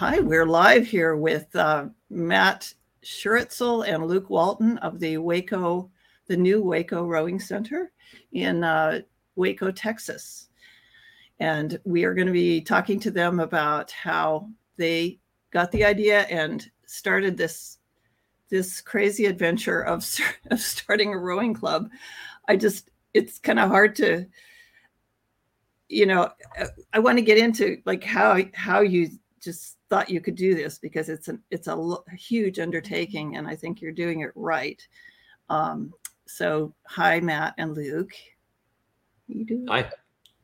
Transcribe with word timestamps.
Hi, 0.00 0.18
we're 0.18 0.46
live 0.46 0.86
here 0.86 1.14
with 1.14 1.54
uh, 1.54 1.84
Matt 2.08 2.72
Schuritzel 3.04 3.86
and 3.86 4.06
Luke 4.06 4.30
Walton 4.30 4.78
of 4.78 4.98
the 4.98 5.18
Waco, 5.18 5.90
the 6.26 6.38
new 6.38 6.62
Waco 6.62 7.04
Rowing 7.04 7.38
Center 7.38 7.92
in 8.32 8.64
uh, 8.64 9.00
Waco, 9.36 9.70
Texas. 9.70 10.48
And 11.38 11.78
we 11.84 12.04
are 12.04 12.14
going 12.14 12.28
to 12.28 12.32
be 12.32 12.62
talking 12.62 12.98
to 13.00 13.10
them 13.10 13.40
about 13.40 13.90
how 13.90 14.48
they 14.78 15.18
got 15.50 15.70
the 15.70 15.84
idea 15.84 16.20
and 16.30 16.66
started 16.86 17.36
this 17.36 17.76
this 18.48 18.80
crazy 18.80 19.26
adventure 19.26 19.82
of, 19.82 20.02
of 20.50 20.60
starting 20.60 21.12
a 21.12 21.18
rowing 21.18 21.52
club. 21.52 21.90
I 22.48 22.56
just 22.56 22.90
it's 23.12 23.38
kind 23.38 23.58
of 23.58 23.68
hard 23.68 23.96
to 23.96 24.24
you 25.90 26.06
know 26.06 26.30
I 26.90 27.00
want 27.00 27.18
to 27.18 27.22
get 27.22 27.36
into 27.36 27.82
like 27.84 28.02
how 28.02 28.38
how 28.54 28.80
you 28.80 29.10
just 29.42 29.76
thought 29.90 30.08
you 30.08 30.20
could 30.20 30.36
do 30.36 30.54
this 30.54 30.78
because 30.78 31.08
it's 31.08 31.28
an 31.28 31.42
it's 31.50 31.68
a, 31.68 31.72
l- 31.72 32.04
huge 32.16 32.58
undertaking 32.58 33.36
and 33.36 33.46
I 33.46 33.56
think 33.56 33.82
you're 33.82 33.92
doing 33.92 34.20
it 34.20 34.30
right. 34.34 34.86
Um, 35.50 35.92
so 36.26 36.72
hi 36.86 37.20
Matt 37.20 37.54
and 37.58 37.74
Luke. 37.74 38.12
You 39.26 39.44
do. 39.44 39.66
Hi. 39.68 39.90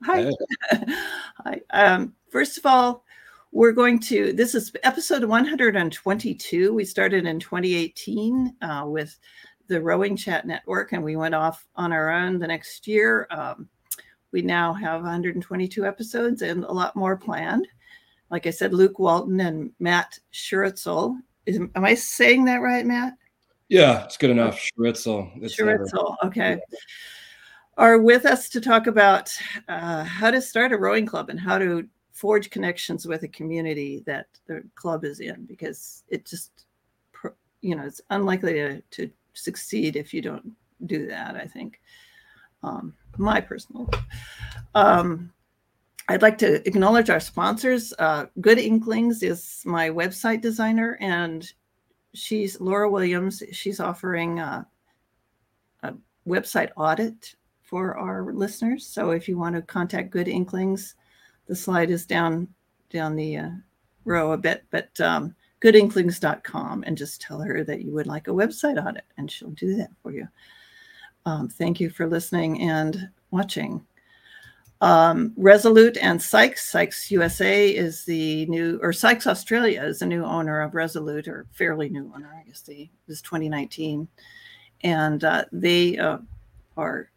Hi. 0.02 0.30
Hi. 1.44 1.60
Um, 1.70 2.14
first 2.30 2.58
of 2.58 2.66
all, 2.66 3.04
we're 3.52 3.72
going 3.72 3.98
to, 4.00 4.32
this 4.32 4.54
is 4.54 4.70
episode 4.82 5.24
122. 5.24 6.74
We 6.74 6.84
started 6.84 7.26
in 7.26 7.40
2018 7.40 8.56
uh, 8.60 8.84
with 8.86 9.18
the 9.68 9.80
Rowing 9.80 10.16
Chat 10.16 10.46
Network, 10.46 10.92
and 10.92 11.02
we 11.02 11.16
went 11.16 11.34
off 11.34 11.66
on 11.76 11.92
our 11.92 12.10
own 12.10 12.38
the 12.38 12.46
next 12.46 12.86
year. 12.86 13.26
Um, 13.30 13.68
we 14.30 14.42
now 14.42 14.74
have 14.74 15.00
122 15.00 15.86
episodes 15.86 16.42
and 16.42 16.64
a 16.64 16.72
lot 16.72 16.94
more 16.94 17.16
planned. 17.16 17.66
Like 18.30 18.46
I 18.46 18.50
said, 18.50 18.74
Luke 18.74 18.98
Walton 18.98 19.40
and 19.40 19.70
Matt 19.78 20.18
Schuritzel. 20.32 21.16
Is, 21.46 21.58
am 21.58 21.84
I 21.84 21.94
saying 21.94 22.44
that 22.46 22.56
right, 22.56 22.84
Matt? 22.84 23.14
Yeah, 23.68 24.04
it's 24.04 24.16
good 24.16 24.30
enough. 24.30 24.58
Schuritzel. 24.58 25.40
Schuritzel. 25.42 26.16
Okay. 26.24 26.58
Are 27.78 27.98
with 27.98 28.24
us 28.24 28.48
to 28.50 28.60
talk 28.60 28.86
about 28.86 29.30
uh, 29.68 30.02
how 30.04 30.30
to 30.30 30.40
start 30.40 30.72
a 30.72 30.78
rowing 30.78 31.06
club 31.06 31.28
and 31.28 31.38
how 31.38 31.58
to 31.58 31.86
forge 32.16 32.48
connections 32.48 33.06
with 33.06 33.24
a 33.24 33.28
community 33.28 34.02
that 34.06 34.26
the 34.46 34.64
club 34.74 35.04
is 35.04 35.20
in 35.20 35.44
because 35.44 36.02
it 36.08 36.24
just 36.24 36.64
you 37.60 37.76
know 37.76 37.84
it's 37.84 38.00
unlikely 38.08 38.54
to, 38.54 38.80
to 38.90 39.10
succeed 39.34 39.96
if 39.96 40.14
you 40.14 40.22
don't 40.22 40.50
do 40.86 41.06
that 41.06 41.36
i 41.36 41.44
think 41.44 41.78
um, 42.62 42.94
my 43.18 43.38
personal 43.38 43.86
um, 44.74 45.30
i'd 46.08 46.22
like 46.22 46.38
to 46.38 46.66
acknowledge 46.66 47.10
our 47.10 47.20
sponsors 47.20 47.92
uh, 47.98 48.26
good 48.40 48.58
inklings 48.58 49.22
is 49.22 49.62
my 49.64 49.88
website 49.90 50.40
designer 50.40 50.96
and 51.00 51.52
she's 52.14 52.60
laura 52.60 52.90
williams 52.90 53.42
she's 53.52 53.80
offering 53.80 54.40
uh, 54.40 54.64
a 55.82 55.92
website 56.26 56.70
audit 56.76 57.34
for 57.62 57.96
our 57.96 58.32
listeners 58.32 58.86
so 58.86 59.10
if 59.10 59.28
you 59.28 59.36
want 59.36 59.54
to 59.54 59.62
contact 59.62 60.10
good 60.10 60.28
inklings 60.28 60.94
the 61.46 61.56
slide 61.56 61.90
is 61.90 62.06
down 62.06 62.48
down 62.90 63.16
the 63.16 63.36
uh, 63.36 63.50
row 64.06 64.32
a 64.32 64.38
bit, 64.38 64.64
but 64.70 64.98
um, 65.00 65.34
goodinklings.com 65.60 66.84
and 66.86 66.96
just 66.96 67.20
tell 67.20 67.40
her 67.40 67.64
that 67.64 67.82
you 67.82 67.92
would 67.92 68.06
like 68.06 68.28
a 68.28 68.32
website 68.32 68.82
audit 68.82 69.04
and 69.18 69.30
she'll 69.30 69.50
do 69.50 69.76
that 69.76 69.90
for 70.02 70.12
you. 70.12 70.26
Um, 71.26 71.48
thank 71.48 71.80
you 71.80 71.90
for 71.90 72.06
listening 72.06 72.62
and 72.62 73.08
watching. 73.30 73.84
Um, 74.80 75.32
Resolute 75.36 75.96
and 75.96 76.20
Sykes, 76.20 76.70
Sykes 76.70 77.10
USA 77.10 77.68
is 77.68 78.04
the 78.04 78.46
new, 78.46 78.78
or 78.82 78.92
Sykes 78.92 79.26
Australia 79.26 79.82
is 79.82 80.00
the 80.00 80.06
new 80.06 80.24
owner 80.24 80.60
of 80.60 80.74
Resolute, 80.74 81.28
or 81.28 81.46
fairly 81.52 81.88
new 81.88 82.12
owner, 82.14 82.30
I 82.38 82.46
guess 82.46 82.60
they 82.60 82.90
is 83.08 83.22
2019. 83.22 84.06
And 84.82 85.24
uh, 85.24 85.46
they 85.50 85.96
uh, 85.96 86.18
are 86.76 87.10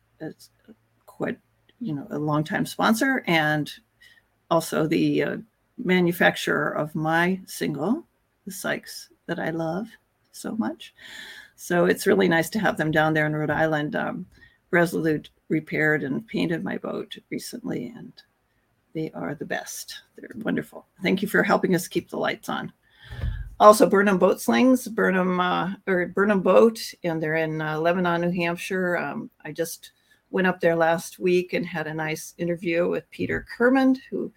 quite, 1.05 1.37
you 1.81 1.93
know, 1.93 2.07
a 2.09 2.17
longtime 2.17 2.65
sponsor 2.65 3.23
and 3.27 3.71
also 4.49 4.87
the 4.87 5.23
uh, 5.23 5.37
manufacturer 5.77 6.71
of 6.71 6.95
my 6.95 7.39
single, 7.45 8.05
the 8.45 8.51
Sykes, 8.51 9.09
that 9.25 9.39
I 9.39 9.49
love 9.49 9.89
so 10.31 10.55
much. 10.55 10.93
So 11.55 11.85
it's 11.85 12.07
really 12.07 12.29
nice 12.29 12.49
to 12.51 12.59
have 12.59 12.77
them 12.77 12.89
down 12.89 13.13
there 13.13 13.25
in 13.25 13.35
Rhode 13.35 13.49
Island. 13.49 13.95
Um, 13.95 14.25
Resolute 14.71 15.29
repaired 15.49 16.03
and 16.03 16.27
painted 16.27 16.63
my 16.63 16.77
boat 16.77 17.17
recently, 17.29 17.93
and 17.95 18.13
they 18.93 19.11
are 19.13 19.35
the 19.35 19.45
best. 19.45 20.01
They're 20.15 20.29
wonderful. 20.43 20.85
Thank 21.01 21.21
you 21.21 21.27
for 21.27 21.43
helping 21.43 21.75
us 21.75 21.87
keep 21.87 22.09
the 22.09 22.17
lights 22.17 22.49
on. 22.49 22.71
Also, 23.59 23.89
Burnham 23.89 24.17
Boat 24.17 24.39
Slings, 24.39 24.87
Burnham 24.87 25.39
uh, 25.39 25.73
or 25.85 26.07
Burnham 26.07 26.41
Boat, 26.41 26.79
and 27.03 27.21
they're 27.21 27.35
in 27.35 27.61
uh, 27.61 27.77
Lebanon, 27.77 28.21
New 28.21 28.31
Hampshire. 28.31 28.97
Um, 28.97 29.29
I 29.43 29.51
just 29.51 29.91
went 30.31 30.47
up 30.47 30.61
there 30.61 30.75
last 30.75 31.19
week 31.19 31.53
and 31.53 31.65
had 31.65 31.87
a 31.87 31.93
nice 31.93 32.33
interview 32.37 32.87
with 32.87 33.09
Peter 33.09 33.45
Kermond, 33.57 33.97
who 34.09 34.31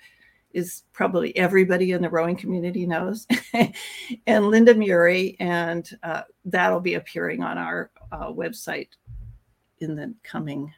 is 0.53 0.83
probably 0.93 1.37
everybody 1.37 1.93
in 1.93 2.03
the 2.03 2.11
rowing 2.11 2.37
community 2.37 2.85
knows, 2.87 3.27
and 4.27 4.51
Linda 4.51 4.75
Murray, 4.75 5.37
and 5.39 5.89
uh, 6.03 6.23
that'll 6.45 6.81
be 6.81 6.95
appearing 6.95 7.43
on 7.43 7.59
our 7.59 7.91
uh, 8.11 8.27
website 8.27 8.89
in 9.83 9.95
the 9.95 10.15
coming 10.23 10.73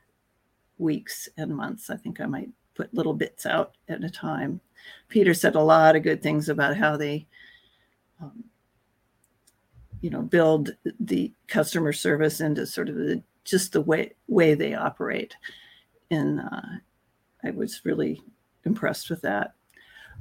weeks 0.78 1.28
and 1.36 1.54
months. 1.54 1.90
I 1.90 1.96
think 1.96 2.20
I 2.20 2.26
might 2.26 2.50
put 2.74 2.92
little 2.92 3.14
bits 3.14 3.46
out 3.46 3.76
at 3.88 4.04
a 4.04 4.10
time. 4.10 4.60
Peter 5.08 5.34
said 5.34 5.54
a 5.54 5.62
lot 5.62 5.96
of 5.96 6.02
good 6.02 6.22
things 6.22 6.48
about 6.48 6.76
how 6.76 6.96
they, 6.96 7.26
um, 8.20 8.44
you 10.00 10.10
know, 10.10 10.22
build 10.22 10.70
the 11.00 11.32
customer 11.46 11.92
service 11.92 12.40
into 12.40 12.66
sort 12.66 12.88
of 12.88 12.96
the 12.96 13.22
just 13.44 13.72
the 13.72 13.80
way 13.80 14.12
way 14.26 14.54
they 14.54 14.74
operate. 14.74 15.36
And 16.10 16.40
uh, 16.40 16.78
I 17.44 17.50
was 17.50 17.84
really 17.84 18.22
impressed 18.64 19.10
with 19.10 19.22
that. 19.22 19.54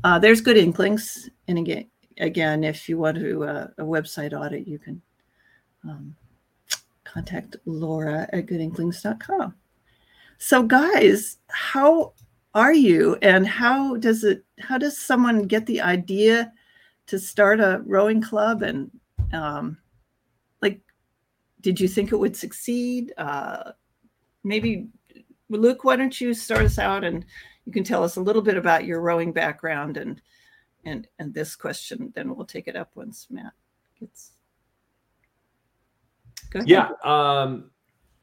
Uh, 0.03 0.19
there's 0.19 0.41
good 0.41 0.57
inklings, 0.57 1.29
and 1.47 1.57
again, 1.57 1.87
again, 2.19 2.63
if 2.63 2.89
you 2.89 2.97
want 2.97 3.17
to 3.17 3.43
uh, 3.43 3.67
a 3.77 3.83
website 3.83 4.33
audit, 4.33 4.67
you 4.67 4.79
can 4.79 5.01
um, 5.83 6.15
contact 7.13 7.55
Laura 7.65 8.27
at 8.33 8.47
goodinklings.com. 8.47 9.55
So, 10.37 10.63
guys, 10.63 11.37
how 11.47 12.13
are 12.53 12.73
you, 12.73 13.17
and 13.21 13.47
how 13.47 13.97
does 13.97 14.23
it? 14.23 14.43
How 14.59 14.77
does 14.77 14.97
someone 14.97 15.43
get 15.43 15.65
the 15.65 15.81
idea 15.81 16.51
to 17.07 17.19
start 17.19 17.59
a 17.59 17.81
rowing 17.85 18.21
club 18.21 18.61
and 18.61 18.89
um, 19.33 19.77
like 20.61 20.81
did 21.61 21.79
you 21.79 21.87
think 21.87 22.11
it 22.11 22.17
would 22.17 22.35
succeed? 22.35 23.13
Uh, 23.17 23.71
maybe, 24.43 24.87
Luke, 25.49 25.83
why 25.83 25.95
don't 25.95 26.19
you 26.19 26.33
start 26.33 26.61
us 26.61 26.79
out 26.79 27.03
and 27.03 27.25
you 27.65 27.71
can 27.71 27.83
tell 27.83 28.03
us 28.03 28.17
a 28.17 28.21
little 28.21 28.41
bit 28.41 28.57
about 28.57 28.85
your 28.85 29.01
rowing 29.01 29.31
background 29.31 29.97
and 29.97 30.21
and 30.85 31.07
and 31.19 31.33
this 31.33 31.55
question. 31.55 32.11
Then 32.15 32.35
we'll 32.35 32.45
take 32.45 32.67
it 32.67 32.75
up 32.75 32.91
once 32.95 33.27
Matt 33.29 33.53
gets. 33.99 34.31
Yeah, 36.65 36.89
um, 37.03 37.71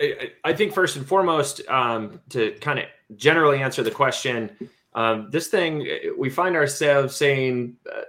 I, 0.00 0.32
I, 0.44 0.52
think 0.52 0.72
first 0.72 0.96
and 0.96 1.06
foremost, 1.06 1.60
um, 1.68 2.20
to 2.30 2.52
kind 2.60 2.78
of 2.78 2.86
generally 3.16 3.62
answer 3.62 3.82
the 3.82 3.90
question, 3.90 4.50
um, 4.94 5.28
this 5.30 5.48
thing 5.48 5.86
we 6.18 6.30
find 6.30 6.56
ourselves 6.56 7.14
saying 7.16 7.76
uh, 7.90 8.02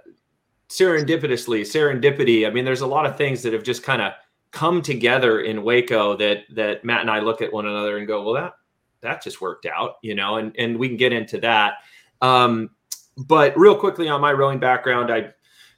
serendipitously, 0.68 1.60
serendipity. 1.62 2.46
I 2.46 2.50
mean, 2.50 2.64
there's 2.64 2.80
a 2.80 2.86
lot 2.86 3.06
of 3.06 3.16
things 3.16 3.42
that 3.42 3.52
have 3.52 3.62
just 3.62 3.82
kind 3.82 4.00
of 4.02 4.12
come 4.50 4.82
together 4.82 5.40
in 5.40 5.62
Waco 5.62 6.16
that 6.16 6.44
that 6.54 6.84
Matt 6.84 7.02
and 7.02 7.10
I 7.10 7.20
look 7.20 7.42
at 7.42 7.52
one 7.52 7.66
another 7.66 7.98
and 7.98 8.06
go, 8.06 8.22
well, 8.22 8.34
that 8.34 8.54
that 9.00 9.22
just 9.22 9.40
worked 9.40 9.66
out, 9.66 9.96
you 10.02 10.14
know, 10.14 10.36
and 10.36 10.54
and 10.58 10.78
we 10.78 10.88
can 10.88 10.96
get 10.96 11.12
into 11.12 11.38
that. 11.40 11.74
Um, 12.20 12.70
but 13.16 13.56
real 13.58 13.76
quickly 13.76 14.08
on 14.08 14.20
my 14.20 14.32
rowing 14.32 14.58
background, 14.58 15.12
I 15.12 15.32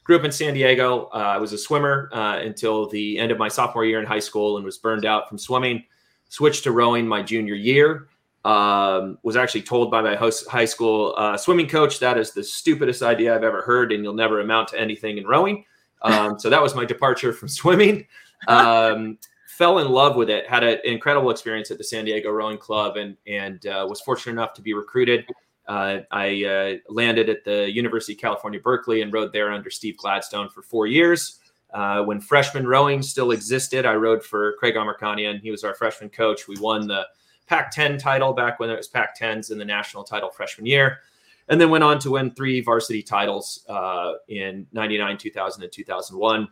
grew 0.05 0.15
up 0.15 0.23
in 0.23 0.31
San 0.31 0.53
Diego. 0.53 1.09
Uh, 1.13 1.17
I 1.17 1.37
was 1.37 1.51
a 1.51 1.57
swimmer 1.57 2.09
uh, 2.13 2.37
until 2.37 2.87
the 2.87 3.19
end 3.19 3.31
of 3.31 3.37
my 3.37 3.49
sophomore 3.49 3.83
year 3.83 3.99
in 3.99 4.05
high 4.05 4.19
school 4.19 4.55
and 4.55 4.63
was 4.63 4.77
burned 4.77 5.05
out 5.05 5.27
from 5.27 5.37
swimming. 5.37 5.83
Switched 6.29 6.63
to 6.63 6.71
rowing 6.71 7.05
my 7.05 7.21
junior 7.21 7.55
year. 7.55 8.07
Um, 8.45 9.17
was 9.23 9.35
actually 9.35 9.63
told 9.63 9.89
by 9.89 10.01
my 10.01 10.15
host, 10.15 10.47
high 10.47 10.65
school 10.65 11.15
uh, 11.17 11.35
swimming 11.35 11.67
coach 11.67 11.99
that 11.99 12.15
is 12.17 12.31
the 12.31 12.43
stupidest 12.43 13.01
idea 13.01 13.35
I've 13.35 13.43
ever 13.43 13.63
heard, 13.63 13.91
and 13.91 14.03
you'll 14.03 14.13
never 14.13 14.39
amount 14.39 14.69
to 14.69 14.79
anything 14.79 15.17
in 15.17 15.27
rowing. 15.27 15.65
Um, 16.01 16.37
so 16.37 16.51
that 16.51 16.61
was 16.61 16.75
my 16.75 16.85
departure 16.85 17.33
from 17.33 17.47
swimming 17.47 18.05
um, 18.47 19.17
fell 19.47 19.79
in 19.79 19.89
love 19.89 20.15
with 20.15 20.29
it. 20.29 20.47
Had 20.47 20.63
an 20.63 20.79
incredible 20.83 21.29
experience 21.29 21.71
at 21.71 21.77
the 21.77 21.83
San 21.83 22.05
Diego 22.05 22.29
Rowing 22.31 22.57
Club, 22.57 22.97
and 22.97 23.17
and 23.27 23.65
uh, 23.65 23.85
was 23.89 24.01
fortunate 24.01 24.33
enough 24.33 24.53
to 24.53 24.61
be 24.61 24.73
recruited. 24.73 25.25
Uh, 25.67 25.99
I 26.11 26.45
uh, 26.45 26.93
landed 26.93 27.29
at 27.29 27.43
the 27.43 27.71
University 27.71 28.13
of 28.13 28.19
California, 28.19 28.59
Berkeley, 28.59 29.01
and 29.01 29.11
rowed 29.11 29.33
there 29.33 29.51
under 29.51 29.69
Steve 29.69 29.97
Gladstone 29.97 30.49
for 30.49 30.61
four 30.61 30.87
years. 30.87 31.39
Uh, 31.73 32.03
when 32.03 32.21
freshman 32.21 32.67
rowing 32.67 33.01
still 33.01 33.31
existed, 33.31 33.85
I 33.85 33.95
rowed 33.95 34.23
for 34.23 34.53
Craig 34.59 34.75
Amerkhanian. 34.75 35.41
He 35.41 35.51
was 35.51 35.63
our 35.63 35.73
freshman 35.73 36.09
coach. 36.09 36.47
We 36.47 36.55
won 36.59 36.87
the 36.87 37.05
Pac-10 37.47 37.99
title 37.99 38.33
back 38.33 38.59
when 38.59 38.69
it 38.69 38.77
was 38.77 38.87
Pac-10s 38.87 39.51
and 39.51 39.59
the 39.59 39.65
national 39.65 40.03
title 40.03 40.29
freshman 40.29 40.65
year. 40.65 40.99
and 41.47 41.61
then 41.61 41.69
went 41.69 41.83
on 41.83 41.99
to 41.99 42.11
win 42.11 42.31
three 42.31 42.59
varsity 42.61 43.03
titles 43.03 43.65
uh, 43.69 44.13
in 44.29 44.65
99 44.71 45.17
2000 45.17 45.63
and 45.63 45.71
2001 45.71 46.47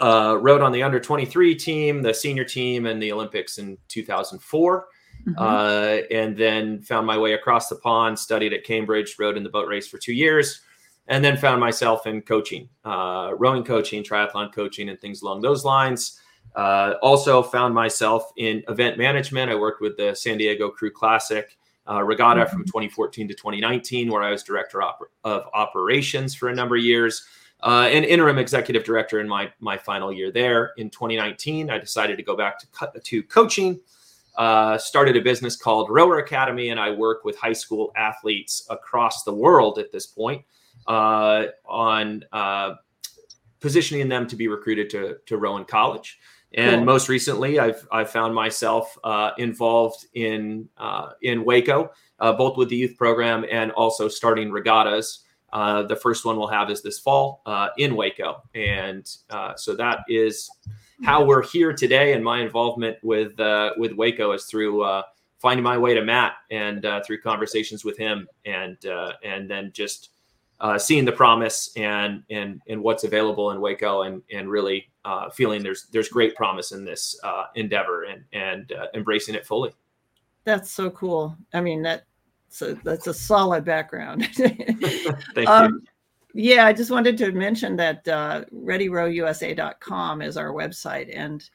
uh, 0.00 0.38
rode 0.40 0.62
on 0.62 0.72
the 0.72 0.82
under 0.82 1.00
23 1.00 1.54
team 1.54 2.02
the 2.02 2.14
senior 2.14 2.44
team 2.44 2.86
and 2.86 3.02
the 3.02 3.10
olympics 3.10 3.58
in 3.58 3.76
2004 3.88 4.86
mm-hmm. 5.26 5.38
uh, 5.38 6.02
and 6.10 6.36
then 6.36 6.80
found 6.82 7.06
my 7.06 7.18
way 7.18 7.32
across 7.32 7.68
the 7.68 7.76
pond 7.76 8.18
studied 8.18 8.52
at 8.52 8.64
cambridge 8.64 9.16
rode 9.18 9.36
in 9.36 9.42
the 9.42 9.48
boat 9.48 9.68
race 9.68 9.88
for 9.88 9.98
two 9.98 10.14
years 10.14 10.60
and 11.08 11.24
then 11.24 11.36
found 11.36 11.60
myself 11.60 12.06
in 12.06 12.22
coaching 12.22 12.68
uh, 12.84 13.32
rowing 13.36 13.64
coaching 13.64 14.02
triathlon 14.02 14.52
coaching 14.52 14.88
and 14.88 15.00
things 15.00 15.22
along 15.22 15.40
those 15.40 15.64
lines 15.64 16.20
uh, 16.54 16.94
also 17.02 17.42
found 17.42 17.74
myself 17.74 18.32
in 18.36 18.62
event 18.68 18.98
management 18.98 19.50
i 19.50 19.54
worked 19.54 19.80
with 19.80 19.96
the 19.96 20.14
san 20.14 20.38
diego 20.38 20.68
crew 20.68 20.90
classic 20.90 21.56
uh, 21.88 22.02
regatta 22.02 22.42
mm-hmm. 22.42 22.50
from 22.50 22.64
2014 22.64 23.28
to 23.28 23.34
2019, 23.34 24.10
where 24.10 24.22
I 24.22 24.30
was 24.30 24.42
director 24.42 24.82
op- 24.82 25.10
of 25.24 25.44
operations 25.54 26.34
for 26.34 26.48
a 26.48 26.54
number 26.54 26.76
of 26.76 26.82
years, 26.82 27.24
uh, 27.62 27.88
and 27.90 28.04
interim 28.04 28.38
executive 28.38 28.84
director 28.84 29.20
in 29.20 29.28
my 29.28 29.50
my 29.60 29.78
final 29.78 30.12
year 30.12 30.30
there. 30.30 30.72
In 30.76 30.90
2019, 30.90 31.70
I 31.70 31.78
decided 31.78 32.16
to 32.16 32.22
go 32.22 32.36
back 32.36 32.58
to 32.58 33.00
to 33.00 33.22
coaching. 33.22 33.80
Uh, 34.36 34.76
started 34.76 35.16
a 35.16 35.20
business 35.20 35.56
called 35.56 35.88
Rower 35.90 36.18
Academy, 36.18 36.68
and 36.68 36.78
I 36.78 36.90
work 36.90 37.24
with 37.24 37.38
high 37.38 37.54
school 37.54 37.92
athletes 37.96 38.66
across 38.68 39.24
the 39.24 39.32
world 39.32 39.78
at 39.78 39.92
this 39.92 40.06
point 40.06 40.44
uh, 40.86 41.44
on 41.64 42.24
uh, 42.32 42.74
positioning 43.60 44.08
them 44.08 44.26
to 44.26 44.36
be 44.36 44.48
recruited 44.48 44.90
to 44.90 45.16
to 45.26 45.36
row 45.36 45.56
in 45.56 45.64
college. 45.64 46.18
And 46.54 46.76
cool. 46.76 46.84
most 46.84 47.08
recently, 47.08 47.58
I've 47.58 47.86
I've 47.90 48.10
found 48.10 48.34
myself 48.34 48.96
uh, 49.04 49.32
involved 49.38 50.06
in 50.14 50.68
uh, 50.78 51.10
in 51.22 51.44
Waco, 51.44 51.90
uh, 52.20 52.32
both 52.32 52.56
with 52.56 52.68
the 52.68 52.76
youth 52.76 52.96
program 52.96 53.44
and 53.50 53.72
also 53.72 54.08
starting 54.08 54.50
regattas. 54.50 55.24
Uh, 55.52 55.82
the 55.82 55.96
first 55.96 56.24
one 56.24 56.36
we'll 56.36 56.48
have 56.48 56.70
is 56.70 56.82
this 56.82 56.98
fall 56.98 57.42
uh, 57.46 57.68
in 57.78 57.96
Waco, 57.96 58.42
and 58.54 59.08
uh, 59.30 59.54
so 59.56 59.74
that 59.76 60.00
is 60.08 60.50
how 61.04 61.24
we're 61.24 61.42
here 61.42 61.72
today. 61.72 62.12
And 62.12 62.24
my 62.24 62.40
involvement 62.40 62.98
with 63.02 63.32
with 63.76 63.92
Waco 63.92 64.32
is 64.32 64.44
through 64.44 64.84
finding 65.38 65.62
my 65.62 65.78
way 65.78 65.94
to 65.94 66.02
Matt 66.02 66.34
and 66.50 66.86
through 67.06 67.20
conversations 67.20 67.84
with 67.84 67.96
him, 67.96 68.28
and 68.44 68.76
and 69.22 69.48
then 69.50 69.70
just 69.72 70.10
uh, 70.60 70.78
seeing 70.78 71.04
the 71.04 71.12
promise 71.12 71.70
and 71.76 72.22
and 72.30 72.60
and 72.68 72.82
what's 72.82 73.04
available 73.04 73.50
in 73.50 73.60
Waco 73.60 74.02
and 74.02 74.22
and 74.32 74.48
really 74.48 74.88
uh, 75.04 75.28
feeling 75.30 75.62
there's 75.62 75.86
there's 75.92 76.08
great 76.08 76.34
promise 76.34 76.72
in 76.72 76.84
this 76.84 77.18
uh, 77.22 77.44
endeavor 77.54 78.04
and 78.04 78.24
and 78.32 78.72
uh, 78.72 78.86
embracing 78.94 79.34
it 79.34 79.46
fully. 79.46 79.72
That's 80.44 80.70
so 80.70 80.90
cool. 80.90 81.36
I 81.52 81.60
mean 81.60 81.82
that 81.82 82.04
so 82.48 82.74
that's 82.84 83.06
a 83.06 83.14
solid 83.14 83.64
background. 83.64 84.26
Thank 84.34 85.48
um, 85.48 85.82
you. 86.34 86.52
Yeah, 86.54 86.66
I 86.66 86.72
just 86.72 86.90
wanted 86.90 87.16
to 87.18 87.32
mention 87.32 87.76
that 87.76 88.06
uh, 88.06 88.44
ReadyRowUSA.com 88.54 90.20
is 90.20 90.36
our 90.36 90.52
website, 90.52 91.10
and 91.16 91.48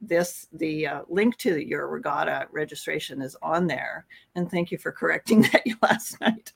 this 0.00 0.46
the 0.52 0.86
uh, 0.86 1.02
link 1.08 1.36
to 1.36 1.58
your 1.58 1.88
regatta 1.88 2.46
registration 2.52 3.20
is 3.20 3.36
on 3.42 3.66
there 3.66 4.06
and 4.34 4.50
thank 4.50 4.70
you 4.70 4.78
for 4.78 4.90
correcting 4.90 5.42
that 5.52 5.62
last 5.82 6.18
night 6.20 6.52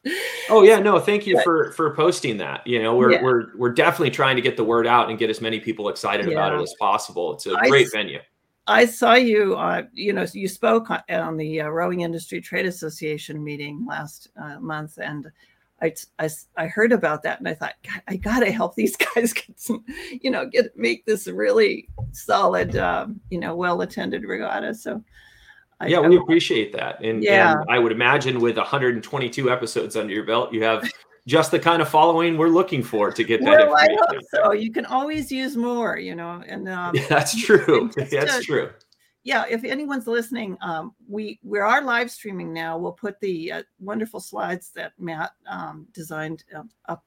oh 0.48 0.62
yeah 0.62 0.78
no 0.78 0.98
thank 0.98 1.26
you 1.26 1.38
for 1.42 1.70
for 1.72 1.94
posting 1.94 2.38
that 2.38 2.66
you 2.66 2.82
know 2.82 2.96
we're 2.96 3.12
yeah. 3.12 3.22
we're 3.22 3.54
we're 3.56 3.72
definitely 3.72 4.10
trying 4.10 4.36
to 4.36 4.42
get 4.42 4.56
the 4.56 4.64
word 4.64 4.86
out 4.86 5.10
and 5.10 5.18
get 5.18 5.28
as 5.28 5.40
many 5.42 5.60
people 5.60 5.90
excited 5.90 6.26
yeah. 6.26 6.32
about 6.32 6.58
it 6.58 6.62
as 6.62 6.74
possible 6.78 7.34
it's 7.34 7.46
a 7.46 7.54
great 7.68 7.90
venue 7.92 8.20
i 8.66 8.84
saw 8.84 9.14
you 9.14 9.54
uh, 9.56 9.82
you 9.92 10.12
know 10.12 10.26
you 10.32 10.48
spoke 10.48 10.88
on 10.90 11.36
the 11.36 11.60
uh, 11.60 11.68
rowing 11.68 12.00
industry 12.00 12.40
trade 12.40 12.66
association 12.66 13.42
meeting 13.42 13.84
last 13.86 14.28
uh, 14.42 14.58
month 14.60 14.98
and 14.98 15.30
I, 15.82 15.92
I, 16.18 16.30
I 16.56 16.66
heard 16.66 16.92
about 16.92 17.22
that 17.24 17.38
and 17.40 17.48
I 17.48 17.54
thought, 17.54 17.74
I 18.08 18.16
gotta 18.16 18.50
help 18.50 18.74
these 18.76 18.96
guys 18.96 19.32
get 19.32 19.58
some, 19.60 19.84
you 20.10 20.30
know, 20.30 20.46
get 20.46 20.76
make 20.76 21.04
this 21.04 21.26
really 21.26 21.88
solid, 22.12 22.76
um, 22.76 23.20
you 23.30 23.38
know, 23.38 23.54
well 23.54 23.80
attended 23.82 24.24
regatta. 24.24 24.74
So, 24.74 25.02
I, 25.80 25.88
yeah, 25.88 26.00
we 26.00 26.16
appreciate 26.16 26.72
that, 26.74 27.02
and 27.02 27.22
yeah, 27.22 27.52
and 27.52 27.64
I 27.68 27.80
would 27.80 27.90
imagine 27.90 28.40
with 28.40 28.56
122 28.56 29.50
episodes 29.50 29.96
under 29.96 30.12
your 30.12 30.24
belt, 30.24 30.52
you 30.52 30.62
have 30.62 30.88
just 31.26 31.50
the 31.50 31.58
kind 31.58 31.80
of 31.80 31.88
following 31.88 32.36
we're 32.36 32.48
looking 32.48 32.82
for 32.82 33.10
to 33.10 33.24
get 33.24 33.42
that. 33.44 33.68
Well, 33.68 34.20
so. 34.30 34.52
You 34.52 34.70
can 34.70 34.84
always 34.86 35.32
use 35.32 35.56
more, 35.56 35.98
you 35.98 36.14
know, 36.14 36.42
and 36.46 36.68
um, 36.68 36.94
yeah, 36.94 37.06
that's 37.08 37.40
true. 37.40 37.90
That's 37.96 38.38
to, 38.38 38.42
true 38.42 38.70
yeah, 39.24 39.44
if 39.48 39.64
anyone's 39.64 40.06
listening, 40.06 40.58
um, 40.60 40.94
we 41.08 41.40
we 41.42 41.58
are 41.58 41.82
live 41.82 42.10
streaming 42.10 42.52
now. 42.52 42.76
We'll 42.76 42.92
put 42.92 43.18
the 43.20 43.52
uh, 43.52 43.62
wonderful 43.80 44.20
slides 44.20 44.70
that 44.76 44.92
Matt 44.98 45.32
um, 45.48 45.86
designed 45.94 46.44
uh, 46.54 46.62
up 46.90 47.04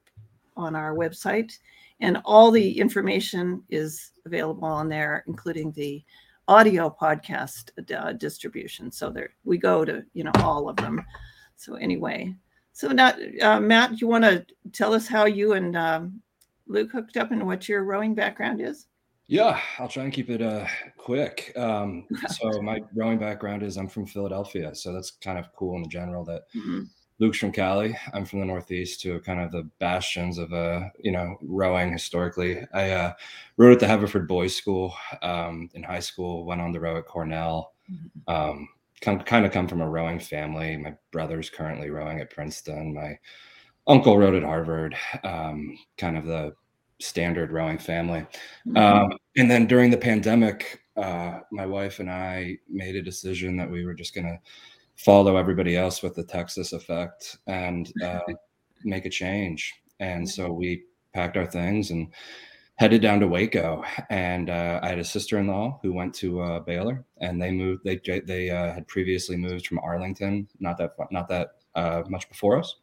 on 0.57 0.75
our 0.75 0.95
website, 0.95 1.55
and 1.99 2.19
all 2.25 2.49
the 2.49 2.79
information 2.79 3.63
is 3.69 4.11
available 4.25 4.67
on 4.67 4.89
there, 4.89 5.23
including 5.27 5.71
the 5.73 6.03
audio 6.47 6.89
podcast 6.99 7.69
uh, 7.95 8.13
distribution. 8.13 8.91
So 8.91 9.11
there 9.11 9.29
we 9.43 9.59
go 9.59 9.85
to 9.85 10.03
you 10.15 10.23
know 10.23 10.31
all 10.37 10.69
of 10.69 10.75
them. 10.77 11.05
So 11.55 11.75
anyway, 11.75 12.33
so 12.77 12.89
now 12.89 13.12
uh, 13.41 13.59
Matt, 13.59 14.00
you 14.00 14.07
want 14.07 14.24
to 14.24 14.45
tell 14.71 14.94
us 14.94 15.07
how 15.07 15.25
you 15.25 15.53
and 15.53 15.75
um, 15.75 16.21
Luke 16.68 16.91
hooked 16.91 17.18
up 17.18 17.31
and 17.31 17.47
what 17.47 17.68
your 17.68 17.83
rowing 17.83 18.13
background 18.13 18.62
is? 18.62 18.85
Yeah, 19.25 19.59
I'll 19.79 19.88
try 19.88 20.03
and 20.03 20.13
keep 20.13 20.29
it 20.29 20.44
uh, 20.44 20.68
quick. 20.95 21.53
Um, 21.56 22.06
so 22.29 22.62
my 22.62 22.83
rowing 22.94 23.18
background 23.18 23.63
is 23.63 23.77
I'm 23.77 23.88
from 23.88 24.06
Philadelphia, 24.06 24.75
so 24.75 24.94
that's 24.94 25.09
kind 25.09 25.39
of 25.39 25.51
cool 25.56 25.75
in 25.75 25.81
the 25.81 25.89
general. 25.89 26.24
That 26.24 26.44
mm-hmm. 26.56 26.83
Luke's 27.18 27.39
from 27.39 27.51
Cali. 27.51 27.97
I'm 28.13 28.25
from 28.25 28.41
the 28.41 28.45
Northeast, 28.45 29.01
to 29.01 29.21
kind 29.21 29.39
of 29.39 29.51
the 29.51 29.68
bastions 29.80 30.38
of 30.38 30.53
uh, 30.53 30.81
you 31.00 31.12
know 31.12 31.35
rowing 31.41 31.91
historically. 31.91 32.59
I 32.75 32.91
uh, 32.91 33.13
rowed 33.57 33.73
at 33.73 33.80
the 33.80 33.88
Haverford 33.88 34.27
Boys 34.27 34.56
School 34.56 34.94
um, 35.23 35.71
in 35.73 35.81
high 35.81 36.00
school. 36.00 36.45
Went 36.45 36.62
on 36.62 36.73
to 36.73 36.80
row 36.80 36.97
at 36.97 37.07
Cornell. 37.07 37.73
Mm-hmm. 37.91 38.31
Um, 38.31 38.69
come, 39.01 39.19
kind 39.19 39.45
of 39.45 39.51
come 39.51 39.67
from 39.67 39.81
a 39.81 39.89
rowing 39.89 40.19
family. 40.19 40.77
My 40.77 40.95
brother's 41.11 41.49
currently 41.49 41.89
rowing 41.89 42.19
at 42.19 42.29
Princeton. 42.29 42.94
My 42.94 43.17
uncle 43.88 44.17
rowed 44.17 44.35
at 44.35 44.44
Harvard. 44.44 44.95
Um, 45.23 45.77
kind 45.97 46.17
of 46.17 46.25
the 46.25 46.53
standard 46.99 47.51
rowing 47.51 47.77
family. 47.77 48.25
Mm-hmm. 48.67 48.77
Um, 48.77 49.17
and 49.35 49.49
then 49.49 49.67
during 49.67 49.91
the 49.91 49.97
pandemic, 49.97 50.81
uh, 50.95 51.39
my 51.51 51.65
wife 51.65 51.99
and 51.99 52.09
I 52.09 52.57
made 52.67 52.95
a 52.95 53.01
decision 53.01 53.55
that 53.57 53.69
we 53.69 53.85
were 53.85 53.94
just 53.94 54.15
going 54.15 54.25
to 54.25 54.39
follow 54.95 55.38
everybody 55.38 55.77
else 55.77 56.01
with 56.01 56.15
the 56.15 56.23
Texas 56.23 56.73
effect 56.73 57.38
and 57.45 57.91
uh, 58.03 58.19
make 58.83 59.05
a 59.05 59.09
change. 59.09 59.73
And 59.99 60.27
so 60.27 60.51
we 60.51 60.83
packed 61.13 61.37
our 61.37 61.45
things 61.45 61.92
and 61.92 62.11
headed 62.77 63.01
down 63.01 63.19
to 63.19 63.27
Waco. 63.27 63.83
And 64.09 64.49
uh, 64.49 64.79
I 64.81 64.89
had 64.89 64.99
a 64.99 65.03
sister-in-law 65.03 65.79
who 65.83 65.93
went 65.93 66.13
to 66.15 66.41
uh, 66.41 66.59
Baylor, 66.61 67.05
and 67.19 67.41
they 67.41 67.51
moved. 67.51 67.83
They 67.83 67.99
they 68.25 68.49
uh, 68.49 68.73
had 68.73 68.87
previously 68.87 69.37
moved 69.37 69.67
from 69.67 69.79
Arlington, 69.79 70.47
not 70.59 70.77
that 70.77 70.91
not 71.11 71.27
that 71.29 71.49
uh, 71.75 72.03
much 72.09 72.27
before 72.29 72.57
us 72.57 72.75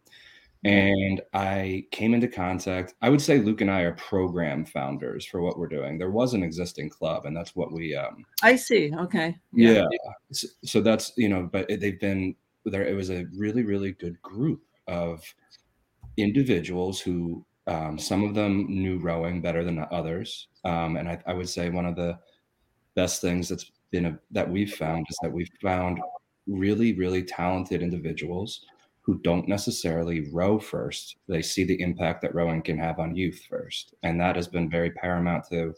and 0.64 1.20
I 1.34 1.84
came 1.90 2.14
into 2.14 2.26
contact. 2.26 2.94
I 3.02 3.10
would 3.10 3.20
say 3.20 3.38
Luke 3.38 3.60
and 3.60 3.70
I 3.70 3.82
are 3.82 3.92
program 3.92 4.64
founders 4.64 5.26
for 5.26 5.42
what 5.42 5.58
we're 5.58 5.68
doing. 5.68 5.98
There 5.98 6.10
was 6.10 6.32
an 6.32 6.42
existing 6.42 6.88
club, 6.88 7.26
and 7.26 7.36
that's 7.36 7.54
what 7.54 7.70
we. 7.70 7.94
Um, 7.94 8.24
I 8.42 8.56
see. 8.56 8.90
Okay. 8.94 9.36
Yeah. 9.52 9.84
yeah. 9.90 10.38
So 10.64 10.80
that's 10.80 11.12
you 11.16 11.28
know, 11.28 11.48
but 11.52 11.68
they've 11.68 12.00
been 12.00 12.34
there. 12.64 12.86
It 12.86 12.94
was 12.94 13.10
a 13.10 13.26
really, 13.36 13.62
really 13.62 13.92
good 13.92 14.20
group 14.22 14.62
of 14.86 15.22
individuals 16.16 16.98
who, 16.98 17.44
um, 17.66 17.98
some 17.98 18.24
of 18.24 18.34
them 18.34 18.66
knew 18.68 18.98
rowing 18.98 19.40
better 19.40 19.64
than 19.64 19.86
others, 19.90 20.48
um, 20.64 20.96
and 20.96 21.08
I, 21.08 21.18
I 21.26 21.32
would 21.32 21.48
say 21.48 21.70
one 21.70 21.86
of 21.86 21.96
the 21.96 22.18
best 22.94 23.20
things 23.20 23.48
that's 23.48 23.72
been 23.90 24.06
a, 24.06 24.18
that 24.30 24.50
we've 24.50 24.74
found 24.74 25.06
is 25.08 25.16
that 25.22 25.32
we've 25.32 25.50
found 25.62 26.00
really, 26.46 26.92
really 26.94 27.22
talented 27.22 27.82
individuals 27.82 28.66
who 29.00 29.18
don't 29.18 29.48
necessarily 29.48 30.30
row 30.32 30.58
first. 30.58 31.16
They 31.28 31.42
see 31.42 31.64
the 31.64 31.80
impact 31.80 32.22
that 32.22 32.34
rowing 32.34 32.62
can 32.62 32.78
have 32.78 32.98
on 32.98 33.16
youth 33.16 33.40
first, 33.48 33.94
and 34.02 34.20
that 34.20 34.36
has 34.36 34.48
been 34.48 34.70
very 34.70 34.90
paramount 34.90 35.44
to 35.50 35.74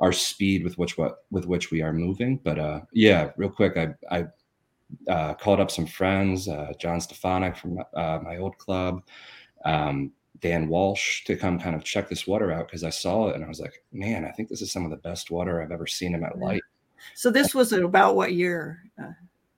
our 0.00 0.12
speed 0.12 0.64
with 0.64 0.76
which 0.76 0.98
what 0.98 1.24
with 1.30 1.46
which 1.46 1.70
we 1.70 1.82
are 1.82 1.92
moving. 1.92 2.40
But 2.42 2.58
uh, 2.58 2.80
yeah, 2.92 3.30
real 3.36 3.50
quick, 3.50 3.76
I 3.76 3.94
I 4.10 4.26
uh, 5.08 5.34
called 5.34 5.60
up 5.60 5.70
some 5.70 5.86
friends, 5.86 6.48
uh, 6.48 6.72
John 6.78 7.00
Stefanik 7.00 7.56
from 7.56 7.78
uh, 7.94 8.18
my 8.22 8.36
old 8.36 8.58
club, 8.58 9.02
um, 9.64 10.12
Dan 10.44 10.68
Walsh 10.68 11.24
to 11.24 11.36
come 11.36 11.58
kind 11.58 11.74
of 11.74 11.84
check 11.84 12.06
this 12.06 12.26
water 12.26 12.52
out 12.52 12.68
because 12.68 12.84
I 12.84 12.90
saw 12.90 13.28
it 13.30 13.34
and 13.34 13.42
I 13.42 13.48
was 13.48 13.60
like, 13.60 13.82
man, 13.92 14.26
I 14.26 14.30
think 14.30 14.50
this 14.50 14.60
is 14.60 14.70
some 14.70 14.84
of 14.84 14.90
the 14.90 14.98
best 14.98 15.30
water 15.30 15.62
I've 15.62 15.72
ever 15.72 15.86
seen 15.86 16.14
in 16.14 16.20
my 16.20 16.30
life. 16.36 16.60
So 17.14 17.30
this 17.30 17.54
was 17.54 17.72
about 17.72 18.14
what 18.14 18.34
year? 18.34 18.84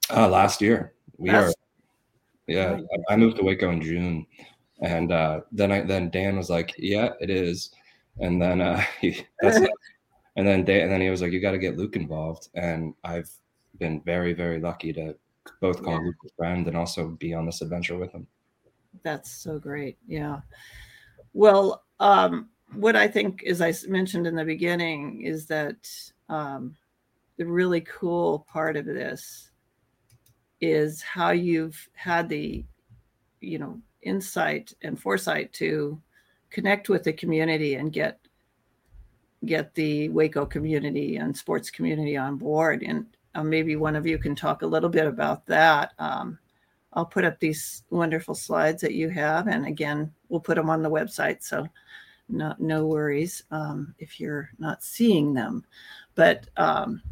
Uh, 0.08 0.28
last 0.28 0.62
year. 0.62 0.94
We 1.18 1.30
last- 1.30 1.50
are 1.50 1.54
yeah, 2.46 2.78
I 3.08 3.16
moved 3.16 3.38
to 3.38 3.42
Waco 3.42 3.72
in 3.72 3.82
June, 3.82 4.24
and 4.80 5.10
uh, 5.10 5.40
then 5.50 5.72
I 5.72 5.80
then 5.80 6.10
Dan 6.10 6.36
was 6.36 6.48
like, 6.48 6.72
"Yeah, 6.78 7.10
it 7.20 7.28
is," 7.28 7.72
and 8.20 8.40
then 8.40 8.60
uh, 8.60 8.80
he, 9.00 9.26
and 9.42 10.46
then 10.46 10.64
Dan, 10.64 10.82
and 10.82 10.92
then 10.92 11.00
he 11.00 11.10
was 11.10 11.22
like, 11.22 11.32
"You 11.32 11.40
got 11.40 11.50
to 11.50 11.58
get 11.58 11.76
Luke 11.76 11.96
involved," 11.96 12.48
and 12.54 12.94
I've 13.02 13.28
been 13.80 14.00
very 14.02 14.32
very 14.32 14.60
lucky 14.60 14.92
to 14.92 15.16
both 15.60 15.82
call 15.82 15.94
yeah. 15.94 16.06
Luke 16.06 16.14
a 16.24 16.28
friend 16.36 16.68
and 16.68 16.76
also 16.76 17.08
be 17.08 17.34
on 17.34 17.46
this 17.46 17.62
adventure 17.62 17.98
with 17.98 18.12
him. 18.12 18.28
That's 19.02 19.30
so 19.30 19.58
great. 19.58 19.98
Yeah. 20.06 20.40
Well, 21.32 21.84
um, 22.00 22.48
what 22.74 22.96
I 22.96 23.08
think, 23.08 23.44
as 23.44 23.60
I 23.60 23.72
mentioned 23.88 24.26
in 24.26 24.34
the 24.34 24.44
beginning, 24.44 25.22
is 25.22 25.46
that 25.46 25.88
um, 26.28 26.76
the 27.36 27.46
really 27.46 27.82
cool 27.82 28.46
part 28.48 28.76
of 28.76 28.86
this 28.86 29.50
is 30.60 31.02
how 31.02 31.30
you've 31.30 31.88
had 31.94 32.28
the, 32.28 32.64
you 33.40 33.58
know, 33.58 33.80
insight 34.02 34.72
and 34.82 35.00
foresight 35.00 35.52
to 35.52 36.00
connect 36.50 36.88
with 36.88 37.04
the 37.04 37.12
community 37.12 37.74
and 37.74 37.92
get 37.92 38.20
get 39.44 39.74
the 39.74 40.08
Waco 40.08 40.46
community 40.46 41.16
and 41.16 41.36
sports 41.36 41.70
community 41.70 42.16
on 42.16 42.36
board. 42.36 42.82
And 42.82 43.06
uh, 43.34 43.44
maybe 43.44 43.76
one 43.76 43.94
of 43.94 44.06
you 44.06 44.18
can 44.18 44.34
talk 44.34 44.62
a 44.62 44.66
little 44.66 44.88
bit 44.88 45.06
about 45.06 45.46
that. 45.46 45.92
Um, 45.98 46.38
I'll 46.96 47.04
put 47.04 47.26
up 47.26 47.38
these 47.38 47.84
wonderful 47.90 48.34
slides 48.34 48.80
that 48.80 48.94
you 48.94 49.10
have, 49.10 49.48
and 49.48 49.66
again, 49.66 50.10
we'll 50.30 50.40
put 50.40 50.56
them 50.56 50.70
on 50.70 50.82
the 50.82 50.90
website. 50.90 51.42
So, 51.42 51.68
no, 52.30 52.54
no 52.58 52.86
worries 52.86 53.44
um, 53.50 53.94
if 53.98 54.18
you're 54.18 54.48
not 54.58 54.82
seeing 54.82 55.34
them. 55.34 55.62
But 56.14 56.48
um, 56.56 57.02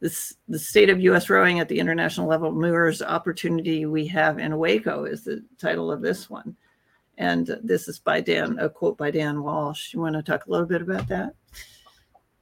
this, 0.00 0.36
the 0.48 0.58
state 0.58 0.88
of 0.88 1.00
U.S. 1.00 1.28
rowing 1.28 1.60
at 1.60 1.68
the 1.68 1.78
international 1.78 2.26
level 2.26 2.50
mirrors 2.50 3.02
opportunity 3.02 3.84
we 3.84 4.06
have 4.06 4.38
in 4.38 4.56
Waco 4.56 5.04
is 5.04 5.22
the 5.22 5.44
title 5.58 5.92
of 5.92 6.00
this 6.00 6.30
one. 6.30 6.56
And 7.18 7.58
this 7.62 7.88
is 7.88 7.98
by 7.98 8.22
Dan, 8.22 8.58
a 8.58 8.70
quote 8.70 8.96
by 8.96 9.10
Dan 9.10 9.42
Walsh. 9.42 9.92
You 9.92 10.00
want 10.00 10.16
to 10.16 10.22
talk 10.22 10.46
a 10.46 10.50
little 10.50 10.66
bit 10.66 10.80
about 10.80 11.06
that? 11.08 11.34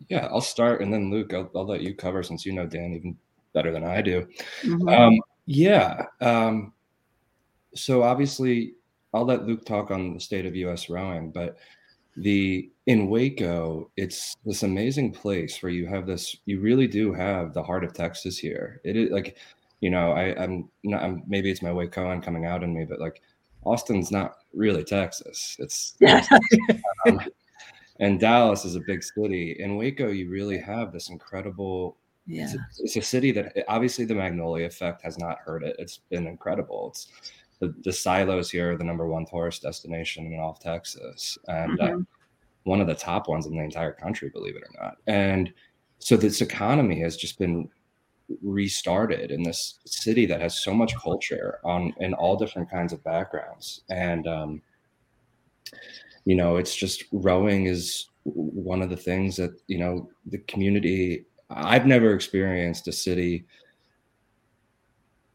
Yeah, 0.08 0.28
I'll 0.30 0.40
start, 0.40 0.80
and 0.80 0.92
then 0.92 1.10
Luke, 1.10 1.34
I'll, 1.34 1.50
I'll 1.56 1.66
let 1.66 1.82
you 1.82 1.92
cover 1.92 2.22
since 2.22 2.46
you 2.46 2.52
know 2.52 2.66
Dan 2.66 2.92
even 2.92 3.16
better 3.52 3.72
than 3.72 3.84
I 3.84 4.00
do. 4.00 4.28
Mm-hmm. 4.62 4.88
Um, 4.88 5.20
yeah. 5.46 6.06
Um, 6.20 6.72
so 7.74 8.02
obviously, 8.02 8.74
I'll 9.14 9.24
let 9.24 9.46
Luke 9.46 9.64
talk 9.64 9.90
on 9.90 10.14
the 10.14 10.20
state 10.20 10.46
of 10.46 10.56
U.S. 10.56 10.88
rowing, 10.88 11.30
but 11.30 11.56
the 12.16 12.70
in 12.86 13.08
Waco, 13.08 13.90
it's 13.96 14.36
this 14.44 14.62
amazing 14.62 15.12
place 15.12 15.62
where 15.62 15.72
you 15.72 15.86
have 15.86 16.06
this. 16.06 16.36
You 16.46 16.60
really 16.60 16.86
do 16.86 17.12
have 17.12 17.54
the 17.54 17.62
heart 17.62 17.84
of 17.84 17.94
Texas 17.94 18.36
here. 18.38 18.80
It 18.84 18.96
is 18.96 19.10
like, 19.10 19.36
you 19.80 19.90
know, 19.90 20.12
I, 20.12 20.40
I'm 20.42 20.68
not. 20.84 21.02
I'm, 21.02 21.22
maybe 21.26 21.50
it's 21.50 21.62
my 21.62 21.70
Wacoan 21.70 22.22
coming 22.22 22.46
out 22.46 22.62
in 22.62 22.74
me, 22.74 22.84
but 22.84 23.00
like, 23.00 23.22
Austin's 23.64 24.10
not 24.10 24.36
really 24.52 24.84
Texas. 24.84 25.56
It's, 25.58 25.96
um, 27.06 27.20
and 28.00 28.18
Dallas 28.18 28.64
is 28.64 28.76
a 28.76 28.80
big 28.80 29.02
city. 29.02 29.56
In 29.58 29.76
Waco, 29.76 30.08
you 30.08 30.28
really 30.28 30.58
have 30.58 30.92
this 30.92 31.08
incredible 31.08 31.96
yeah. 32.26 32.44
It's 32.44 32.54
a, 32.54 32.82
it's, 32.84 32.96
a, 32.96 33.02
city 33.02 33.32
that 33.32 33.64
obviously 33.68 34.04
the 34.04 34.14
Magnolia 34.14 34.66
effect 34.66 35.02
has 35.02 35.18
not 35.18 35.38
hurt 35.44 35.64
it. 35.64 35.76
It's 35.78 35.98
been 36.10 36.26
incredible. 36.26 36.88
It's 36.90 37.08
the, 37.58 37.74
the 37.84 37.92
silos 37.92 38.50
here 38.50 38.72
are 38.72 38.76
the 38.76 38.84
number 38.84 39.06
one 39.06 39.26
tourist 39.26 39.62
destination 39.62 40.26
in 40.26 40.38
all 40.38 40.50
of 40.50 40.60
Texas 40.60 41.38
and 41.48 41.80
uh, 41.80 41.84
mm-hmm. 41.84 42.00
uh, 42.00 42.04
one 42.64 42.80
of 42.80 42.86
the 42.86 42.94
top 42.94 43.28
ones 43.28 43.46
in 43.46 43.56
the 43.56 43.62
entire 43.62 43.92
country, 43.92 44.30
believe 44.30 44.56
it 44.56 44.62
or 44.62 44.82
not. 44.82 44.96
And 45.06 45.52
so 45.98 46.16
this 46.16 46.40
economy 46.40 47.00
has 47.00 47.16
just 47.16 47.38
been 47.38 47.68
restarted 48.42 49.30
in 49.30 49.42
this 49.42 49.80
city 49.84 50.26
that 50.26 50.40
has 50.40 50.62
so 50.62 50.72
much 50.72 50.96
culture 50.96 51.60
on 51.64 51.94
in 52.00 52.14
all 52.14 52.36
different 52.36 52.70
kinds 52.70 52.92
of 52.92 53.02
backgrounds. 53.04 53.82
And, 53.90 54.26
um, 54.26 54.62
you 56.24 56.36
know, 56.36 56.56
it's 56.56 56.74
just 56.74 57.04
rowing 57.12 57.66
is 57.66 58.08
one 58.24 58.82
of 58.82 58.90
the 58.90 58.96
things 58.96 59.36
that, 59.36 59.60
you 59.66 59.78
know, 59.78 60.08
the 60.26 60.38
community 60.38 61.26
I've 61.54 61.86
never 61.86 62.14
experienced 62.14 62.88
a 62.88 62.92
city 62.92 63.46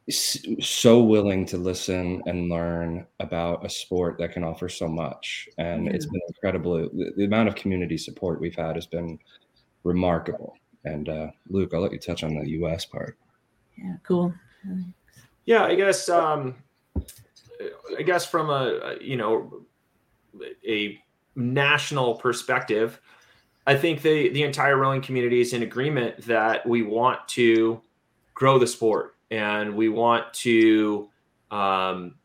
so 0.10 1.04
willing 1.04 1.46
to 1.46 1.58
listen 1.58 2.22
and 2.28 2.50
learn 2.50 3.06
about 3.20 3.66
a 3.66 3.70
sport 3.70 4.18
that 4.18 4.32
can 4.32 4.44
offer 4.44 4.70
so 4.70 4.88
much. 4.88 5.50
And 5.58 5.86
yeah. 5.86 5.92
it's 5.92 6.06
been 6.06 6.22
incredible. 6.30 6.76
The, 6.76 7.12
the, 7.18 7.26
amount 7.26 7.50
of 7.50 7.56
community 7.56 7.98
support 7.98 8.40
we've 8.40 8.56
had 8.56 8.76
has 8.76 8.86
been 8.86 9.20
remarkable. 9.84 10.56
And 10.86 11.10
uh, 11.10 11.28
luke 11.50 11.74
i'll 11.74 11.82
let 11.82 11.92
you 11.92 12.00
touch 12.00 12.24
on 12.24 12.36
the 12.36 12.46
us 12.46 12.86
part. 12.86 13.18
Yeah 13.78 13.96
cool. 14.04 14.34
Yeah 15.46 15.64
i 15.64 15.76
guess 15.76 16.08
um 16.08 16.56
i 17.98 18.02
guess 18.02 18.26
from 18.26 18.50
a 18.50 18.96
you 19.02 19.18
know 19.18 19.66
a 20.68 21.00
national 21.36 22.16
perspective 22.16 23.02
I 23.68 23.76
think 23.76 24.02
the 24.02 24.30
the 24.30 24.44
entire 24.44 24.78
rowing 24.78 25.02
community 25.02 25.42
is 25.42 25.52
in 25.52 25.62
agreement 25.62 26.26
that 26.26 26.66
we 26.66 26.84
want 26.84 27.28
to 27.30 27.82
grow 28.34 28.58
the 28.58 28.66
sport 28.66 29.16
and 29.30 29.76
we 29.76 29.90
want 29.90 30.34
to 30.36 31.10
um, 31.52 32.16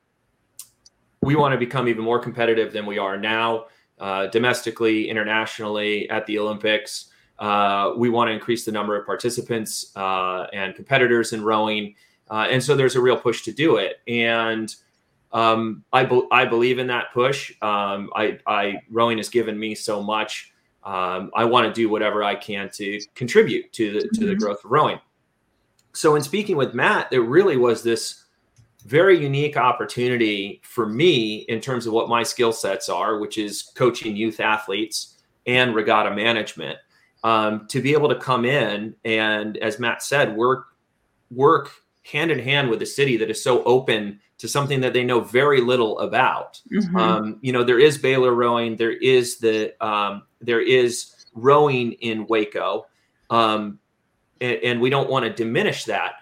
we 1.21 1.35
want 1.35 1.53
to 1.53 1.59
become 1.59 1.89
even 1.89 2.05
more 2.05 2.21
competitive 2.21 2.73
than 2.73 2.87
we 2.87 2.97
are 2.97 3.17
now, 3.17 3.67
uh, 3.99 4.27
domestically, 4.29 5.09
internationally, 5.09 6.09
at 6.11 6.27
the 6.27 6.39
Olympics. 6.39 7.11
Uh, 7.41 7.93
we 7.97 8.09
want 8.09 8.29
to 8.29 8.33
increase 8.33 8.65
the 8.65 8.73
number 8.73 8.97
of 8.97 9.05
participants 9.05 9.91
uh, 9.97 10.47
and 10.53 10.77
competitors 10.77 11.33
in 11.33 11.43
rowing, 11.43 11.95
uh, 12.31 12.47
and 12.51 12.63
so 12.63 12.77
there's 12.77 12.95
a 12.95 13.01
real 13.01 13.17
push 13.17 13.43
to 13.43 13.53
do 13.53 13.77
it. 13.79 14.01
And 14.07 14.73
um, 15.33 15.83
I, 15.93 16.05
be- 16.05 16.27
I 16.31 16.45
believe 16.45 16.79
in 16.79 16.87
that 16.89 17.13
push. 17.13 17.51
Um, 17.63 18.11
I, 18.15 18.39
I 18.47 18.81
rowing 18.91 19.17
has 19.17 19.29
given 19.29 19.59
me 19.59 19.75
so 19.75 20.03
much 20.03 20.52
um, 20.85 21.31
I 21.35 21.45
want 21.45 21.67
to 21.67 21.73
do 21.73 21.89
whatever 21.89 22.25
I 22.25 22.35
can 22.35 22.71
to 22.75 23.01
contribute 23.15 23.73
to 23.75 23.93
the 23.93 23.99
mm-hmm. 24.01 24.15
to 24.15 24.21
the 24.21 24.33
mm-hmm. 24.33 24.39
growth 24.39 24.65
of 24.65 24.71
rowing. 24.71 24.99
So 25.95 26.17
in 26.17 26.23
speaking 26.23 26.57
with 26.57 26.75
Matt, 26.75 27.11
there 27.11 27.23
really 27.23 27.57
was 27.57 27.83
this 27.83 28.25
very 28.87 29.19
unique 29.19 29.57
opportunity 29.57 30.61
for 30.65 30.87
me 30.87 31.45
in 31.49 31.61
terms 31.61 31.87
of 31.87 31.93
what 31.93 32.09
my 32.09 32.23
skill 32.23 32.53
sets 32.53 32.89
are, 32.89 33.19
which 33.19 33.39
is 33.39 33.63
coaching 33.75 34.17
youth 34.17 34.41
athletes 34.41 35.19
and 35.47 35.75
regatta 35.75 36.11
management, 36.15 36.79
um, 37.23 37.67
to 37.69 37.81
be 37.81 37.93
able 37.93 38.09
to 38.09 38.17
come 38.17 38.45
in 38.45 38.95
and, 39.05 39.57
as 39.59 39.79
Matt 39.79 40.03
said, 40.03 40.37
work 40.37 40.67
work 41.31 41.71
hand 42.03 42.31
in 42.31 42.39
hand 42.39 42.69
with 42.69 42.83
a 42.83 42.87
city 42.87 43.17
that 43.17 43.31
is 43.31 43.43
so 43.43 43.63
open 43.65 44.21
to 44.39 44.49
something 44.49 44.81
that 44.81 44.93
they 44.93 45.05
know 45.05 45.21
very 45.21 45.61
little 45.61 45.99
about. 46.01 46.61
Mm-hmm. 46.73 46.97
Um, 46.97 47.39
you 47.43 47.53
know, 47.53 47.63
there 47.63 47.79
is 47.79 47.97
Baylor 47.97 48.35
rowing, 48.35 48.77
there 48.77 48.93
is 48.93 49.39
the 49.39 49.73
um, 49.85 50.25
there 50.41 50.61
is 50.61 51.15
rowing 51.35 51.93
in 51.93 52.27
Waco, 52.27 52.87
um, 53.31 53.79
and, 54.41 54.59
and 54.65 54.81
we 54.81 54.91
don't 54.91 55.09
want 55.09 55.25
to 55.25 55.33
diminish 55.33 55.85
that. 55.85 56.15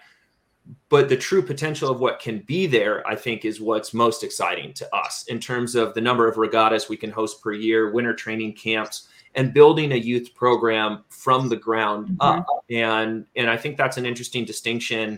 But 0.89 1.09
the 1.09 1.17
true 1.17 1.41
potential 1.41 1.89
of 1.89 1.99
what 1.99 2.19
can 2.19 2.39
be 2.39 2.67
there, 2.67 3.05
I 3.07 3.15
think, 3.15 3.43
is 3.43 3.59
what's 3.59 3.93
most 3.93 4.23
exciting 4.23 4.73
to 4.73 4.95
us 4.95 5.25
in 5.27 5.39
terms 5.39 5.73
of 5.73 5.95
the 5.95 6.01
number 6.01 6.27
of 6.27 6.37
regattas 6.37 6.87
we 6.87 6.97
can 6.97 7.09
host 7.09 7.41
per 7.41 7.53
year, 7.53 7.91
winter 7.91 8.13
training 8.13 8.53
camps, 8.53 9.07
and 9.33 9.51
building 9.51 9.93
a 9.93 9.95
youth 9.95 10.35
program 10.35 11.03
from 11.09 11.49
the 11.49 11.55
ground 11.55 12.09
mm-hmm. 12.09 12.21
up. 12.21 12.45
And 12.69 13.25
and 13.35 13.49
I 13.49 13.57
think 13.57 13.77
that's 13.77 13.97
an 13.97 14.05
interesting 14.05 14.45
distinction 14.45 15.17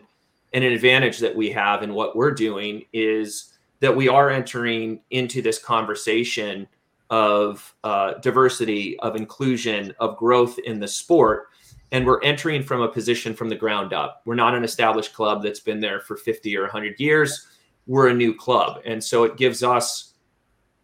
and 0.54 0.64
an 0.64 0.72
advantage 0.72 1.20
that 1.20 1.36
we 1.36 1.50
have 1.52 1.84
in 1.84 1.94
what 1.94 2.16
we're 2.16 2.32
doing 2.32 2.86
is 2.94 3.54
that 3.80 3.96
we 3.96 4.08
are 4.08 4.30
entering 4.30 5.02
into 5.10 5.42
this 5.42 5.60
conversation 5.60 6.68
of 7.10 7.76
uh, 7.84 8.14
diversity, 8.22 8.98
of 9.00 9.16
inclusion, 9.16 9.94
of 10.00 10.18
growth 10.18 10.58
in 10.60 10.80
the 10.80 10.88
sport. 10.88 11.48
And 11.92 12.06
we're 12.06 12.22
entering 12.24 12.64
from 12.64 12.82
a 12.82 12.88
position 12.88 13.36
from 13.36 13.50
the 13.50 13.56
ground 13.56 13.94
up. 13.94 14.22
We're 14.26 14.36
not 14.36 14.56
an 14.56 14.64
established 14.64 15.14
club 15.14 15.44
that's 15.44 15.60
been 15.60 15.80
there 15.80 16.00
for 16.00 16.18
50 16.18 16.56
or 16.58 16.64
100 16.64 17.00
years. 17.00 17.48
We're 17.86 18.08
a 18.08 18.14
new 18.14 18.34
club. 18.34 18.82
And 18.86 19.04
so 19.04 19.26
it 19.26 19.38
gives 19.38 19.64
us 19.64 20.14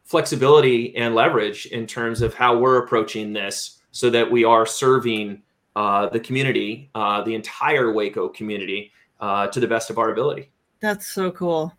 flexibility 0.03 0.95
and 0.95 1.15
leverage 1.15 1.67
in 1.67 1.87
terms 1.87 2.21
of 2.21 2.33
how 2.33 2.57
we're 2.57 2.83
approaching 2.83 3.31
this 3.33 3.79
so 3.91 4.09
that 4.09 4.29
we 4.29 4.43
are 4.43 4.65
serving 4.65 5.41
uh, 5.75 6.09
the 6.09 6.19
community, 6.19 6.89
uh, 6.95 7.23
the 7.23 7.33
entire 7.33 7.91
Waco 7.91 8.27
community, 8.29 8.91
uh, 9.19 9.47
to 9.47 9.59
the 9.59 9.67
best 9.67 9.89
of 9.89 9.97
our 9.97 10.11
ability. 10.11 10.51
That's 10.81 11.07
so 11.07 11.31
cool. 11.31 11.73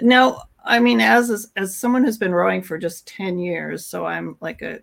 Now, 0.00 0.42
I 0.64 0.78
mean, 0.78 1.00
as 1.00 1.50
as 1.56 1.76
someone 1.76 2.04
who's 2.04 2.18
been 2.18 2.34
rowing 2.34 2.62
for 2.62 2.78
just 2.78 3.06
ten 3.06 3.38
years, 3.38 3.86
so 3.86 4.04
I'm 4.04 4.36
like 4.40 4.62
a 4.62 4.80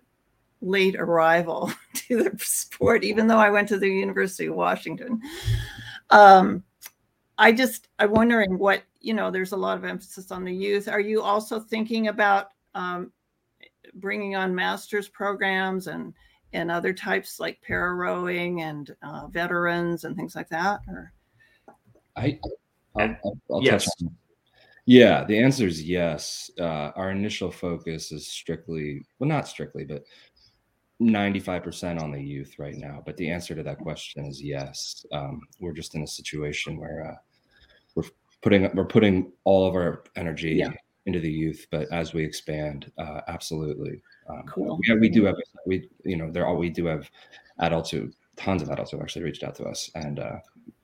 late 0.60 0.96
arrival 0.96 1.72
to 1.94 2.22
the 2.22 2.38
sport, 2.38 3.04
even 3.04 3.26
though 3.26 3.38
I 3.38 3.50
went 3.50 3.68
to 3.68 3.78
the 3.78 3.88
University 3.88 4.46
of 4.46 4.54
Washington. 4.54 5.20
Um, 6.10 6.64
I 7.38 7.52
just 7.52 7.88
I'm 7.98 8.10
wondering 8.10 8.58
what 8.58 8.82
you 9.00 9.14
know. 9.14 9.30
There's 9.30 9.52
a 9.52 9.56
lot 9.56 9.78
of 9.78 9.84
emphasis 9.84 10.30
on 10.30 10.44
the 10.44 10.54
youth. 10.54 10.88
Are 10.88 11.00
you 11.00 11.22
also 11.22 11.58
thinking 11.58 12.08
about 12.08 12.48
um, 12.74 13.12
bringing 13.94 14.36
on 14.36 14.54
master's 14.54 15.08
programs 15.08 15.86
and 15.86 16.12
and 16.52 16.70
other 16.70 16.92
types 16.92 17.40
like 17.40 17.62
para 17.62 17.94
rowing 17.94 18.62
and 18.62 18.94
uh, 19.02 19.28
veterans 19.28 20.04
and 20.04 20.16
things 20.16 20.36
like 20.36 20.48
that? 20.50 20.80
Or 20.88 21.12
I, 22.20 22.38
I'll, 22.96 23.16
I'll, 23.24 23.38
I'll 23.52 23.62
yes. 23.62 23.84
touch 23.84 24.06
on. 24.06 24.16
Yeah, 24.86 25.24
the 25.24 25.38
answer 25.38 25.66
is 25.66 25.82
yes. 25.82 26.50
Uh, 26.58 26.90
our 26.96 27.10
initial 27.10 27.50
focus 27.50 28.12
is 28.12 28.26
strictly, 28.26 29.04
well, 29.18 29.28
not 29.28 29.46
strictly, 29.46 29.84
but 29.84 30.04
95% 31.00 32.02
on 32.02 32.10
the 32.10 32.20
youth 32.20 32.58
right 32.58 32.76
now. 32.76 33.02
But 33.04 33.16
the 33.16 33.30
answer 33.30 33.54
to 33.54 33.62
that 33.62 33.78
question 33.78 34.26
is 34.26 34.42
yes. 34.42 35.04
Um, 35.12 35.42
we're 35.60 35.72
just 35.72 35.94
in 35.94 36.02
a 36.02 36.06
situation 36.06 36.76
where 36.76 37.06
uh, 37.06 37.16
we're 37.94 38.08
putting 38.42 38.74
we're 38.74 38.84
putting 38.86 39.32
all 39.44 39.66
of 39.66 39.74
our 39.74 40.04
energy 40.16 40.54
yeah. 40.54 40.72
into 41.06 41.20
the 41.20 41.30
youth, 41.30 41.66
but 41.70 41.90
as 41.92 42.12
we 42.12 42.24
expand, 42.24 42.90
uh, 42.98 43.20
absolutely. 43.28 44.02
Um, 44.28 44.44
Cool. 44.46 44.78
Yeah, 44.86 44.96
we 44.96 45.08
do 45.08 45.24
have 45.24 45.36
we 45.66 45.88
you 46.04 46.16
know 46.16 46.30
there 46.30 46.46
are 46.46 46.54
we 46.54 46.70
do 46.70 46.86
have 46.86 47.10
adults 47.60 47.90
who 47.90 48.10
tons 48.40 48.62
of 48.62 48.70
adults 48.70 48.90
who 48.90 49.00
actually 49.00 49.22
reached 49.22 49.42
out 49.44 49.54
to 49.56 49.64
us, 49.64 49.90
and 49.94 50.18
uh, 50.18 50.36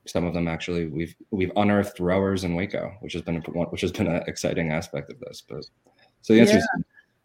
some 0.05 0.23
of 0.25 0.33
them 0.33 0.47
actually 0.47 0.87
we've 0.87 1.15
we've 1.31 1.51
unearthed 1.55 1.99
rowers 1.99 2.43
in 2.43 2.55
Waco, 2.55 2.93
which 3.01 3.13
has 3.13 3.21
been 3.21 3.37
a, 3.37 3.39
which 3.41 3.81
has 3.81 3.91
been 3.91 4.07
an 4.07 4.23
exciting 4.27 4.71
aspect 4.71 5.09
of 5.11 5.19
this. 5.19 5.41
But 5.47 5.65
so 6.21 6.33
the 6.33 6.41
answer 6.41 6.53
Yeah. 6.53 6.59
is 6.59 6.69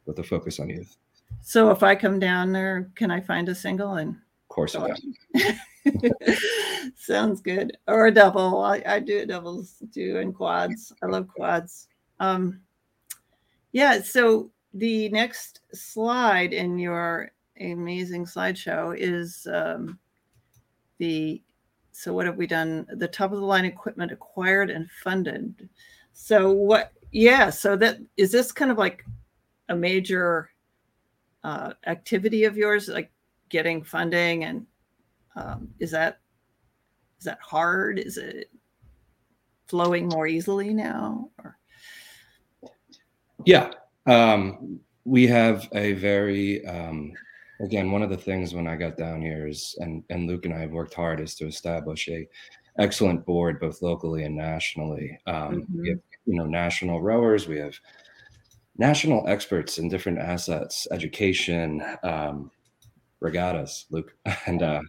with 0.07 0.17
the 0.17 0.23
focus 0.23 0.59
on 0.59 0.69
youth. 0.69 0.97
So 1.43 1.71
if 1.71 1.83
I 1.83 1.95
come 1.95 2.19
down 2.19 2.53
there, 2.53 2.91
can 2.95 3.11
I 3.11 3.21
find 3.21 3.49
a 3.49 3.55
single 3.55 3.95
and 3.95 4.11
Of 4.11 4.49
course. 4.49 4.77
Sounds 6.97 7.41
good. 7.41 7.77
Or 7.89 8.07
a 8.07 8.11
double. 8.13 8.61
I, 8.63 8.83
I 8.87 8.99
do 9.01 9.27
doubles 9.27 9.83
too 9.93 10.19
and 10.19 10.35
quads. 10.35 10.93
I 11.03 11.07
love 11.07 11.29
quads. 11.29 11.89
Um, 12.21 12.61
yeah. 13.73 14.01
So 14.03 14.51
the 14.75 15.09
next 15.11 15.61
slide 15.73 16.53
in 16.53 16.79
your 16.79 17.33
amazing 17.61 18.25
slideshow 18.25 18.97
is 18.97 19.47
um, 19.53 19.99
the. 21.03 21.43
So 21.91 22.15
what 22.15 22.27
have 22.27 22.37
we 22.37 22.47
done? 22.47 22.87
The 22.97 23.09
top 23.09 23.33
of 23.33 23.41
the 23.41 23.45
line 23.45 23.65
equipment 23.65 24.13
acquired 24.13 24.71
and 24.71 24.89
funded. 25.03 25.69
So 26.13 26.53
what? 26.53 26.93
Yeah. 27.11 27.51
So 27.51 27.77
that 27.77 27.99
is 28.17 28.31
this 28.31 28.53
kind 28.53 28.71
of 28.71 28.79
like 28.79 29.05
a 29.69 29.75
major 29.75 30.51
uh, 31.45 31.73
activity 31.87 32.45
of 32.45 32.57
yours, 32.57 32.89
like 32.89 33.11
getting 33.49 33.83
funding 33.83 34.45
and 34.45 34.67
um, 35.37 35.69
is 35.79 35.91
that 35.91 36.21
is 37.19 37.25
that 37.25 37.39
hard 37.41 37.99
is 37.99 38.17
it 38.17 38.51
flowing 39.67 40.09
more 40.09 40.27
easily 40.27 40.73
now 40.73 41.31
or 41.39 41.59
Yeah. 43.45 43.71
Um, 44.07 44.81
we 45.05 45.27
have 45.27 45.69
a 45.73 45.95
very, 45.95 46.65
um, 46.67 47.13
again, 47.63 47.91
one 47.91 48.03
of 48.03 48.11
the 48.11 48.17
things 48.17 48.55
when 48.55 48.67
I 48.67 48.77
got 48.77 48.97
down 48.97 49.23
here 49.23 49.47
is, 49.47 49.77
and, 49.79 50.05
and 50.11 50.27
Luke 50.27 50.45
and 50.45 50.55
I 50.55 50.61
have 50.61 50.73
worked 50.73 50.95
hard 50.95 51.21
is 51.21 51.35
to 51.37 51.47
establish 51.47 52.09
a 52.09 52.29
excellent 52.79 53.25
board, 53.25 53.61
both 53.61 53.83
locally 53.83 54.25
and 54.25 54.37
nationally. 54.37 55.19
Um, 55.27 55.67
We 55.75 55.91
have, 55.91 55.99
you 56.27 56.37
know, 56.37 56.47
national 56.47 57.03
rowers, 57.03 57.47
we 57.47 57.59
have 57.59 57.75
national 58.79 59.27
experts 59.29 59.79
in 59.79 59.89
different 59.89 60.19
assets, 60.19 60.87
education, 60.91 61.83
um, 62.03 62.51
regattas, 63.21 63.87
Luke. 63.91 64.15
And, 64.47 64.63
uh, 64.63 64.83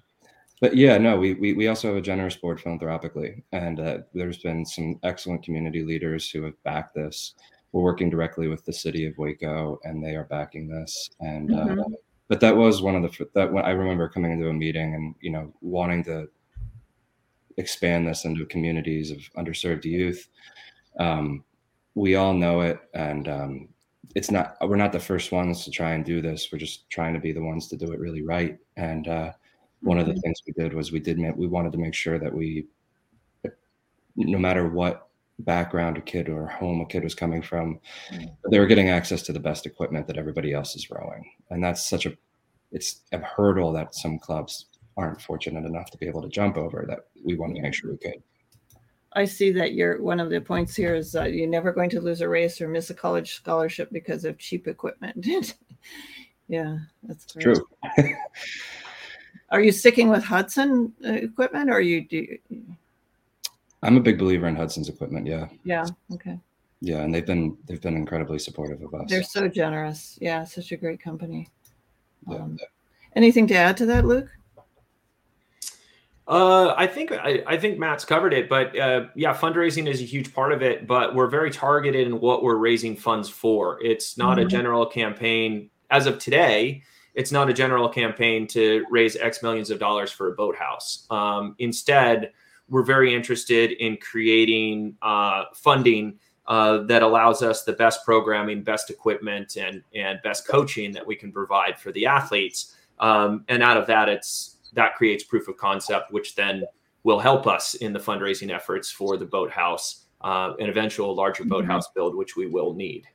but 0.61 0.77
yeah, 0.77 0.97
no, 0.97 1.17
we, 1.17 1.33
we, 1.33 1.53
we 1.53 1.67
also 1.67 1.89
have 1.89 1.97
a 1.97 2.01
generous 2.01 2.37
board 2.37 2.61
philanthropically. 2.61 3.43
And 3.51 3.79
uh, 3.79 3.97
there's 4.13 4.37
been 4.37 4.65
some 4.65 4.99
excellent 5.03 5.43
community 5.43 5.83
leaders 5.83 6.29
who 6.29 6.43
have 6.43 6.63
backed 6.63 6.95
this 6.95 7.35
we're 7.73 7.81
working 7.81 8.09
directly 8.09 8.47
with 8.47 8.63
the 8.65 8.71
city 8.71 9.07
of 9.07 9.17
Waco, 9.17 9.79
and 9.83 10.03
they 10.03 10.15
are 10.15 10.25
backing 10.25 10.69
this. 10.69 11.09
And 11.19 11.51
uh, 11.53 11.65
Mhm. 11.65 11.93
But 12.27 12.39
that 12.39 12.55
was 12.55 12.81
one 12.81 12.95
of 12.95 13.03
the 13.03 13.27
that 13.35 13.51
when 13.51 13.65
I 13.65 13.71
remember 13.71 14.09
coming 14.09 14.31
into 14.31 14.49
a 14.49 14.53
meeting 14.53 14.95
and 14.95 15.15
you 15.21 15.31
know 15.31 15.53
wanting 15.61 16.03
to 16.05 16.27
expand 17.57 18.07
this 18.07 18.25
into 18.25 18.45
communities 18.45 19.11
of 19.11 19.17
underserved 19.37 19.85
youth. 19.85 20.27
Um, 20.99 21.43
we 21.95 22.15
all 22.15 22.33
know 22.33 22.61
it, 22.61 22.79
and 22.93 23.27
um, 23.27 23.69
it's 24.15 24.31
not 24.31 24.57
we're 24.61 24.75
not 24.75 24.91
the 24.91 24.99
first 24.99 25.31
ones 25.31 25.63
to 25.65 25.71
try 25.71 25.93
and 25.93 26.05
do 26.05 26.21
this. 26.21 26.49
We're 26.51 26.59
just 26.59 26.89
trying 26.89 27.13
to 27.13 27.19
be 27.19 27.31
the 27.31 27.43
ones 27.43 27.67
to 27.69 27.77
do 27.77 27.91
it 27.91 27.99
really 27.99 28.23
right. 28.23 28.57
And 28.77 29.07
uh, 29.07 29.31
one 29.81 29.97
of 29.97 30.07
the 30.07 30.15
things 30.15 30.41
we 30.45 30.53
did 30.53 30.73
was 30.73 30.91
we 30.91 30.99
did 30.99 31.19
ma- 31.19 31.33
we 31.35 31.47
wanted 31.47 31.71
to 31.73 31.77
make 31.77 31.93
sure 31.93 32.19
that 32.19 32.33
we, 32.33 32.67
no 34.15 34.37
matter 34.37 34.69
what 34.69 35.07
background 35.39 35.97
a 35.97 36.01
kid 36.01 36.29
or 36.29 36.47
home 36.47 36.81
a 36.81 36.85
kid 36.85 37.03
was 37.03 37.15
coming 37.15 37.41
from, 37.41 37.79
Mm. 38.11 38.35
they 38.51 38.59
were 38.59 38.67
getting 38.67 38.89
access 38.89 39.21
to 39.23 39.33
the 39.33 39.39
best 39.39 39.65
equipment 39.65 40.07
that 40.07 40.17
everybody 40.17 40.53
else 40.53 40.75
is 40.75 40.89
rowing, 40.91 41.23
and 41.49 41.63
that's 41.63 41.87
such 41.87 42.05
a 42.05 42.15
it's 42.71 43.01
a 43.11 43.19
hurdle 43.19 43.71
that 43.71 43.93
some 43.93 44.17
clubs 44.17 44.65
aren't 44.97 45.21
fortunate 45.21 45.65
enough 45.65 45.91
to 45.91 45.97
be 45.97 46.07
able 46.07 46.21
to 46.23 46.29
jump 46.29 46.57
over 46.57 46.85
that 46.87 46.99
we 47.23 47.35
want 47.35 47.55
to 47.55 47.61
make 47.61 47.73
sure 47.73 47.91
we 47.91 47.97
could. 47.97 48.21
i 49.13 49.25
see 49.25 49.51
that 49.51 49.73
you're 49.73 50.01
one 50.01 50.19
of 50.19 50.29
the 50.31 50.41
points 50.41 50.75
here 50.75 50.95
is 50.95 51.15
uh, 51.15 51.23
you're 51.23 51.47
never 51.47 51.71
going 51.71 51.89
to 51.89 52.01
lose 52.01 52.21
a 52.21 52.27
race 52.27 52.59
or 52.61 52.67
miss 52.67 52.89
a 52.89 52.93
college 52.93 53.33
scholarship 53.35 53.89
because 53.91 54.25
of 54.25 54.37
cheap 54.39 54.67
equipment 54.67 55.23
yeah 56.47 56.77
that's. 57.03 57.25
True. 57.33 57.67
are 59.49 59.61
you 59.61 59.71
sticking 59.71 60.09
with 60.09 60.23
hudson 60.23 60.91
uh, 61.05 61.11
equipment 61.13 61.69
or 61.69 61.79
you 61.79 62.01
do 62.01 62.25
I'm 63.83 63.97
a 63.97 63.99
big 64.01 64.17
believer 64.17 64.47
in 64.47 64.55
Hudson's 64.55 64.89
equipment. 64.89 65.27
Yeah, 65.27 65.47
yeah 65.63 65.85
okay 66.13 66.39
yeah, 66.81 66.97
and 67.03 67.13
they've 67.13 67.25
been 67.25 67.57
they've 67.67 67.81
been 67.81 67.95
incredibly 67.95 68.39
supportive 68.39 68.81
of 68.81 68.93
us. 68.93 69.09
they're 69.09 69.23
so 69.23 69.47
generous 69.47 70.17
yeah 70.21 70.43
such 70.43 70.71
a 70.71 70.77
great 70.77 71.01
company 71.01 71.47
Yeah. 72.27 72.37
um, 72.37 72.59
anything 73.15 73.47
to 73.47 73.55
add 73.55 73.77
to 73.77 73.85
that 73.87 74.05
luke 74.05 74.29
Uh, 76.25 76.73
I 76.77 76.87
think 76.87 77.11
I, 77.11 77.43
I 77.45 77.57
think 77.57 77.77
Matt's 77.79 78.05
covered 78.05 78.33
it, 78.33 78.47
but 78.47 78.77
uh, 78.79 79.07
yeah, 79.13 79.33
fundraising 79.35 79.89
is 79.89 79.99
a 80.01 80.05
huge 80.05 80.33
part 80.33 80.53
of 80.53 80.61
it. 80.61 80.87
But 80.87 81.13
we're 81.15 81.27
very 81.27 81.51
targeted 81.51 82.07
in 82.07 82.21
what 82.21 82.43
we're 82.43 82.55
raising 82.55 82.95
funds 82.95 83.27
for. 83.27 83.77
It's 83.83 84.17
not 84.17 84.39
a 84.39 84.43
Mhm. 84.45 84.49
general 84.49 84.85
campaign 84.85 85.69
as 85.89 86.05
of 86.07 86.19
today. 86.19 86.81
It's 87.13 87.33
not 87.33 87.49
a 87.49 87.53
general 87.53 87.89
campaign 87.89 88.47
to 88.47 88.85
raise 88.89 89.17
X 89.17 89.43
millions 89.43 89.69
of 89.69 89.79
dollars 89.79 90.11
for 90.11 90.31
a 90.31 90.35
boathouse. 90.35 91.05
Um, 91.09 91.55
instead, 91.59 92.31
we're 92.73 92.81
very 92.81 93.13
interested 93.13 93.73
in 93.73 93.95
creating 93.97 94.97
uh, 95.03 95.43
funding 95.53 96.17
uh, 96.47 96.79
that 96.79 97.03
allows 97.03 97.43
us 97.43 97.63
the 97.63 97.73
best 97.73 98.03
programming, 98.03 98.63
best 98.63 98.89
equipment, 98.89 99.57
and 99.57 99.83
and 99.93 100.19
best 100.23 100.47
coaching 100.47 100.91
that 100.91 101.05
we 101.05 101.15
can 101.15 101.31
provide 101.31 101.77
for 101.77 101.91
the 101.91 102.07
athletes. 102.07 102.75
Um, 102.99 103.45
and 103.47 103.61
out 103.61 103.77
of 103.77 103.85
that, 103.87 104.09
it's 104.09 104.57
that 104.73 104.95
creates 104.95 105.23
proof 105.23 105.47
of 105.47 105.55
concept, 105.55 106.11
which 106.11 106.33
then 106.33 106.63
will 107.03 107.19
help 107.19 107.45
us 107.45 107.75
in 107.75 107.93
the 107.93 107.99
fundraising 107.99 108.49
efforts 108.49 108.89
for 108.89 109.17
the 109.17 109.25
boathouse, 109.25 110.05
uh, 110.21 110.53
an 110.57 110.67
eventual 110.67 111.13
larger 111.13 111.43
Mhm. 111.43 111.49
boathouse 111.49 111.87
build, 111.89 112.15
which 112.15 112.35
we 112.35 112.47
will 112.47 112.73
need. 112.73 113.07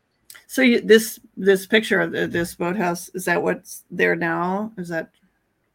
So 0.46 0.62
you, 0.62 0.80
this 0.80 1.18
this 1.36 1.66
picture 1.66 2.00
of 2.00 2.12
the, 2.12 2.28
this 2.28 2.54
boathouse 2.54 3.08
is 3.08 3.24
that 3.24 3.42
what's 3.42 3.82
there 3.90 4.14
now? 4.14 4.72
Is 4.78 4.88
that 4.90 5.10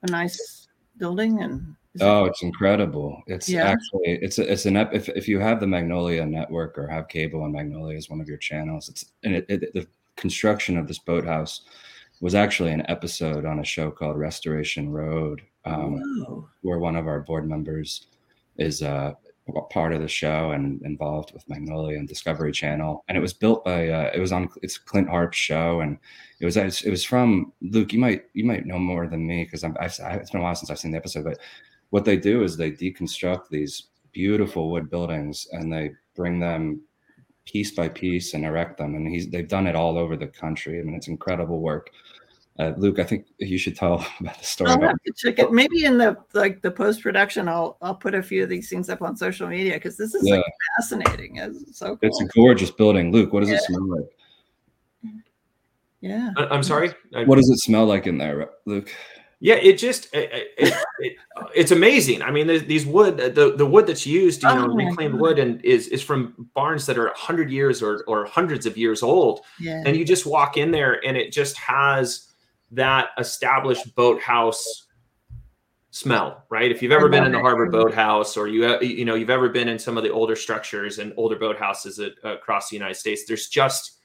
a 0.03 0.07
nice 0.07 0.69
building? 0.97 1.41
And 1.43 1.75
Oh, 2.01 2.25
it's 2.25 2.41
incredible! 2.41 3.21
It's 3.27 3.47
Yeah. 3.49 3.67
actually 3.67 4.19
it's 4.21 4.39
a, 4.39 4.51
it's 4.51 4.65
an 4.65 4.77
ep- 4.77 4.93
if 4.93 5.09
if 5.09 5.27
you 5.27 5.39
have 5.39 5.59
the 5.59 5.67
Magnolia 5.67 6.25
network 6.25 6.77
or 6.77 6.87
have 6.87 7.07
cable 7.07 7.43
on 7.43 7.51
Magnolia 7.51 7.97
as 7.97 8.09
one 8.09 8.19
of 8.21 8.27
your 8.27 8.37
channels, 8.37 8.89
it's 8.89 9.05
and 9.23 9.35
it, 9.35 9.45
it, 9.49 9.73
the 9.73 9.87
construction 10.15 10.77
of 10.77 10.87
this 10.87 10.99
boathouse 10.99 11.61
was 12.21 12.35
actually 12.35 12.71
an 12.71 12.85
episode 12.89 13.45
on 13.45 13.59
a 13.59 13.63
show 13.65 13.91
called 13.91 14.17
Restoration 14.17 14.89
Road, 14.89 15.41
um, 15.65 16.47
where 16.61 16.79
one 16.79 16.95
of 16.95 17.05
our 17.07 17.19
board 17.19 17.47
members 17.47 18.07
is 18.57 18.81
uh, 18.81 19.13
a 19.55 19.61
part 19.63 19.93
of 19.93 20.01
the 20.01 20.07
show 20.07 20.51
and 20.51 20.81
involved 20.83 21.33
with 21.33 21.47
Magnolia 21.49 21.97
and 21.99 22.07
Discovery 22.07 22.51
Channel. 22.53 23.03
And 23.07 23.17
it 23.17 23.21
was 23.21 23.33
built 23.33 23.65
by 23.65 23.89
uh, 23.89 24.09
it 24.13 24.19
was 24.19 24.31
on 24.31 24.49
it's 24.61 24.77
Clint 24.77 25.09
Harp's 25.09 25.37
show, 25.37 25.81
and 25.81 25.97
it 26.39 26.45
was 26.45 26.57
it 26.57 26.89
was 26.89 27.03
from 27.03 27.51
Luke. 27.61 27.93
You 27.93 27.99
might 27.99 28.23
you 28.33 28.45
might 28.45 28.65
know 28.65 28.79
more 28.79 29.07
than 29.07 29.27
me 29.27 29.43
because 29.43 29.63
I'm 29.63 29.75
I've, 29.79 29.91
it's 29.99 30.31
been 30.31 30.41
a 30.41 30.43
while 30.43 30.55
since 30.55 30.71
I've 30.71 30.79
seen 30.79 30.91
the 30.91 30.97
episode. 30.97 31.25
But 31.25 31.39
what 31.93 32.05
they 32.05 32.17
do 32.17 32.41
is 32.41 32.57
they 32.57 32.71
deconstruct 32.71 33.49
these 33.49 33.89
beautiful 34.13 34.71
wood 34.71 34.89
buildings 34.89 35.47
and 35.51 35.71
they 35.71 35.91
bring 36.15 36.39
them 36.39 36.81
piece 37.45 37.69
by 37.69 37.87
piece 37.87 38.33
and 38.33 38.43
erect 38.45 38.79
them. 38.79 38.95
And 38.95 39.07
he's 39.07 39.29
they've 39.29 39.47
done 39.47 39.67
it 39.67 39.75
all 39.75 39.95
over 39.99 40.17
the 40.17 40.25
country. 40.25 40.79
I 40.79 40.81
mean, 40.81 40.95
it's 40.95 41.07
incredible 41.07 41.59
work. 41.59 41.91
Uh, 42.57 42.73
Luke, 42.77 42.97
I 42.97 43.03
think 43.03 43.27
you 43.37 43.59
should 43.59 43.75
tell 43.75 44.03
about 44.19 44.39
the 44.39 44.43
story. 44.43 44.71
I'll 44.71 44.77
about 44.77 44.89
have 44.89 45.03
to 45.03 45.13
check 45.15 45.37
it. 45.37 45.51
Maybe 45.51 45.85
in 45.85 45.99
the 45.99 46.17
like 46.33 46.63
the 46.63 46.71
post 46.71 47.03
production, 47.03 47.47
I'll 47.47 47.77
I'll 47.79 47.93
put 47.93 48.15
a 48.15 48.23
few 48.23 48.41
of 48.41 48.49
these 48.49 48.69
things 48.71 48.89
up 48.89 49.03
on 49.03 49.15
social 49.15 49.47
media 49.47 49.73
because 49.75 49.95
this 49.95 50.15
is 50.15 50.25
Yeah. 50.27 50.37
like 50.37 50.45
fascinating. 50.77 51.35
It's 51.35 51.77
so 51.77 51.89
cool. 51.89 51.99
It's 52.01 52.21
a 52.21 52.25
gorgeous 52.33 52.71
building. 52.71 53.11
Luke, 53.11 53.33
what 53.33 53.41
does 53.41 53.49
Yeah. 53.49 53.57
it 53.57 53.61
smell 53.65 53.87
like? 53.97 55.13
yeah. 56.01 56.31
I- 56.37 56.47
I'm 56.47 56.63
sorry. 56.63 56.91
I- 57.15 57.25
What 57.25 57.35
does 57.35 57.51
it 57.51 57.59
smell 57.59 57.85
like 57.85 58.07
in 58.07 58.17
there, 58.17 58.49
Luke? 58.65 58.91
Yeah, 59.43 59.55
it 59.55 59.77
just 59.77 60.07
it, 60.15 60.53
it, 60.57 60.73
it, 60.99 61.17
it's 61.53 61.71
amazing. 61.71 62.21
I 62.21 62.31
mean, 62.31 62.47
these 62.47 62.85
wood 62.85 63.17
the, 63.17 63.53
the 63.57 63.65
wood 63.65 63.85
that's 63.87 64.05
used, 64.05 64.41
you 64.41 64.47
know, 64.47 64.69
Oh 64.71 64.73
reclaimed 64.73 65.15
God. 65.15 65.21
wood, 65.21 65.37
and 65.39 65.63
is 65.65 65.89
is 65.89 66.01
from 66.01 66.49
barns 66.55 66.85
that 66.85 66.97
are 66.97 67.11
hundred 67.13 67.51
years 67.51 67.83
or 67.83 68.05
or 68.07 68.23
hundreds 68.23 68.65
of 68.65 68.77
years 68.77 69.03
old. 69.03 69.41
Yeah. 69.59 69.83
and 69.85 69.97
you 69.97 70.05
just 70.05 70.25
walk 70.25 70.55
in 70.55 70.71
there 70.71 71.05
and 71.05 71.17
it 71.17 71.33
just 71.33 71.57
has 71.57 72.29
that 72.71 73.09
established 73.17 73.93
boathouse 73.95 74.87
smell 75.91 76.45
right 76.49 76.71
if 76.71 76.81
you've 76.81 76.93
ever 76.93 77.09
been 77.09 77.25
in 77.25 77.33
the 77.33 77.39
harbor 77.39 77.69
boathouse 77.69 78.35
or 78.37 78.47
you 78.47 78.65
uh, 78.65 78.79
you 78.79 79.05
know 79.05 79.13
you've 79.13 79.29
ever 79.29 79.49
been 79.49 79.67
in 79.67 79.77
some 79.77 79.95
of 79.97 80.03
the 80.03 80.09
older 80.09 80.35
structures 80.35 80.97
and 80.99 81.13
older 81.17 81.35
boathouses 81.35 82.03
at, 82.03 82.13
across 82.23 82.69
the 82.69 82.75
united 82.75 82.95
states 82.95 83.25
there's 83.27 83.47
just 83.47 83.99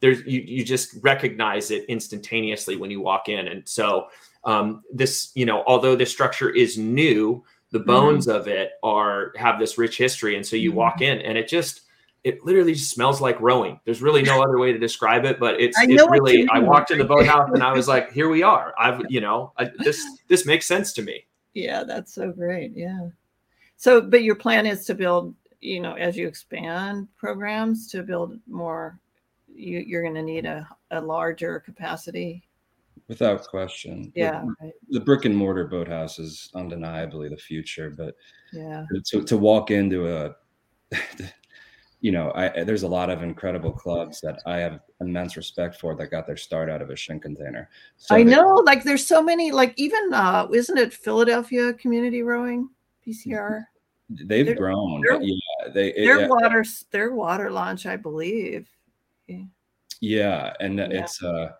there's 0.00 0.24
you, 0.26 0.40
you 0.40 0.64
just 0.64 0.96
recognize 1.02 1.70
it 1.70 1.84
instantaneously 1.84 2.74
when 2.74 2.90
you 2.90 3.00
walk 3.00 3.28
in 3.28 3.46
and 3.46 3.68
so 3.68 4.08
um, 4.44 4.82
this 4.92 5.30
you 5.34 5.46
know 5.46 5.62
although 5.66 5.96
this 5.96 6.10
structure 6.10 6.50
is 6.50 6.78
new 6.78 7.42
the 7.72 7.80
bones 7.80 8.26
of 8.26 8.48
it 8.48 8.72
are 8.82 9.32
have 9.36 9.58
this 9.58 9.78
rich 9.78 9.96
history 9.96 10.34
and 10.36 10.44
so 10.44 10.56
you 10.56 10.72
walk 10.72 11.00
in 11.00 11.18
and 11.20 11.38
it 11.38 11.46
just 11.46 11.82
it 12.24 12.44
literally 12.44 12.74
just 12.74 12.90
smells 12.90 13.20
like 13.20 13.40
rowing. 13.40 13.80
There's 13.84 14.02
really 14.02 14.22
no 14.22 14.42
other 14.42 14.58
way 14.58 14.72
to 14.72 14.78
describe 14.78 15.24
it, 15.24 15.40
but 15.40 15.58
it's, 15.60 15.76
it's 15.80 16.10
really. 16.10 16.46
I 16.52 16.58
walked 16.58 16.90
in 16.90 16.98
the 16.98 17.04
boathouse 17.06 17.50
and 17.52 17.62
I 17.62 17.72
was 17.72 17.88
like, 17.88 18.12
"Here 18.12 18.28
we 18.28 18.42
are." 18.42 18.74
I've 18.78 19.02
you 19.08 19.20
know 19.20 19.52
I, 19.56 19.70
this 19.78 20.04
this 20.28 20.44
makes 20.44 20.66
sense 20.66 20.92
to 20.94 21.02
me. 21.02 21.24
Yeah, 21.54 21.84
that's 21.84 22.14
so 22.14 22.30
great. 22.30 22.72
Yeah. 22.74 23.08
So, 23.76 24.00
but 24.00 24.22
your 24.22 24.34
plan 24.34 24.66
is 24.66 24.84
to 24.86 24.94
build, 24.94 25.34
you 25.60 25.80
know, 25.80 25.94
as 25.94 26.16
you 26.16 26.28
expand 26.28 27.08
programs 27.16 27.88
to 27.88 28.02
build 28.02 28.38
more. 28.46 28.98
You, 29.52 29.80
you're 29.80 30.02
going 30.02 30.14
to 30.14 30.22
need 30.22 30.46
a, 30.46 30.66
a 30.92 31.00
larger 31.00 31.58
capacity 31.58 32.44
without 33.10 33.44
question. 33.48 34.12
Yeah, 34.14 34.44
the, 34.60 34.72
the, 34.90 35.00
brick 35.00 35.24
and 35.24 35.36
mortar 35.36 35.66
boathouse 35.66 36.20
is 36.20 36.48
undeniably 36.54 37.28
the 37.28 37.36
future, 37.36 37.90
but 37.90 38.14
yeah, 38.52 38.86
to 39.06 39.22
to 39.24 39.36
walk 39.36 39.72
into 39.72 40.08
a 40.08 40.34
you 42.00 42.12
know, 42.12 42.32
I, 42.34 42.62
there's 42.64 42.84
a 42.84 42.88
lot 42.88 43.10
of 43.10 43.22
incredible 43.22 43.72
clubs 43.72 44.20
that 44.22 44.40
I 44.46 44.58
have 44.58 44.80
immense 45.00 45.36
respect 45.36 45.78
for 45.78 45.94
that 45.96 46.10
got 46.10 46.26
their 46.26 46.36
start 46.36 46.70
out 46.70 46.80
of 46.80 46.90
a 46.90 46.96
shin 46.96 47.20
container. 47.20 47.68
So 47.98 48.14
I 48.14 48.22
they, 48.22 48.30
know, 48.30 48.54
like 48.64 48.84
there's 48.84 49.06
so 49.06 49.22
many, 49.22 49.50
like 49.50 49.74
even 49.76 50.14
uh, 50.14 50.46
isn't 50.52 50.78
it 50.78 50.94
Philadelphia 50.94 51.74
Community 51.74 52.22
Rowing 52.22 52.70
PCR? 53.06 53.64
They've 54.08 54.56
grown. 54.56 55.02
Yeah, 55.20 55.68
they 55.72 55.92
their 55.92 56.22
yeah. 56.22 56.26
water 56.26 56.64
their 56.90 57.12
water 57.12 57.48
launch, 57.50 57.86
I 57.86 57.96
believe. 57.96 58.68
Yeah, 59.28 59.44
yeah 60.00 60.52
and 60.58 60.78
yeah. 60.78 60.88
it's 60.90 61.22
uh 61.22 61.50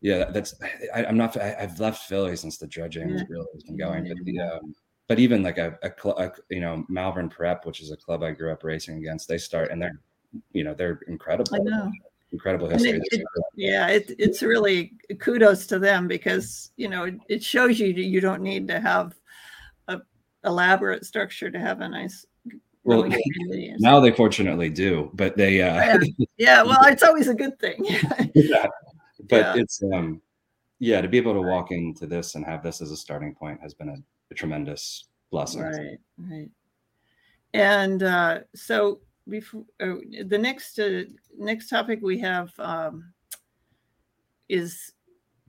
yeah, 0.00 0.30
that's 0.30 0.54
I, 0.94 1.04
am 1.04 1.16
not 1.16 1.36
I, 1.36 1.54
have 1.58 1.80
left 1.80 2.08
Philly 2.08 2.36
since 2.36 2.58
the 2.58 2.66
dredging 2.66 3.08
yeah. 3.10 3.24
really 3.28 3.46
has 3.54 3.62
been 3.64 3.76
going, 3.76 4.08
but 4.08 4.16
the 4.24 4.40
um 4.40 4.74
but 5.08 5.18
even 5.18 5.42
like 5.42 5.58
a, 5.58 5.78
a, 5.82 6.08
a, 6.08 6.32
you 6.50 6.60
know 6.60 6.84
Malvern 6.88 7.28
Prep, 7.28 7.64
which 7.64 7.80
is 7.80 7.90
a 7.90 7.96
club 7.96 8.22
I 8.22 8.32
grew 8.32 8.52
up 8.52 8.64
racing 8.64 8.98
against, 8.98 9.28
they 9.28 9.38
start 9.38 9.70
and 9.70 9.80
they're 9.80 10.00
you 10.52 10.64
know 10.64 10.74
they're 10.74 11.00
incredible. 11.08 11.54
I 11.54 11.58
know. 11.58 11.90
Incredible 12.32 12.68
history. 12.68 12.90
It, 12.90 13.02
it, 13.12 13.22
yeah, 13.54 13.86
it, 13.86 14.12
it's 14.18 14.42
really 14.42 14.94
kudos 15.20 15.66
to 15.68 15.78
them 15.78 16.08
because 16.08 16.72
you 16.76 16.88
know 16.88 17.08
it, 17.28 17.42
shows 17.42 17.78
you 17.78 17.86
you 17.86 18.20
don't 18.20 18.42
need 18.42 18.66
to 18.68 18.80
have 18.80 19.14
a 19.88 20.00
elaborate 20.44 21.04
structure 21.04 21.50
to 21.50 21.58
have 21.58 21.80
a 21.80 21.88
nice. 21.88 22.26
Well, 22.82 23.08
now 23.78 23.98
they 24.00 24.12
fortunately 24.12 24.70
do, 24.70 25.10
but 25.14 25.36
they. 25.36 25.60
Uh, 25.60 25.74
yeah. 25.74 25.98
yeah, 26.36 26.62
well, 26.62 26.84
it's 26.84 27.02
always 27.02 27.26
a 27.28 27.34
good 27.34 27.58
thing. 27.58 27.76
yeah, 28.34 28.66
but 29.28 29.40
yeah. 29.40 29.54
it's 29.56 29.82
um, 29.94 30.20
yeah, 30.78 31.00
to 31.00 31.08
be 31.08 31.18
able 31.18 31.34
to 31.34 31.42
walk 31.42 31.70
into 31.70 32.06
this 32.06 32.34
and 32.34 32.44
have 32.44 32.62
this 32.62 32.80
as 32.80 32.90
a 32.90 32.96
starting 32.96 33.34
point 33.34 33.60
has 33.60 33.74
been 33.74 33.88
a 33.88 33.96
a 34.30 34.34
tremendous 34.34 35.08
blessing. 35.30 35.62
Right, 35.62 35.98
right. 36.18 36.50
And 37.54 38.02
uh, 38.02 38.40
so 38.54 39.00
before 39.28 39.64
uh, 39.80 39.94
the 40.26 40.38
next 40.38 40.78
uh, 40.78 41.02
next 41.38 41.68
topic 41.68 42.00
we 42.02 42.18
have 42.18 42.52
um, 42.58 43.12
is 44.48 44.92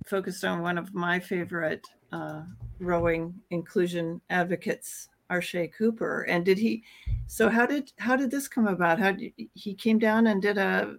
focused 0.05 0.43
on 0.43 0.61
one 0.61 0.77
of 0.77 0.93
my 0.93 1.19
favorite 1.19 1.85
uh, 2.11 2.43
rowing 2.79 3.33
inclusion 3.49 4.21
advocates, 4.29 5.09
Arshay 5.29 5.71
Cooper. 5.73 6.23
And 6.23 6.45
did 6.45 6.57
he? 6.57 6.83
So 7.27 7.49
how 7.49 7.65
did 7.65 7.91
how 7.97 8.15
did 8.15 8.31
this 8.31 8.47
come 8.47 8.67
about? 8.67 8.99
How 8.99 9.11
did 9.11 9.33
he 9.53 9.73
came 9.73 9.99
down 9.99 10.27
and 10.27 10.41
did 10.41 10.57
a, 10.57 10.95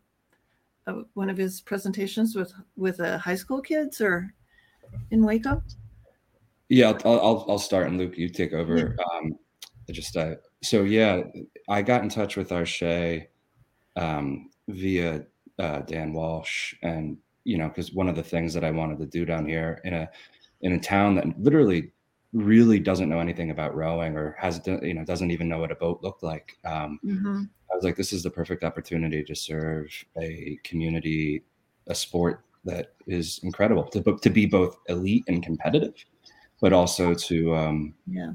a 0.88 1.02
one 1.14 1.30
of 1.30 1.36
his 1.36 1.60
presentations 1.60 2.34
with 2.34 2.52
with 2.76 3.00
uh, 3.00 3.18
high 3.18 3.34
school 3.34 3.60
kids 3.60 4.00
or 4.00 4.32
in 5.10 5.24
Waco? 5.24 5.62
Yeah, 6.68 6.98
I'll, 7.04 7.20
I'll, 7.20 7.46
I'll 7.48 7.58
start 7.58 7.86
and 7.86 7.98
Luke, 7.98 8.18
you 8.18 8.28
take 8.28 8.52
over. 8.52 8.96
Um, 9.14 9.38
just 9.90 10.16
uh, 10.16 10.34
so 10.62 10.82
yeah, 10.82 11.22
I 11.68 11.82
got 11.82 12.02
in 12.02 12.08
touch 12.08 12.36
with 12.36 12.50
Arshay 12.50 13.26
um, 13.96 14.50
via 14.68 15.24
uh, 15.58 15.80
Dan 15.80 16.12
Walsh, 16.12 16.74
and 16.82 17.16
you 17.44 17.58
know, 17.58 17.68
because 17.68 17.92
one 17.92 18.08
of 18.08 18.16
the 18.16 18.22
things 18.22 18.52
that 18.54 18.64
I 18.64 18.70
wanted 18.70 18.98
to 18.98 19.06
do 19.06 19.24
down 19.24 19.46
here 19.46 19.80
in 19.84 19.94
a 19.94 20.08
in 20.60 20.72
a 20.72 20.80
town 20.80 21.14
that 21.14 21.38
literally 21.38 21.92
really 22.34 22.78
doesn't 22.78 23.08
know 23.08 23.20
anything 23.20 23.50
about 23.50 23.74
rowing 23.74 24.16
or 24.16 24.36
has 24.38 24.60
you 24.66 24.94
know 24.94 25.04
doesn't 25.04 25.30
even 25.30 25.48
know 25.48 25.58
what 25.58 25.72
a 25.72 25.76
boat 25.76 26.00
looked 26.02 26.22
like. 26.22 26.58
Um, 26.64 27.00
mm-hmm. 27.04 27.42
I 27.70 27.74
was 27.74 27.84
like, 27.84 27.96
this 27.96 28.12
is 28.12 28.22
the 28.22 28.30
perfect 28.30 28.64
opportunity 28.64 29.22
to 29.24 29.34
serve 29.34 29.88
a 30.20 30.58
community, 30.64 31.42
a 31.86 31.94
sport 31.94 32.44
that 32.64 32.94
is 33.06 33.40
incredible 33.42 33.84
to 33.84 34.02
to 34.02 34.30
be 34.30 34.46
both 34.46 34.78
elite 34.88 35.24
and 35.28 35.42
competitive 35.42 35.94
but 36.60 36.72
also 36.72 37.14
to 37.14 37.54
um, 37.54 37.94
yeah. 38.06 38.32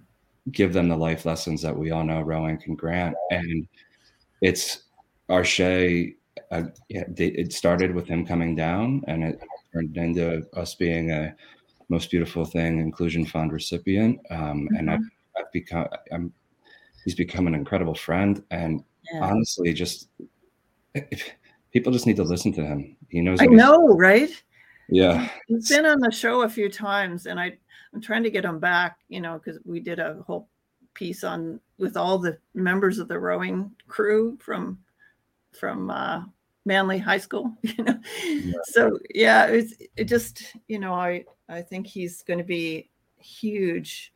give 0.52 0.74
them 0.74 0.90
the 0.90 0.96
life 0.96 1.26
lessons 1.26 1.62
that 1.62 1.78
we 1.78 1.92
all 1.92 2.04
know 2.04 2.22
rowing 2.22 2.58
can 2.58 2.76
grant. 2.76 3.16
And 3.32 3.68
it's 4.42 4.84
Arshay. 5.30 6.16
Uh, 6.52 6.64
it 6.90 7.54
started 7.54 7.94
with 7.94 8.08
him 8.08 8.26
coming 8.26 8.56
down, 8.56 9.04
and 9.08 9.24
it 9.24 9.42
turned 9.74 9.98
into 9.98 10.46
us 10.56 10.76
being 10.76 11.12
a 11.12 11.36
most 11.90 12.10
beautiful 12.12 12.46
thing 12.46 12.80
inclusion 12.80 13.26
fund 13.26 13.52
recipient. 13.52 14.20
Um, 14.30 14.40
mm-hmm. 14.40 14.76
And 14.76 14.92
I've, 14.92 15.00
I've, 15.38 15.52
become, 15.52 15.88
I'm, 16.12 16.34
he's 17.04 17.16
become 17.16 17.48
an 17.48 17.56
incredible 17.56 17.96
friend. 17.96 18.44
And 18.52 18.84
yeah. 19.14 19.24
honestly, 19.24 19.74
just 19.74 20.10
people 21.72 21.92
just 21.92 22.08
need 22.08 22.18
to 22.18 22.24
listen 22.24 22.52
to 22.54 22.66
him. 22.66 22.96
He 23.10 23.22
knows. 23.22 23.40
I 23.42 23.46
know, 23.46 23.88
right? 23.90 24.30
Yeah, 24.90 25.30
he's 25.48 25.70
been 25.70 25.86
on 25.86 26.00
the 26.00 26.12
show 26.12 26.42
a 26.42 26.50
few 26.50 26.70
times, 26.70 27.26
and 27.26 27.40
I 27.40 27.58
I'm 27.94 28.02
trying 28.02 28.24
to 28.24 28.32
get 28.32 28.46
him 28.46 28.60
back, 28.60 28.98
you 29.08 29.22
know, 29.22 29.40
because 29.44 29.60
we 29.66 29.80
did 29.80 30.00
a 30.00 30.24
whole 30.26 30.50
piece 30.94 31.24
on 31.24 31.60
with 31.78 31.98
all 31.98 32.18
the 32.18 32.38
members 32.54 33.00
of 33.00 33.08
the 33.08 33.20
rowing 33.20 33.72
crew 33.88 34.38
from 34.42 34.80
from 35.52 35.90
uh, 35.90 36.24
Manley 36.66 36.98
High 36.98 37.18
School, 37.18 37.54
you 37.62 37.84
know. 37.84 38.00
Yeah. 38.24 38.54
So 38.66 39.00
yeah, 39.14 39.46
it's 39.46 39.74
it 39.96 40.06
just 40.06 40.44
you 40.68 40.80
know 40.80 40.94
I 40.94 41.26
I 41.50 41.62
think 41.62 41.88
he's 41.88 42.24
going 42.24 42.40
to 42.40 42.46
be 42.46 42.90
huge 43.18 44.14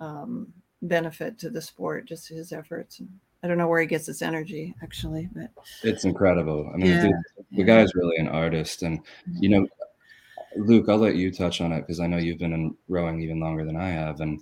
um, 0.00 0.52
benefit 0.82 1.38
to 1.38 1.50
the 1.50 1.62
sport, 1.62 2.06
just 2.06 2.28
his 2.28 2.52
efforts. 2.52 2.98
And 2.98 3.08
I 3.42 3.48
don't 3.48 3.58
know 3.58 3.68
where 3.68 3.80
he 3.80 3.86
gets 3.86 4.06
his 4.06 4.22
energy 4.22 4.74
actually, 4.82 5.28
but 5.34 5.50
it's 5.82 6.04
incredible. 6.04 6.70
I 6.72 6.76
mean, 6.76 6.88
yeah. 6.88 7.02
the, 7.02 7.08
the 7.08 7.58
yeah. 7.58 7.64
guy 7.64 7.80
is 7.82 7.94
really 7.94 8.16
an 8.16 8.28
artist, 8.28 8.82
and 8.82 9.00
mm-hmm. 9.00 9.42
you 9.42 9.48
know, 9.50 9.66
Luke, 10.56 10.86
I'll 10.88 10.96
let 10.96 11.16
you 11.16 11.30
touch 11.30 11.60
on 11.60 11.72
it 11.72 11.82
because 11.82 12.00
I 12.00 12.06
know 12.06 12.16
you've 12.16 12.38
been 12.38 12.52
in 12.52 12.74
rowing 12.88 13.20
even 13.22 13.40
longer 13.40 13.64
than 13.64 13.76
I 13.76 13.88
have, 13.88 14.20
and 14.20 14.40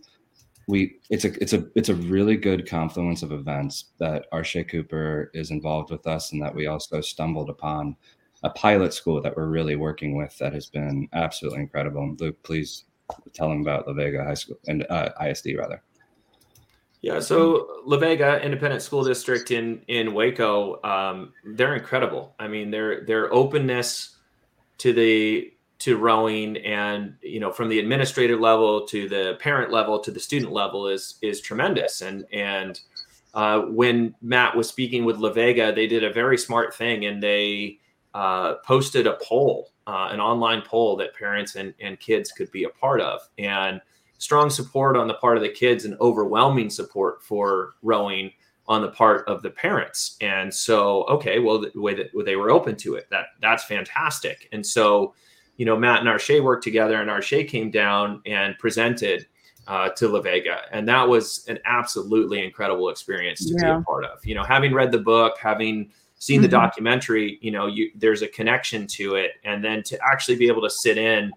we 0.68 0.96
it's 1.10 1.24
a 1.24 1.32
it's 1.42 1.52
a 1.52 1.66
it's 1.74 1.88
a 1.88 1.94
really 1.94 2.36
good 2.36 2.68
confluence 2.68 3.22
of 3.22 3.32
events 3.32 3.92
that 3.98 4.26
Arshay 4.32 4.68
Cooper 4.68 5.30
is 5.34 5.50
involved 5.50 5.90
with 5.90 6.06
us, 6.06 6.32
and 6.32 6.42
that 6.42 6.54
we 6.54 6.66
also 6.66 7.00
stumbled 7.00 7.50
upon 7.50 7.96
a 8.42 8.50
pilot 8.50 8.92
school 8.92 9.20
that 9.22 9.36
we're 9.36 9.48
really 9.48 9.74
working 9.74 10.16
with 10.16 10.36
that 10.38 10.52
has 10.52 10.66
been 10.66 11.08
absolutely 11.14 11.60
incredible. 11.60 12.02
And 12.02 12.20
Luke, 12.20 12.42
please 12.42 12.84
tell 13.32 13.48
them 13.48 13.62
about 13.62 13.86
La 13.86 13.94
Vega 13.94 14.22
High 14.22 14.34
School 14.34 14.58
and 14.66 14.86
uh, 14.90 15.10
ISD 15.20 15.52
rather. 15.58 15.82
Yeah, 17.04 17.20
so 17.20 17.82
La 17.84 17.98
Vega 17.98 18.42
Independent 18.42 18.80
School 18.80 19.04
District 19.04 19.50
in 19.50 19.82
in 19.88 20.14
Waco, 20.14 20.82
um, 20.84 21.34
they're 21.44 21.74
incredible. 21.76 22.34
I 22.38 22.48
mean, 22.48 22.70
their 22.70 23.04
their 23.04 23.30
openness 23.30 24.16
to 24.78 24.94
the 24.94 25.52
to 25.80 25.98
rowing 25.98 26.56
and 26.56 27.14
you 27.20 27.40
know 27.40 27.52
from 27.52 27.68
the 27.68 27.78
administrative 27.78 28.40
level 28.40 28.86
to 28.86 29.06
the 29.06 29.36
parent 29.38 29.70
level 29.70 29.98
to 29.98 30.10
the 30.10 30.18
student 30.18 30.50
level 30.50 30.88
is 30.88 31.18
is 31.20 31.42
tremendous 31.42 32.00
and 32.00 32.24
and 32.32 32.80
uh, 33.34 33.60
when 33.62 34.14
Matt 34.22 34.56
was 34.56 34.66
speaking 34.66 35.04
with 35.04 35.18
La 35.18 35.30
Vega, 35.30 35.74
they 35.74 35.86
did 35.86 36.04
a 36.04 36.12
very 36.12 36.38
smart 36.38 36.74
thing 36.74 37.04
and 37.04 37.22
they 37.22 37.80
uh, 38.14 38.54
posted 38.64 39.06
a 39.06 39.18
poll, 39.20 39.72
uh, 39.86 40.08
an 40.10 40.20
online 40.20 40.62
poll 40.62 40.96
that 40.96 41.14
parents 41.14 41.56
and, 41.56 41.74
and 41.80 42.00
kids 42.00 42.32
could 42.32 42.50
be 42.50 42.64
a 42.64 42.68
part 42.70 43.02
of. 43.02 43.20
And 43.36 43.82
strong 44.18 44.50
support 44.50 44.96
on 44.96 45.08
the 45.08 45.14
part 45.14 45.36
of 45.36 45.42
the 45.42 45.48
kids 45.48 45.84
and 45.84 45.96
overwhelming 46.00 46.70
support 46.70 47.22
for 47.22 47.74
rowing 47.82 48.30
on 48.66 48.80
the 48.80 48.88
part 48.88 49.28
of 49.28 49.42
the 49.42 49.50
parents. 49.50 50.16
And 50.20 50.52
so, 50.52 51.04
okay, 51.04 51.38
well, 51.38 51.60
the 51.60 51.70
way 51.80 51.94
that 51.94 52.10
they 52.24 52.36
were 52.36 52.50
open 52.50 52.76
to 52.76 52.94
it, 52.94 53.06
that 53.10 53.26
that's 53.40 53.64
fantastic. 53.64 54.48
And 54.52 54.64
so, 54.64 55.14
you 55.56 55.66
know, 55.66 55.76
Matt 55.76 56.00
and 56.00 56.08
Arshay 56.08 56.42
worked 56.42 56.64
together, 56.64 57.00
and 57.00 57.10
Arshay 57.10 57.46
came 57.46 57.70
down 57.70 58.22
and 58.26 58.58
presented 58.58 59.26
uh, 59.66 59.90
to 59.90 60.08
La 60.08 60.20
Vega, 60.20 60.62
and 60.72 60.86
that 60.88 61.08
was 61.08 61.44
an 61.48 61.58
absolutely 61.64 62.44
incredible 62.44 62.88
experience 62.88 63.44
to 63.46 63.54
yeah. 63.54 63.76
be 63.76 63.80
a 63.80 63.82
part 63.82 64.04
of. 64.04 64.24
You 64.24 64.34
know, 64.34 64.42
having 64.42 64.74
read 64.74 64.92
the 64.92 64.98
book, 64.98 65.36
having 65.40 65.90
seen 66.18 66.36
mm-hmm. 66.36 66.42
the 66.42 66.48
documentary, 66.48 67.38
you 67.40 67.50
know, 67.50 67.66
you 67.66 67.90
there's 67.94 68.22
a 68.22 68.28
connection 68.28 68.86
to 68.88 69.14
it, 69.14 69.32
and 69.44 69.64
then 69.64 69.82
to 69.84 69.98
actually 70.04 70.36
be 70.36 70.48
able 70.48 70.62
to 70.62 70.70
sit 70.70 70.98
in 70.98 71.32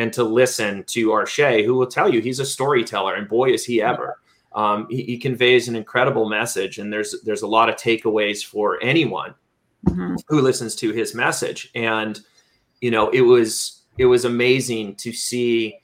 and 0.00 0.14
to 0.14 0.24
listen 0.24 0.82
to 0.84 1.08
Arshay, 1.10 1.62
who 1.62 1.74
will 1.74 1.86
tell 1.86 2.08
you 2.08 2.22
he's 2.22 2.40
a 2.40 2.46
storyteller, 2.46 3.14
and 3.16 3.28
boy 3.28 3.50
is 3.50 3.66
he 3.66 3.82
ever. 3.82 4.18
Um, 4.52 4.86
he, 4.88 5.02
he, 5.02 5.18
conveys 5.18 5.68
an 5.68 5.76
incredible 5.76 6.26
message, 6.26 6.78
and 6.78 6.90
there's 6.90 7.14
there's 7.22 7.42
a 7.42 7.46
lot 7.46 7.68
of 7.68 7.76
takeaways 7.76 8.42
for 8.42 8.82
anyone 8.82 9.34
mm-hmm. 9.86 10.16
who 10.26 10.40
listens 10.40 10.74
to 10.76 10.92
his 10.92 11.14
message, 11.14 11.70
and 11.74 12.18
you 12.80 12.90
know, 12.90 13.10
it 13.10 13.20
was 13.20 13.82
it 13.98 14.06
was 14.06 14.24
amazing 14.24 14.96
to 14.96 15.12
see 15.12 15.76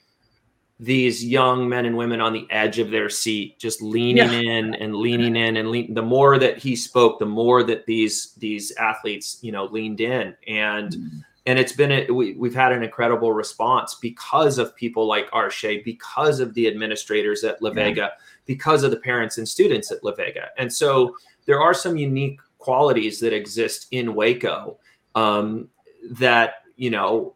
these 0.81 1.23
young 1.23 1.69
men 1.69 1.85
and 1.85 1.97
women 1.97 2.23
on 2.23 2.33
the 2.33 2.47
edge 2.51 2.79
of 2.79 2.91
their 2.91 3.11
seat, 3.11 3.59
just 3.59 3.83
leaning 3.83 4.17
yeah. 4.33 4.41
in 4.41 4.75
and 4.77 4.97
leaning 4.97 5.37
in 5.37 5.59
and 5.59 5.71
lean, 5.71 5.93
the 5.93 6.03
more 6.03 6.39
that 6.39 6.57
he 6.57 6.75
spoke, 6.75 7.19
the 7.19 7.27
more 7.27 7.63
that 7.63 7.85
these 7.85 8.33
these 8.39 8.73
athletes, 8.79 9.39
you 9.43 9.53
know, 9.53 9.67
leaned 9.67 10.01
in 10.01 10.35
and. 10.49 10.93
Mm-hmm. 10.93 11.19
And 11.47 11.59
it's 11.59 11.73
been 11.73 11.93
a, 11.93 12.11
we, 12.11 12.35
we've 12.35 12.55
had 12.55 12.73
an 12.73 12.83
incredible 12.83 13.33
response 13.33 13.95
because 13.95 14.59
of 14.59 14.75
people 14.75 15.07
like 15.07 15.31
Arshay, 15.31 15.85
because 15.85 16.41
of 16.41 16.55
the 16.55 16.67
administrators 16.67 17.45
at 17.45 17.63
La 17.63 17.71
Vega, 17.71 18.01
yeah. 18.01 18.09
because 18.47 18.83
of 18.83 18.91
the 18.91 18.97
parents 18.99 19.39
and 19.39 19.49
students 19.49 19.93
at 19.93 20.03
La 20.03 20.13
Vega. 20.13 20.49
And 20.59 20.73
so 20.73 21.17
there 21.47 21.61
are 21.61 21.73
some 21.75 21.97
unique 21.97 22.41
qualities 22.59 23.21
that 23.21 23.33
exist 23.33 23.87
in 23.93 24.15
Waco 24.15 24.79
um, 25.15 25.69
that 26.11 26.63
you 26.77 26.91
know 26.91 27.35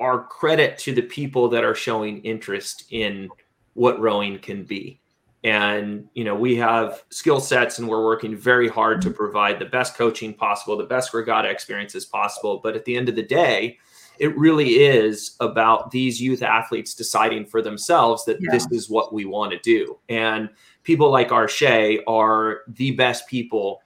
are 0.00 0.24
credit 0.24 0.78
to 0.78 0.92
the 0.92 1.02
people 1.02 1.48
that 1.48 1.64
are 1.64 1.76
showing 1.76 2.20
interest 2.22 2.86
in 2.90 3.28
what 3.74 4.00
rowing 4.00 4.38
can 4.38 4.64
be 4.64 5.00
and 5.44 6.08
you 6.14 6.24
know 6.24 6.34
we 6.34 6.54
have 6.54 7.02
skill 7.10 7.40
sets 7.40 7.78
and 7.78 7.88
we're 7.88 8.04
working 8.04 8.36
very 8.36 8.68
hard 8.68 9.02
to 9.02 9.08
mm-hmm. 9.08 9.16
provide 9.16 9.58
the 9.58 9.64
best 9.64 9.96
coaching 9.96 10.32
possible 10.32 10.76
the 10.76 10.84
best 10.84 11.12
regatta 11.12 11.48
experiences 11.48 12.04
possible 12.04 12.60
but 12.62 12.76
at 12.76 12.84
the 12.84 12.96
end 12.96 13.08
of 13.08 13.16
the 13.16 13.22
day 13.22 13.76
it 14.18 14.36
really 14.36 14.84
is 14.84 15.36
about 15.40 15.90
these 15.90 16.20
youth 16.20 16.42
athletes 16.42 16.94
deciding 16.94 17.44
for 17.44 17.60
themselves 17.60 18.24
that 18.24 18.38
yeah. 18.40 18.50
this 18.52 18.66
is 18.70 18.88
what 18.88 19.12
we 19.12 19.24
want 19.24 19.50
to 19.50 19.58
do 19.60 19.98
and 20.08 20.48
people 20.84 21.10
like 21.10 21.30
Arshay 21.30 22.00
are 22.06 22.60
the 22.68 22.92
best 22.92 23.26
people 23.26 23.80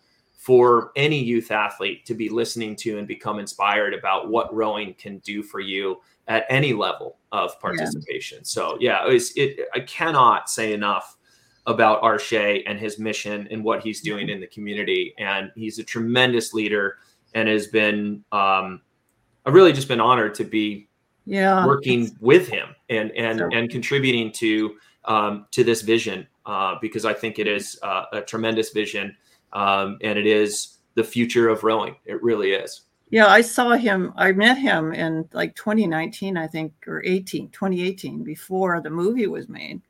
for 0.46 0.92
any 0.94 1.18
youth 1.18 1.50
athlete 1.50 2.06
to 2.06 2.14
be 2.14 2.28
listening 2.28 2.76
to 2.76 2.98
and 2.98 3.08
become 3.08 3.40
inspired 3.40 3.92
about 3.92 4.28
what 4.28 4.54
rowing 4.54 4.94
can 4.94 5.18
do 5.18 5.42
for 5.42 5.58
you 5.58 6.00
at 6.28 6.46
any 6.48 6.72
level 6.72 7.16
of 7.32 7.58
participation. 7.60 8.38
Yeah. 8.38 8.44
So 8.44 8.76
yeah, 8.80 9.04
it 9.04 9.12
was, 9.12 9.32
it, 9.36 9.66
I 9.74 9.80
cannot 9.80 10.48
say 10.48 10.72
enough 10.72 11.15
about 11.66 12.02
Arshay 12.02 12.62
and 12.66 12.78
his 12.78 12.98
mission 12.98 13.48
and 13.50 13.62
what 13.62 13.82
he's 13.82 14.00
doing 14.00 14.28
in 14.28 14.40
the 14.40 14.46
community. 14.46 15.14
And 15.18 15.50
he's 15.56 15.78
a 15.78 15.84
tremendous 15.84 16.54
leader 16.54 16.98
and 17.34 17.48
has 17.48 17.66
been, 17.66 18.24
um, 18.32 18.80
I've 19.44 19.54
really 19.54 19.72
just 19.72 19.88
been 19.88 20.00
honored 20.00 20.34
to 20.36 20.44
be 20.44 20.88
yeah, 21.24 21.66
working 21.66 22.16
with 22.20 22.48
him 22.48 22.68
and, 22.88 23.10
and, 23.12 23.38
so. 23.38 23.48
and 23.52 23.68
contributing 23.68 24.30
to, 24.32 24.76
um, 25.06 25.46
to 25.50 25.64
this 25.64 25.82
vision 25.82 26.26
uh, 26.46 26.76
because 26.80 27.04
I 27.04 27.12
think 27.12 27.38
it 27.38 27.48
is 27.48 27.78
uh, 27.82 28.04
a 28.12 28.20
tremendous 28.20 28.70
vision 28.70 29.16
um, 29.52 29.98
and 30.02 30.18
it 30.18 30.26
is 30.26 30.78
the 30.94 31.04
future 31.04 31.48
of 31.48 31.64
rowing. 31.64 31.96
It 32.04 32.22
really 32.22 32.52
is. 32.52 32.82
Yeah, 33.10 33.26
I 33.26 33.40
saw 33.40 33.70
him. 33.70 34.12
I 34.16 34.32
met 34.32 34.58
him 34.58 34.92
in 34.92 35.28
like 35.32 35.54
2019, 35.54 36.36
I 36.36 36.46
think, 36.46 36.72
or 36.86 37.04
18, 37.04 37.50
2018, 37.50 38.24
before 38.24 38.80
the 38.80 38.90
movie 38.90 39.28
was 39.28 39.48
made 39.48 39.80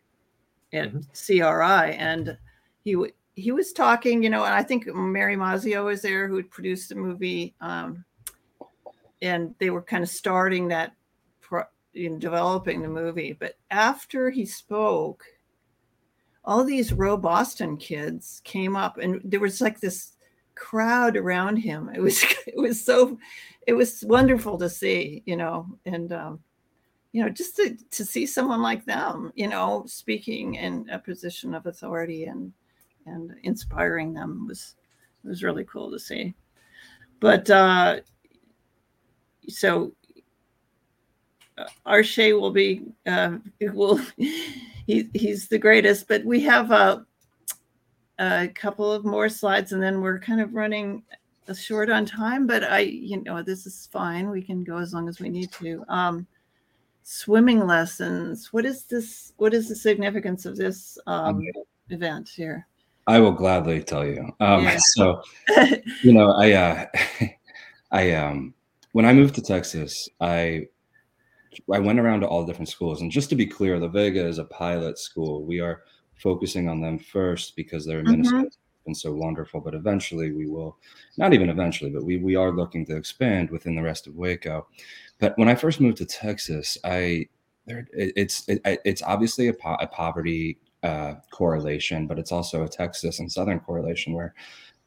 at 0.77 0.93
mm-hmm. 0.93 1.01
CRI, 1.01 1.97
and 1.97 2.37
he 2.85 2.97
he 3.35 3.53
was 3.53 3.73
talking, 3.73 4.23
you 4.23 4.31
know, 4.31 4.45
and 4.45 4.55
I 4.55 4.63
think 4.63 4.87
Mary 4.87 5.37
Mazzio 5.37 5.85
was 5.85 6.03
there 6.03 6.27
who 6.27 6.43
produced 6.43 6.89
the 6.89 6.95
movie, 6.95 7.55
um, 7.61 8.05
and 9.21 9.55
they 9.59 9.71
were 9.71 9.83
kind 9.83 10.03
of 10.03 10.09
starting 10.09 10.69
that, 10.69 10.93
pro, 11.43 11.65
in 11.95 12.19
developing 12.19 12.83
the 12.83 12.89
movie. 12.89 13.35
But 13.39 13.59
after 13.71 14.31
he 14.31 14.47
spoke, 14.47 15.23
all 16.45 16.65
these 16.65 16.93
Row 16.93 17.17
Boston 17.19 17.77
kids 17.77 18.41
came 18.45 18.75
up, 18.75 18.99
and 18.99 19.21
there 19.23 19.41
was 19.41 19.61
like 19.61 19.81
this 19.81 20.13
crowd 20.55 21.17
around 21.17 21.59
him. 21.59 21.91
It 21.95 22.01
was 22.01 22.23
it 22.47 22.57
was 22.57 22.83
so 22.83 23.19
it 23.67 23.75
was 23.75 24.03
wonderful 24.07 24.59
to 24.59 24.71
see, 24.71 25.23
you 25.27 25.37
know, 25.37 25.67
and 25.85 26.13
um, 26.13 26.41
you 27.17 27.23
know, 27.23 27.31
just 27.31 27.57
to, 27.57 27.75
to 27.93 28.05
see 28.05 28.27
someone 28.27 28.61
like 28.61 28.85
them, 28.85 29.33
you 29.37 29.49
know, 29.49 29.85
speaking 29.87 30.57
in 30.57 30.87
a 30.91 30.99
position 30.99 31.55
of 31.55 31.65
authority 31.65 32.25
and 32.25 32.53
and 33.07 33.35
inspiring 33.43 34.13
them 34.13 34.47
was 34.47 34.75
was 35.25 35.43
really 35.43 35.65
cool 35.65 35.91
to 35.91 35.99
see. 35.99 36.35
But 37.19 37.49
uh, 37.49 38.01
so 39.49 39.93
uh, 41.57 41.65
Arshay 41.87 42.39
will 42.39 42.51
be 42.51 42.83
uh, 43.07 43.39
will 43.73 43.99
he, 44.87 45.09
he's 45.15 45.49
the 45.49 45.59
greatest. 45.59 46.09
But 46.09 46.23
we 46.23 46.41
have 46.41 46.71
a, 46.71 47.07
a 48.19 48.49
couple 48.49 48.93
of 48.93 49.07
more 49.07 49.31
slides, 49.31 49.73
and 49.73 49.83
then 49.83 50.03
we're 50.03 50.21
kind 50.21 50.43
of 50.43 50.53
running 50.53 51.03
short 51.55 51.89
on 51.89 52.05
time. 52.05 52.47
But 52.47 52.63
I, 52.63 52.81
you 52.81 53.23
know, 53.23 53.43
this 53.43 53.65
is 53.65 53.89
fine. 53.91 54.29
We 54.29 54.43
can 54.43 54.63
go 54.65 54.77
as 54.77 54.93
long 54.93 55.09
as 55.09 55.19
we 55.19 55.31
need 55.31 55.51
to. 55.53 55.83
Um, 55.89 56.27
swimming 57.09 57.65
lessons. 57.65 58.53
What 58.53 58.67
is 58.67 58.83
this? 58.85 59.33
What 59.37 59.55
is 59.55 59.69
the 59.69 59.77
significance 59.77 60.45
of 60.45 60.57
this 60.57 60.99
um, 61.07 61.41
event 61.89 62.29
here? 62.29 62.67
I 63.07 63.21
will 63.21 63.33
gladly 63.33 63.83
tell 63.83 64.05
you. 64.05 64.33
Um, 64.41 64.65
yeah. 64.65 64.79
So, 64.81 65.23
you 66.03 66.13
know, 66.13 66.33
I, 66.33 66.53
uh, 66.53 66.87
I, 67.93 68.13
um, 68.15 68.53
when 68.91 69.05
I 69.05 69.13
moved 69.13 69.37
to 69.37 69.43
Texas, 69.43 70.09
I 70.21 70.67
I 71.73 71.79
went 71.79 72.01
around 72.01 72.21
to 72.21 72.27
all 72.27 72.45
the 72.45 72.53
different 72.53 72.69
schools, 72.69 73.01
and 73.01 73.11
just 73.11 73.31
to 73.31 73.37
be 73.37 73.47
clear, 73.47 73.79
La 73.79 73.89
Vega 73.89 74.27
is 74.27 74.39
a 74.39 74.45
pilot 74.45 74.99
school. 74.99 75.45
We 75.45 75.61
are 75.61 75.85
focusing 76.17 76.69
on 76.69 76.81
them 76.81 76.99
first 76.99 77.55
because 77.55 77.87
their 77.87 78.01
administration 78.01 78.49
mm-hmm. 78.49 78.66
Been 78.87 78.95
so 78.95 79.13
wonderful. 79.13 79.61
But 79.61 79.75
eventually, 79.75 80.33
we 80.33 80.49
will 80.49 80.79
not 81.19 81.35
even 81.35 81.51
eventually, 81.51 81.91
but 81.91 82.05
we 82.05 82.17
we 82.17 82.37
are 82.37 82.51
looking 82.51 82.87
to 82.87 82.97
expand 82.97 83.51
within 83.51 83.77
the 83.77 83.83
rest 83.83 84.07
of 84.07 84.17
Waco. 84.17 84.67
But 85.19 85.37
when 85.37 85.49
I 85.49 85.55
first 85.55 85.81
moved 85.81 85.99
to 85.99 86.07
Texas, 86.07 86.79
I 86.85 87.29
there 87.67 87.87
it's 87.93 88.49
it, 88.49 88.61
it's 88.85 89.03
obviously 89.03 89.49
a, 89.49 89.53
po- 89.53 89.77
a 89.81 89.87
poverty 89.87 90.59
uh, 90.83 91.15
correlation, 91.31 92.07
but 92.07 92.19
it's 92.19 92.33
also 92.33 92.65
a 92.65 92.69
Texas 92.69 93.19
and 93.19 93.31
Southern 93.31 93.61
correlation 93.61 94.13
where 94.13 94.35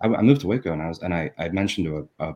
I, 0.01 0.07
I, 0.07 0.21
moved 0.21 0.41
to 0.41 0.47
Waco 0.47 0.71
and 0.71 0.81
I 0.81 0.87
was 0.87 0.99
and 0.99 1.13
I, 1.13 1.31
I 1.37 1.49
mentioned 1.49 1.87
to 1.87 2.09
a, 2.19 2.29
a, 2.29 2.35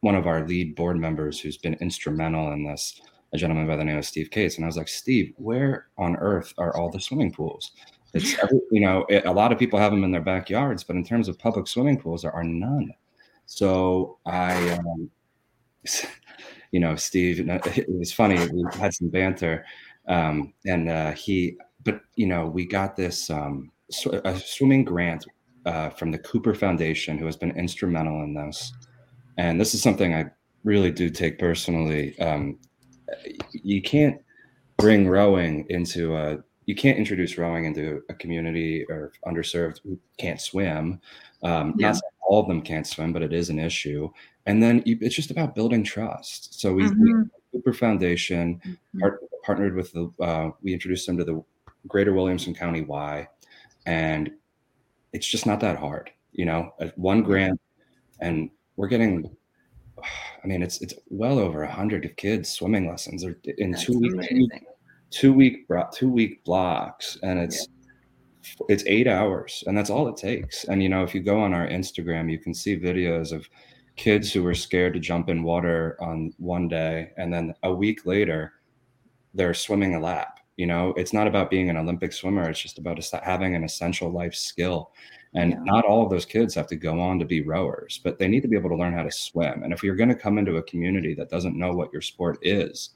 one 0.00 0.16
of 0.16 0.26
our 0.26 0.46
lead 0.46 0.74
board 0.74 0.98
members 0.98 1.38
who's 1.40 1.56
been 1.56 1.74
instrumental 1.74 2.52
in 2.52 2.64
this 2.64 3.00
a 3.32 3.36
gentleman 3.36 3.66
by 3.66 3.76
the 3.76 3.84
name 3.84 3.98
of 3.98 4.04
Steve 4.04 4.30
Cates, 4.30 4.56
and 4.56 4.64
I 4.64 4.68
was 4.68 4.76
like, 4.76 4.88
Steve, 4.88 5.32
where 5.36 5.88
on 5.98 6.16
earth 6.16 6.54
are 6.56 6.76
all 6.76 6.88
the 6.88 7.00
swimming 7.00 7.32
pools? 7.32 7.72
It's 8.14 8.36
you 8.70 8.80
know, 8.80 9.04
a 9.10 9.32
lot 9.32 9.52
of 9.52 9.58
people 9.58 9.78
have 9.78 9.90
them 9.90 10.04
in 10.04 10.12
their 10.12 10.20
backyards, 10.20 10.84
but 10.84 10.96
in 10.96 11.04
terms 11.04 11.28
of 11.28 11.38
public 11.38 11.66
swimming 11.66 12.00
pools, 12.00 12.22
there 12.22 12.32
are 12.32 12.44
none. 12.44 12.92
So 13.46 14.18
I, 14.24 14.70
um, 14.70 15.10
you 16.70 16.80
know, 16.80 16.96
Steve, 16.96 17.40
it 17.48 17.86
was 17.88 18.12
funny. 18.12 18.36
We 18.52 18.64
had 18.78 18.94
some 18.94 19.08
banter, 19.08 19.64
um, 20.08 20.54
and 20.64 20.88
uh, 20.88 21.12
he, 21.12 21.56
but 21.82 22.00
you 22.14 22.26
know, 22.26 22.46
we 22.46 22.66
got 22.66 22.96
this 22.96 23.30
um, 23.30 23.72
sw- 23.90 24.20
a 24.24 24.38
swimming 24.38 24.84
grant 24.84 25.26
uh, 25.66 25.90
from 25.90 26.10
the 26.10 26.18
Cooper 26.18 26.54
Foundation, 26.54 27.18
who 27.18 27.26
has 27.26 27.36
been 27.36 27.56
instrumental 27.56 28.22
in 28.22 28.34
this. 28.34 28.72
And 29.38 29.60
this 29.60 29.74
is 29.74 29.82
something 29.82 30.14
I 30.14 30.26
really 30.62 30.90
do 30.90 31.10
take 31.10 31.38
personally. 31.38 32.18
Um, 32.20 32.58
you 33.52 33.82
can't 33.82 34.20
bring 34.76 35.08
rowing 35.08 35.66
into 35.68 36.16
a 36.16 36.38
you 36.66 36.74
can't 36.74 36.98
introduce 36.98 37.38
rowing 37.38 37.64
into 37.64 38.02
a 38.08 38.14
community 38.14 38.84
or 38.88 39.12
underserved 39.26 39.80
who 39.84 39.98
can't 40.18 40.40
swim. 40.40 41.00
Um, 41.42 41.74
yeah. 41.78 41.92
Not 41.92 42.02
all 42.26 42.40
of 42.40 42.48
them 42.48 42.62
can't 42.62 42.86
swim, 42.86 43.12
but 43.12 43.22
it 43.22 43.32
is 43.32 43.50
an 43.50 43.58
issue. 43.58 44.10
And 44.46 44.62
then 44.62 44.82
you, 44.86 44.96
it's 45.00 45.14
just 45.14 45.30
about 45.30 45.54
building 45.54 45.84
trust. 45.84 46.58
So 46.60 46.72
we, 46.72 46.84
mm-hmm. 46.84 47.02
we 47.02 47.24
Cooper 47.52 47.72
Foundation 47.72 48.60
mm-hmm. 48.66 49.00
part, 49.00 49.20
partnered 49.44 49.74
with 49.74 49.92
the. 49.92 50.12
Uh, 50.20 50.50
we 50.62 50.72
introduced 50.72 51.06
them 51.06 51.16
to 51.18 51.24
the 51.24 51.42
Greater 51.86 52.12
Williamson 52.12 52.54
County 52.54 52.82
Y, 52.82 53.28
and 53.86 54.30
it's 55.12 55.28
just 55.28 55.46
not 55.46 55.60
that 55.60 55.78
hard. 55.78 56.10
You 56.32 56.46
know, 56.46 56.72
one 56.96 57.22
grant, 57.22 57.60
and 58.20 58.50
we're 58.76 58.88
getting 58.88 59.30
I 60.44 60.46
mean, 60.46 60.62
it's 60.62 60.80
it's 60.82 60.94
well 61.08 61.38
over 61.38 61.62
a 61.62 61.72
hundred 61.72 62.14
kids 62.16 62.50
swimming 62.50 62.88
lessons 62.88 63.24
or 63.24 63.38
in 63.58 63.70
That's 63.70 63.84
two 63.84 63.98
weeks. 63.98 64.28
two, 64.28 64.48
two 65.14 65.32
week 65.32 65.66
two 65.92 66.10
week 66.10 66.44
blocks, 66.44 67.16
and 67.22 67.38
it's 67.38 67.68
yeah. 68.42 68.66
it's 68.68 68.84
eight 68.86 69.06
hours, 69.06 69.62
and 69.66 69.78
that's 69.78 69.90
all 69.90 70.08
it 70.08 70.16
takes. 70.16 70.64
And 70.64 70.82
you 70.82 70.88
know, 70.88 71.02
if 71.02 71.14
you 71.14 71.22
go 71.22 71.40
on 71.40 71.54
our 71.54 71.68
Instagram, 71.68 72.30
you 72.30 72.38
can 72.38 72.52
see 72.52 72.78
videos 72.78 73.32
of 73.32 73.48
kids 73.96 74.32
who 74.32 74.42
were 74.42 74.54
scared 74.54 74.92
to 74.94 75.00
jump 75.00 75.28
in 75.28 75.44
water 75.44 75.96
on 76.00 76.34
one 76.38 76.68
day, 76.68 77.12
and 77.16 77.32
then 77.32 77.54
a 77.62 77.72
week 77.72 78.04
later, 78.04 78.54
they're 79.34 79.54
swimming 79.54 79.94
a 79.94 80.00
lap. 80.00 80.40
You 80.56 80.66
know, 80.66 80.94
it's 80.96 81.12
not 81.12 81.26
about 81.26 81.50
being 81.50 81.70
an 81.70 81.76
Olympic 81.76 82.12
swimmer; 82.12 82.50
it's 82.50 82.60
just 82.60 82.78
about 82.78 83.00
having 83.22 83.54
an 83.54 83.64
essential 83.64 84.10
life 84.10 84.34
skill. 84.34 84.92
And 85.36 85.50
yeah. 85.50 85.58
not 85.64 85.84
all 85.84 86.04
of 86.04 86.10
those 86.10 86.24
kids 86.24 86.54
have 86.54 86.68
to 86.68 86.76
go 86.76 87.00
on 87.00 87.18
to 87.18 87.24
be 87.24 87.40
rowers, 87.42 88.00
but 88.04 88.20
they 88.20 88.28
need 88.28 88.42
to 88.42 88.48
be 88.48 88.56
able 88.56 88.70
to 88.70 88.76
learn 88.76 88.92
how 88.92 89.02
to 89.02 89.10
swim. 89.10 89.64
And 89.64 89.72
if 89.72 89.82
you're 89.82 89.96
going 89.96 90.08
to 90.08 90.14
come 90.14 90.38
into 90.38 90.58
a 90.58 90.62
community 90.62 91.12
that 91.14 91.28
doesn't 91.28 91.58
know 91.58 91.72
what 91.72 91.92
your 91.92 92.02
sport 92.02 92.38
is, 92.42 92.90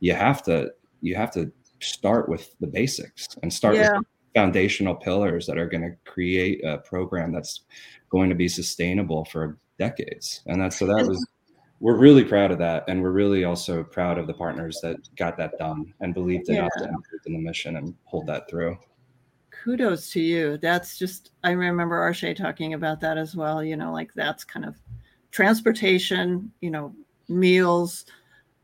you 0.00 0.12
have 0.12 0.42
to 0.42 0.70
you 1.00 1.14
have 1.14 1.30
to 1.32 1.50
start 1.80 2.28
with 2.28 2.54
the 2.60 2.66
basics 2.66 3.28
and 3.42 3.52
start 3.52 3.76
yeah. 3.76 3.98
with 3.98 4.06
foundational 4.34 4.94
pillars 4.94 5.46
that 5.46 5.58
are 5.58 5.68
going 5.68 5.82
to 5.82 6.10
create 6.10 6.64
a 6.64 6.78
program 6.78 7.32
that's 7.32 7.62
going 8.10 8.28
to 8.28 8.34
be 8.34 8.48
sustainable 8.48 9.24
for 9.26 9.58
decades. 9.78 10.42
And 10.46 10.60
that's 10.60 10.78
so 10.78 10.86
that 10.86 11.06
was 11.06 11.24
we're 11.80 11.96
really 11.96 12.24
proud 12.24 12.50
of 12.50 12.58
that, 12.58 12.84
and 12.88 13.00
we're 13.00 13.12
really 13.12 13.44
also 13.44 13.84
proud 13.84 14.18
of 14.18 14.26
the 14.26 14.34
partners 14.34 14.80
that 14.82 14.96
got 15.16 15.36
that 15.36 15.56
done 15.58 15.94
and 16.00 16.12
believed 16.12 16.48
enough 16.48 16.70
yeah. 16.80 16.86
to 16.86 16.92
in 17.26 17.32
the 17.34 17.38
mission 17.38 17.76
and 17.76 17.94
hold 18.04 18.26
that 18.26 18.50
through. 18.50 18.76
Kudos 19.50 20.10
to 20.10 20.20
you. 20.20 20.58
That's 20.58 20.98
just 20.98 21.30
I 21.44 21.52
remember 21.52 21.96
Arshay 21.96 22.34
talking 22.34 22.74
about 22.74 23.00
that 23.00 23.16
as 23.16 23.36
well. 23.36 23.62
You 23.62 23.76
know, 23.76 23.92
like 23.92 24.12
that's 24.14 24.44
kind 24.44 24.66
of 24.66 24.76
transportation. 25.30 26.50
You 26.60 26.70
know, 26.70 26.94
meals, 27.28 28.06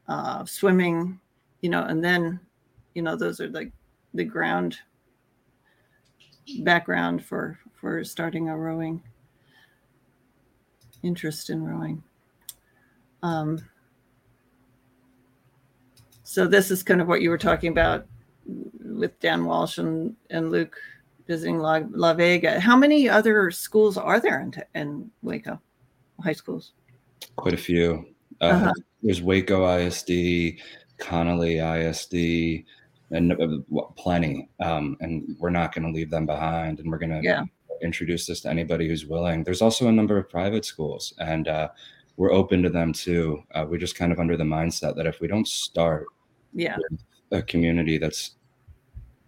uh, 0.09 0.45
swimming. 0.45 1.21
You 1.65 1.71
know, 1.71 1.85
and 1.85 2.05
then, 2.05 2.41
you 2.95 3.01
know, 3.01 3.17
those 3.17 3.41
are 3.41 3.49
like 3.49 3.73
the 4.13 4.23
ground 4.23 4.77
background 6.59 7.25
for 7.25 7.59
for 7.73 8.05
starting 8.05 8.51
a 8.51 8.59
rowing 8.59 9.03
interest 11.03 11.49
in 11.49 11.65
rowing. 11.65 12.03
Um, 13.23 13.65
so 16.23 16.47
this 16.47 16.71
is 16.71 16.83
kind 16.83 17.01
of 17.01 17.09
what 17.09 17.23
you 17.23 17.31
were 17.31 17.39
talking 17.39 17.73
about 17.73 18.07
with 18.85 19.19
Dan 19.21 19.47
Walsh 19.47 19.79
and, 19.79 20.15
and 20.29 20.51
Luke 20.51 20.77
visiting 21.27 21.61
La, 21.61 21.81
La 21.93 22.13
Vega. 22.13 22.61
How 22.61 22.77
many 22.77 23.09
other 23.09 23.51
schools 23.51 23.97
are 23.97 24.21
there 24.21 24.43
in, 24.43 24.53
in 24.75 25.11
Waco, 25.23 25.59
high 26.23 26.35
schools? 26.35 26.73
Quite 27.37 27.55
a 27.55 27.57
few. 27.57 28.05
Uh, 28.43 28.45
uh-huh. 28.45 28.73
There's 29.03 29.23
Waco 29.23 29.67
ISD, 29.79 30.61
Connally 30.99 31.59
ISD, 31.61 32.65
and 33.11 33.33
uh, 33.33 33.83
plenty. 33.97 34.49
Um, 34.61 34.97
and 35.01 35.37
we're 35.39 35.51
not 35.51 35.75
going 35.75 35.85
to 35.87 35.93
leave 35.93 36.11
them 36.11 36.27
behind. 36.27 36.81
And 36.81 36.91
we're 36.91 36.99
going 36.99 37.11
to 37.11 37.23
yeah. 37.23 37.45
introduce 37.83 38.27
this 38.27 38.41
to 38.43 38.49
anybody 38.49 38.89
who's 38.89 39.07
willing. 39.07 39.45
There's 39.45 39.63
also 39.63 39.89
a 39.89 39.93
number 39.93 40.17
of 40.19 40.29
private 40.29 40.65
schools, 40.65 41.15
and 41.19 41.49
uh, 41.49 41.69
we're 42.17 42.33
open 42.33 42.63
to 42.63 42.71
them 42.71 42.93
too. 42.93 43.43
Uh, 43.55 43.67
we're 43.69 43.79
just 43.79 43.97
kind 43.97 44.13
of 44.13 44.19
under 44.19 44.37
the 44.37 44.45
mindset 44.45 44.97
that 44.97 45.07
if 45.07 45.21
we 45.21 45.29
don't 45.29 45.49
start 45.49 46.07
yeah. 46.53 46.77
a 47.33 47.43
community 47.43 47.99
that's 47.99 48.33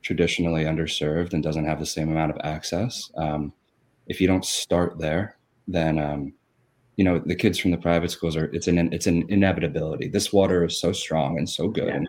traditionally 0.02 0.64
underserved 0.64 1.33
and 1.33 1.42
doesn't 1.42 1.64
have 1.64 1.81
the 1.81 1.87
same 1.87 2.11
amount 2.11 2.31
of 2.31 2.38
access, 2.44 3.11
um, 3.16 3.52
if 4.07 4.20
you 4.20 4.29
don't 4.29 4.44
start 4.44 4.98
there, 4.98 5.37
then 5.66 5.98
um, 5.98 6.33
you 6.97 7.05
know 7.05 7.19
the 7.19 7.35
kids 7.35 7.59
from 7.59 7.71
the 7.71 7.77
private 7.77 8.11
schools 8.11 8.37
are 8.37 8.47
it's 8.47 8.69
an 8.69 8.93
it's 8.93 9.07
an 9.07 9.25
inevitability. 9.29 10.09
This 10.09 10.33
water 10.33 10.65
is 10.65 10.79
so 10.81 10.93
strong 10.93 11.39
and 11.39 11.49
so 11.49 11.69
good. 11.69 12.09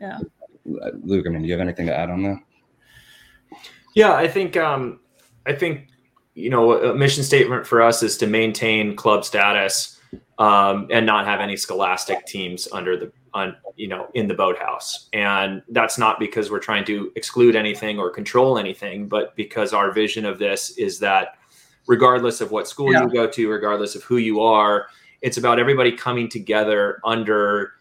Yeah. 0.00 0.18
yeah. 0.64 0.90
Luke, 1.02 1.26
I 1.26 1.30
mean, 1.30 1.42
do 1.42 1.48
you 1.48 1.52
have 1.52 1.60
anything 1.60 1.86
to 1.86 1.96
add 1.96 2.10
on 2.10 2.22
that? 2.22 2.38
Yeah, 3.94 4.14
I 4.14 4.28
think 4.28 4.56
um, 4.56 5.00
I 5.46 5.52
think 5.52 5.88
you 6.34 6.50
know 6.50 6.80
a 6.80 6.94
mission 6.94 7.24
statement 7.24 7.66
for 7.66 7.82
us 7.82 8.02
is 8.02 8.16
to 8.18 8.26
maintain 8.26 8.94
club 8.94 9.24
status 9.24 10.00
um, 10.38 10.86
and 10.90 11.04
not 11.04 11.26
have 11.26 11.40
any 11.40 11.56
scholastic 11.56 12.24
teams 12.26 12.68
under 12.72 12.96
the 12.96 13.12
on 13.34 13.56
you 13.76 13.88
know 13.88 14.08
in 14.14 14.26
the 14.26 14.34
boathouse 14.34 15.08
and 15.12 15.62
that's 15.68 15.98
not 15.98 16.18
because 16.18 16.50
we're 16.50 16.58
trying 16.58 16.84
to 16.84 17.12
exclude 17.14 17.54
anything 17.54 17.96
or 17.96 18.10
control 18.10 18.58
anything 18.58 19.08
but 19.08 19.36
because 19.36 19.72
our 19.72 19.92
vision 19.92 20.24
of 20.24 20.40
this 20.40 20.70
is 20.70 20.98
that 20.98 21.36
regardless 21.86 22.40
of 22.40 22.50
what 22.50 22.68
school 22.68 22.92
yeah. 22.92 23.02
you 23.02 23.10
go 23.10 23.26
to 23.26 23.48
regardless 23.48 23.94
of 23.94 24.02
who 24.02 24.16
you 24.16 24.40
are 24.40 24.86
it's 25.22 25.36
about 25.36 25.58
everybody 25.58 25.92
coming 25.92 26.28
together 26.28 27.00
under 27.04 27.74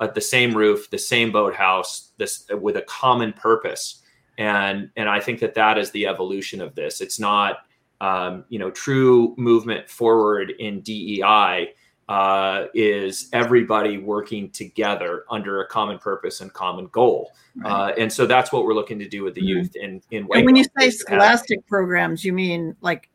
uh, 0.00 0.06
the 0.06 0.20
same 0.20 0.56
roof 0.56 0.90
the 0.90 0.98
same 0.98 1.30
boathouse 1.30 2.12
this 2.18 2.46
with 2.60 2.76
a 2.76 2.82
common 2.82 3.32
purpose 3.32 4.02
and 4.38 4.90
and 4.96 5.08
i 5.08 5.20
think 5.20 5.40
that 5.40 5.54
that 5.54 5.78
is 5.78 5.90
the 5.90 6.06
evolution 6.06 6.60
of 6.60 6.74
this 6.74 7.00
it's 7.00 7.18
not 7.18 7.58
um, 8.00 8.44
you 8.48 8.58
know 8.58 8.70
true 8.70 9.34
movement 9.38 9.88
forward 9.88 10.52
in 10.58 10.80
dei 10.80 11.72
uh, 12.08 12.66
is 12.74 13.28
everybody 13.32 13.96
working 13.96 14.50
together 14.50 15.24
under 15.30 15.62
a 15.62 15.66
common 15.66 15.98
purpose 15.98 16.40
and 16.40 16.52
common 16.52 16.86
goal. 16.88 17.32
Right. 17.56 17.70
Uh, 17.70 17.94
and 17.96 18.12
so 18.12 18.26
that's 18.26 18.52
what 18.52 18.64
we're 18.64 18.74
looking 18.74 18.98
to 18.98 19.08
do 19.08 19.22
with 19.22 19.34
the 19.34 19.40
mm-hmm. 19.40 19.48
youth 19.48 19.76
in 19.76 20.02
in 20.10 20.26
Waco. 20.26 20.38
And 20.38 20.46
when 20.46 20.56
you 20.56 20.64
say 20.78 20.90
scholastic 20.90 21.66
programs, 21.66 22.24
you 22.24 22.32
mean 22.32 22.76
like 22.80 23.08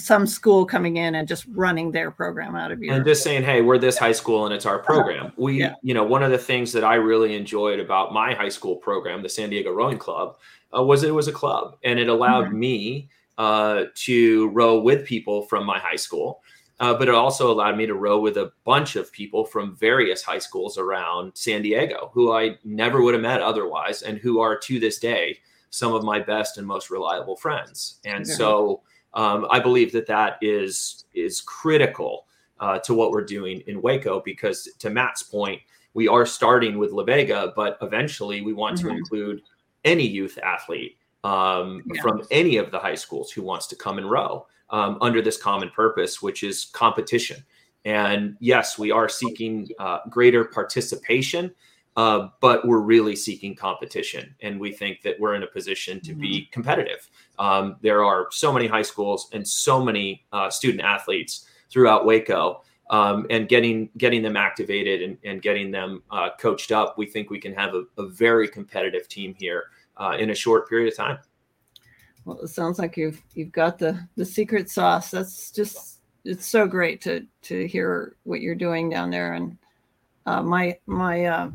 some 0.00 0.26
school 0.26 0.64
coming 0.64 0.96
in 0.96 1.14
and 1.14 1.28
just 1.28 1.44
running 1.52 1.90
their 1.90 2.10
program 2.10 2.56
out 2.56 2.72
of 2.72 2.82
you 2.82 2.92
and 2.92 3.04
just 3.04 3.22
saying 3.22 3.42
hey 3.42 3.60
we're 3.62 3.78
this 3.78 3.98
high 3.98 4.12
school 4.12 4.44
and 4.44 4.54
it's 4.54 4.66
our 4.66 4.78
program 4.78 5.32
we 5.36 5.60
yeah. 5.60 5.74
you 5.82 5.94
know 5.94 6.04
one 6.04 6.22
of 6.22 6.30
the 6.30 6.38
things 6.38 6.72
that 6.72 6.84
i 6.84 6.94
really 6.94 7.34
enjoyed 7.34 7.78
about 7.78 8.12
my 8.12 8.34
high 8.34 8.48
school 8.48 8.76
program 8.76 9.22
the 9.22 9.28
san 9.28 9.50
diego 9.50 9.72
rowing 9.72 9.98
club 9.98 10.36
uh, 10.76 10.82
was 10.82 11.02
it 11.02 11.14
was 11.14 11.28
a 11.28 11.32
club 11.32 11.76
and 11.84 11.98
it 11.98 12.08
allowed 12.08 12.46
mm-hmm. 12.46 12.60
me 12.60 13.08
uh, 13.38 13.84
to 13.94 14.48
row 14.50 14.78
with 14.78 15.06
people 15.06 15.42
from 15.42 15.64
my 15.64 15.78
high 15.78 15.96
school 15.96 16.42
uh, 16.80 16.94
but 16.94 17.08
it 17.08 17.14
also 17.14 17.52
allowed 17.52 17.76
me 17.76 17.86
to 17.86 17.94
row 17.94 18.18
with 18.18 18.38
a 18.38 18.52
bunch 18.64 18.96
of 18.96 19.12
people 19.12 19.44
from 19.44 19.76
various 19.76 20.22
high 20.22 20.38
schools 20.38 20.78
around 20.78 21.30
San 21.34 21.60
Diego 21.60 22.10
who 22.14 22.32
I 22.32 22.56
never 22.64 23.02
would 23.02 23.12
have 23.12 23.22
met 23.22 23.42
otherwise, 23.42 24.00
and 24.00 24.16
who 24.16 24.40
are 24.40 24.58
to 24.60 24.80
this 24.80 24.98
day 24.98 25.38
some 25.68 25.94
of 25.94 26.02
my 26.02 26.18
best 26.18 26.58
and 26.58 26.66
most 26.66 26.90
reliable 26.90 27.36
friends. 27.36 28.00
And 28.04 28.26
so 28.26 28.82
um, 29.14 29.46
I 29.50 29.60
believe 29.60 29.92
that 29.92 30.06
that 30.06 30.38
is 30.40 31.04
is 31.14 31.40
critical 31.40 32.26
uh, 32.60 32.78
to 32.80 32.94
what 32.94 33.10
we're 33.10 33.24
doing 33.24 33.62
in 33.66 33.82
Waco 33.82 34.20
because, 34.24 34.68
to 34.78 34.90
Matt's 34.90 35.22
point, 35.22 35.60
we 35.94 36.06
are 36.06 36.26
starting 36.26 36.78
with 36.78 36.92
La 36.92 37.02
Vega, 37.02 37.52
but 37.56 37.78
eventually 37.82 38.42
we 38.42 38.52
want 38.52 38.78
mm-hmm. 38.78 38.88
to 38.88 38.94
include 38.94 39.42
any 39.84 40.06
youth 40.06 40.38
athlete 40.42 40.98
um, 41.24 41.82
yeah. 41.92 42.02
from 42.02 42.22
any 42.30 42.56
of 42.58 42.70
the 42.70 42.78
high 42.78 42.94
schools 42.94 43.30
who 43.30 43.42
wants 43.42 43.66
to 43.68 43.76
come 43.76 43.98
and 43.98 44.10
row 44.10 44.46
um, 44.70 44.98
under 45.00 45.20
this 45.22 45.36
common 45.36 45.70
purpose, 45.70 46.22
which 46.22 46.42
is 46.42 46.66
competition. 46.66 47.42
And 47.84 48.36
yes, 48.40 48.78
we 48.78 48.90
are 48.90 49.08
seeking 49.08 49.68
uh, 49.78 50.00
greater 50.10 50.44
participation, 50.44 51.50
uh, 52.00 52.30
but 52.40 52.66
we're 52.66 52.80
really 52.80 53.14
seeking 53.14 53.54
competition. 53.54 54.34
And 54.40 54.58
we 54.58 54.72
think 54.72 55.02
that 55.02 55.20
we're 55.20 55.34
in 55.34 55.42
a 55.42 55.46
position 55.46 56.00
to 56.00 56.14
be 56.14 56.32
mm-hmm. 56.32 56.50
competitive. 56.50 57.10
Um, 57.38 57.76
there 57.82 58.02
are 58.02 58.28
so 58.30 58.50
many 58.54 58.66
high 58.66 58.86
schools 58.92 59.28
and 59.34 59.46
so 59.46 59.84
many 59.84 60.24
uh, 60.32 60.48
student 60.48 60.82
athletes 60.82 61.46
throughout 61.68 62.06
Waco. 62.06 62.62
Um, 62.88 63.26
and 63.28 63.48
getting 63.48 63.90
getting 63.98 64.22
them 64.22 64.36
activated 64.36 65.02
and, 65.02 65.18
and 65.24 65.42
getting 65.42 65.70
them 65.70 66.02
uh, 66.10 66.30
coached 66.40 66.72
up, 66.72 66.96
we 66.96 67.04
think 67.06 67.28
we 67.28 67.38
can 67.38 67.54
have 67.54 67.74
a, 67.74 67.84
a 67.98 68.06
very 68.06 68.48
competitive 68.48 69.06
team 69.06 69.34
here 69.38 69.64
uh, 69.98 70.16
in 70.18 70.30
a 70.30 70.34
short 70.34 70.68
period 70.70 70.90
of 70.90 70.96
time. 70.96 71.18
Well, 72.24 72.40
it 72.40 72.48
sounds 72.48 72.78
like 72.78 72.96
you've 72.96 73.22
you've 73.34 73.52
got 73.52 73.78
the 73.78 74.08
the 74.16 74.24
secret 74.24 74.70
sauce. 74.70 75.12
That's 75.12 75.52
just 75.52 76.00
it's 76.24 76.46
so 76.46 76.66
great 76.66 77.00
to 77.02 77.26
to 77.42 77.68
hear 77.68 78.16
what 78.24 78.40
you're 78.40 78.56
doing 78.56 78.90
down 78.90 79.10
there. 79.10 79.34
And 79.34 79.56
uh, 80.26 80.42
my 80.42 80.76
my 80.86 81.26
uh, 81.26 81.50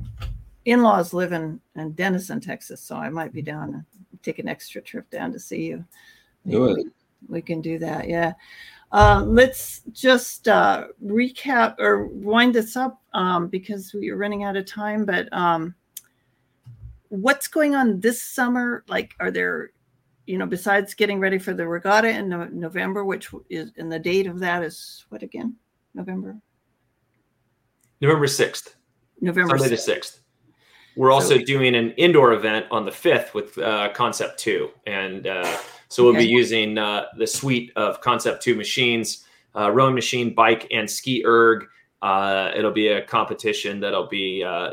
in-laws 0.65 1.13
live 1.13 1.31
in 1.31 1.59
in 1.75 1.91
Denison, 1.93 2.39
Texas, 2.39 2.81
so 2.81 2.95
I 2.95 3.09
might 3.09 3.33
be 3.33 3.41
down 3.41 3.73
and 3.73 3.85
take 4.23 4.39
an 4.39 4.47
extra 4.47 4.81
trip 4.81 5.09
down 5.09 5.31
to 5.31 5.39
see 5.39 5.65
you. 5.65 5.85
Do 6.47 6.69
it. 6.69 6.87
We, 7.27 7.41
can 7.41 7.61
do 7.61 7.79
that. 7.79 8.07
Yeah. 8.07 8.33
Uh, 8.91 9.23
let's 9.25 9.81
just 9.91 10.47
uh, 10.47 10.87
recap 11.03 11.79
or 11.79 12.07
wind 12.07 12.53
this 12.53 12.75
up 12.75 13.01
um, 13.13 13.47
because 13.47 13.93
we 13.93 14.11
are 14.11 14.17
running 14.17 14.43
out 14.43 14.55
of 14.55 14.65
time. 14.67 15.05
But 15.05 15.31
um, 15.33 15.73
what's 17.09 17.47
going 17.47 17.73
on 17.73 17.99
this 17.99 18.21
summer? 18.21 18.83
Like, 18.87 19.15
are 19.19 19.31
there 19.31 19.71
you 20.25 20.37
know, 20.37 20.45
besides 20.45 20.93
getting 20.93 21.19
ready 21.19 21.37
for 21.37 21.53
the 21.53 21.67
regatta 21.67 22.09
in 22.09 22.29
no- 22.29 22.49
November, 22.51 23.05
which 23.05 23.29
is, 23.49 23.71
and 23.77 23.91
the 23.91 23.99
date 23.99 24.27
of 24.27 24.39
that 24.39 24.63
is 24.63 25.05
what 25.09 25.23
again? 25.23 25.55
November? 25.93 26.37
November 28.01 28.27
6th. 28.27 28.75
November 29.21 29.57
Sunday 29.57 29.75
6th. 29.75 29.85
the 29.85 29.93
6th. 29.93 30.19
We're 30.95 31.11
also 31.11 31.37
so, 31.37 31.43
doing 31.43 31.75
an 31.75 31.91
indoor 31.91 32.33
event 32.33 32.65
on 32.71 32.85
the 32.85 32.91
5th 32.91 33.33
with 33.33 33.57
uh, 33.57 33.89
Concept 33.93 34.39
2. 34.39 34.69
And 34.87 35.27
uh, 35.27 35.57
so 35.89 36.03
we'll 36.03 36.15
okay. 36.15 36.25
be 36.25 36.31
using 36.31 36.77
uh, 36.77 37.05
the 37.17 37.27
suite 37.27 37.71
of 37.75 38.01
Concept 38.01 38.41
2 38.41 38.55
machines, 38.55 39.25
uh, 39.55 39.71
rowing 39.71 39.95
machine, 39.95 40.33
bike, 40.33 40.67
and 40.71 40.89
ski 40.89 41.23
erg. 41.25 41.65
Uh, 42.01 42.51
it'll 42.55 42.71
be 42.71 42.89
a 42.89 43.01
competition 43.01 43.79
that'll 43.79 44.07
be 44.07 44.43
uh, 44.43 44.71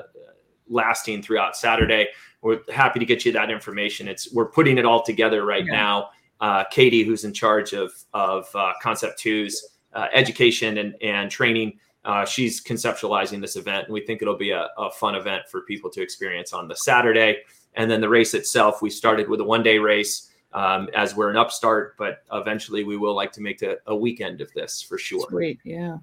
lasting 0.68 1.22
throughout 1.22 1.56
Saturday 1.56 2.06
we're 2.42 2.60
happy 2.72 2.98
to 2.98 3.06
get 3.06 3.24
you 3.24 3.32
that 3.32 3.50
information. 3.50 4.08
It's 4.08 4.32
we're 4.32 4.46
putting 4.46 4.76
it 4.76 4.84
all 4.84 5.02
together 5.02 5.46
right 5.46 5.64
yeah. 5.64 5.72
now. 5.72 6.10
Uh, 6.40 6.64
Katie, 6.70 7.04
who's 7.04 7.24
in 7.24 7.32
charge 7.32 7.72
of 7.72 7.92
of 8.12 8.48
uh, 8.54 8.72
Concept 8.82 9.18
Two's 9.18 9.76
uh, 9.94 10.08
education 10.12 10.78
and 10.78 10.94
and 11.00 11.30
training, 11.30 11.78
uh, 12.04 12.24
she's 12.24 12.62
conceptualizing 12.62 13.40
this 13.40 13.56
event, 13.56 13.86
and 13.86 13.94
we 13.94 14.00
think 14.00 14.22
it'll 14.22 14.36
be 14.36 14.50
a, 14.50 14.68
a, 14.76 14.90
fun 14.90 15.14
event 15.14 15.44
for 15.48 15.62
people 15.62 15.88
to 15.90 16.02
experience 16.02 16.52
on 16.52 16.66
the 16.66 16.74
Saturday. 16.74 17.38
And 17.74 17.90
then 17.90 18.00
the 18.00 18.08
race 18.08 18.34
itself, 18.34 18.82
we 18.82 18.90
started 18.90 19.28
with 19.28 19.40
a 19.40 19.44
one 19.44 19.62
day 19.62 19.78
race. 19.78 20.28
Um, 20.54 20.90
as 20.94 21.16
we're 21.16 21.30
an 21.30 21.38
upstart, 21.38 21.96
but 21.96 22.24
eventually 22.30 22.84
we 22.84 22.98
will 22.98 23.14
like 23.14 23.32
to 23.32 23.40
make 23.40 23.62
a, 23.62 23.78
a 23.86 23.96
weekend 23.96 24.42
of 24.42 24.52
this 24.52 24.82
for 24.82 24.98
sure. 24.98 25.26
Sweet, 25.30 25.58
yeah. 25.64 25.96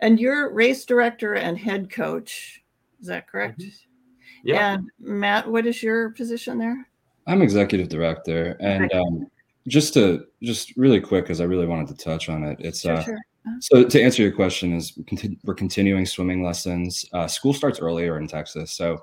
And 0.00 0.20
you're 0.20 0.52
race 0.52 0.84
director 0.84 1.36
and 1.36 1.56
head 1.56 1.88
coach, 1.88 2.62
is 3.00 3.06
that 3.06 3.26
correct? 3.26 3.60
Mm-hmm. 3.60 4.48
Yeah. 4.48 4.74
And 4.74 4.90
Matt, 5.00 5.50
what 5.50 5.66
is 5.66 5.82
your 5.82 6.10
position 6.10 6.58
there? 6.58 6.86
I'm 7.26 7.40
executive 7.40 7.88
director, 7.88 8.56
and 8.60 8.92
um, 8.92 9.30
just 9.68 9.94
to 9.94 10.26
just 10.42 10.76
really 10.76 11.00
quick, 11.00 11.24
because 11.24 11.40
I 11.40 11.44
really 11.44 11.66
wanted 11.66 11.88
to 11.88 11.94
touch 11.94 12.28
on 12.28 12.42
it. 12.44 12.58
It's 12.60 12.80
sure, 12.80 12.96
uh, 12.96 13.02
sure. 13.02 13.18
So 13.60 13.84
to 13.84 14.02
answer 14.02 14.22
your 14.22 14.32
question 14.32 14.72
is 14.72 14.98
we're 15.44 15.54
continuing 15.54 16.06
swimming 16.06 16.44
lessons. 16.44 17.04
Uh, 17.12 17.26
school 17.26 17.52
starts 17.52 17.80
earlier 17.80 18.18
in 18.18 18.28
Texas, 18.28 18.72
so 18.72 19.02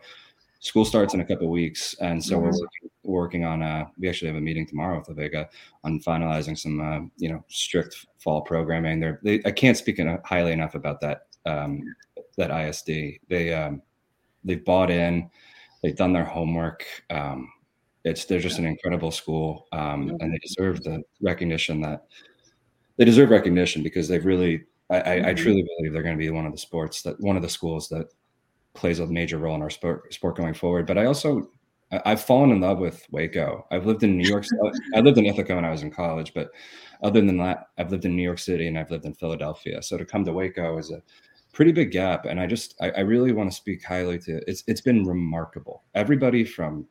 school 0.60 0.86
starts 0.86 1.14
in 1.14 1.22
a 1.22 1.26
couple 1.26 1.50
weeks, 1.50 1.96
and 2.02 2.24
so 2.24 2.38
we're 2.38 2.52
working, 2.52 2.90
working 3.04 3.46
on. 3.46 3.62
Uh, 3.62 3.86
we 3.98 4.08
actually 4.08 4.28
have 4.28 4.38
a 4.38 4.42
meeting 4.42 4.66
tomorrow 4.66 5.00
with 5.00 5.10
La 5.10 5.16
Vega 5.16 5.50
on 5.84 6.00
finalizing 6.00 6.58
some, 6.58 6.80
uh, 6.80 7.08
you 7.18 7.30
know, 7.30 7.44
strict 7.48 8.06
fall 8.18 8.42
programming. 8.42 9.00
There, 9.00 9.22
I 9.46 9.52
can't 9.52 9.78
speak 9.78 10.00
highly 10.24 10.52
enough 10.52 10.76
about 10.76 11.02
that 11.02 11.28
um, 11.46 11.84
that 12.38 12.52
ISD. 12.52 13.20
They 13.28 13.54
um, 13.54 13.82
they've 14.44 14.64
bought 14.64 14.90
in, 14.90 15.30
they've 15.82 15.96
done 15.96 16.14
their 16.14 16.26
homework. 16.26 16.86
Um, 17.10 17.52
it's 18.06 18.26
they're 18.26 18.40
just 18.40 18.60
an 18.60 18.66
incredible 18.66 19.12
school, 19.12 19.68
um, 19.72 20.16
and 20.20 20.34
they 20.34 20.40
deserve 20.40 20.84
the 20.84 21.04
recognition 21.22 21.82
that 21.82 22.06
they 23.00 23.06
deserve 23.06 23.32
recognition 23.32 23.82
because 23.82 24.08
they've 24.08 24.26
really. 24.26 24.66
I, 24.92 24.96
I, 24.96 25.00
I 25.00 25.20
mm-hmm. 25.20 25.36
truly 25.36 25.64
believe 25.78 25.94
they're 25.94 26.04
going 26.04 26.18
to 26.18 26.20
be 26.20 26.32
one 26.32 26.48
of 26.48 26.52
the 26.52 26.58
sports 26.58 27.04
that 27.04 27.20
one 27.22 27.36
of 27.36 27.44
the 27.44 27.50
schools 27.50 27.90
that 27.90 28.08
plays 28.74 29.00
a 29.00 29.08
major 29.08 29.38
role 29.38 29.56
in 29.56 29.62
our 29.62 29.70
sport 29.70 30.14
sport 30.14 30.36
going 30.36 30.54
forward. 30.54 30.86
But 30.86 30.98
I 30.98 31.06
also 31.06 31.50
I've 31.92 32.22
fallen 32.22 32.52
in 32.52 32.62
love 32.62 32.80
with 32.80 33.06
Waco. 33.12 33.66
I've 33.72 33.86
lived 33.86 34.04
in 34.04 34.18
New 34.18 34.28
York. 34.28 34.46
I 34.96 35.00
lived 35.00 35.18
in 35.18 35.26
Ithaca 35.26 35.56
when 35.56 35.66
I 35.66 35.72
was 35.72 35.82
in 35.82 35.92
college, 35.92 36.34
but 36.34 36.50
other 37.02 37.22
than 37.22 37.38
that, 37.38 37.68
I've 37.78 37.92
lived 37.92 38.06
in 38.06 38.16
New 38.16 38.24
York 38.24 38.40
City 38.40 38.68
and 38.68 38.78
I've 38.78 38.92
lived 38.92 39.06
in 39.06 39.14
Philadelphia. 39.14 39.82
So 39.82 39.98
to 39.98 40.06
come 40.06 40.26
to 40.26 40.34
Waco 40.34 40.78
is 40.78 40.92
a 40.92 41.02
pretty 41.54 41.72
big 41.72 41.92
gap. 41.92 42.26
And 42.26 42.40
I 42.40 42.48
just 42.48 42.76
I, 42.82 42.92
I 42.92 43.00
really 43.02 43.32
want 43.32 43.50
to 43.50 43.56
speak 43.56 43.84
highly 43.84 44.20
to 44.20 44.42
it's 44.48 44.64
it's 44.68 44.82
been 44.82 45.06
remarkable. 45.06 45.84
Everybody 45.96 46.44
from 46.44 46.86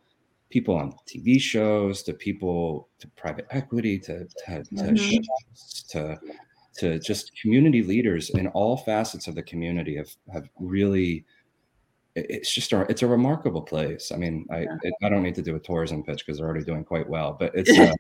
people 0.51 0.75
on 0.75 0.93
TV 1.07 1.41
shows 1.41 2.03
to 2.05 2.15
people 2.15 2.89
to 2.99 3.09
private 3.09 3.47
equity 3.51 3.99
to 3.99 4.27
to 4.47 4.65
to, 4.65 4.75
mm-hmm. 4.75 5.89
to, 5.89 6.19
to 6.77 6.99
just 6.99 7.33
community 7.41 7.83
leaders 7.83 8.31
in 8.31 8.47
all 8.49 8.77
facets 8.77 9.27
of 9.27 9.35
the 9.35 9.43
community 9.43 9.97
have 9.97 10.11
have 10.33 10.49
really 10.59 11.25
it's 12.15 12.53
just 12.53 12.73
a 12.73 12.81
it's 12.89 13.03
a 13.03 13.07
remarkable 13.07 13.63
place. 13.63 14.11
I 14.13 14.17
mean, 14.17 14.47
I 14.51 14.61
yeah. 14.61 14.77
it, 14.83 14.95
I 15.03 15.09
don't 15.09 15.23
need 15.23 15.37
to 15.37 15.43
do 15.43 15.57
a 15.57 15.61
tourism 15.61 16.03
pitch 16.03 16.25
because 16.25 16.39
they're 16.39 16.49
already 16.49 16.65
doing 16.65 16.85
quite 16.85 17.09
well, 17.09 17.37
but 17.39 17.53
it's 17.55 17.71
uh, 17.79 17.93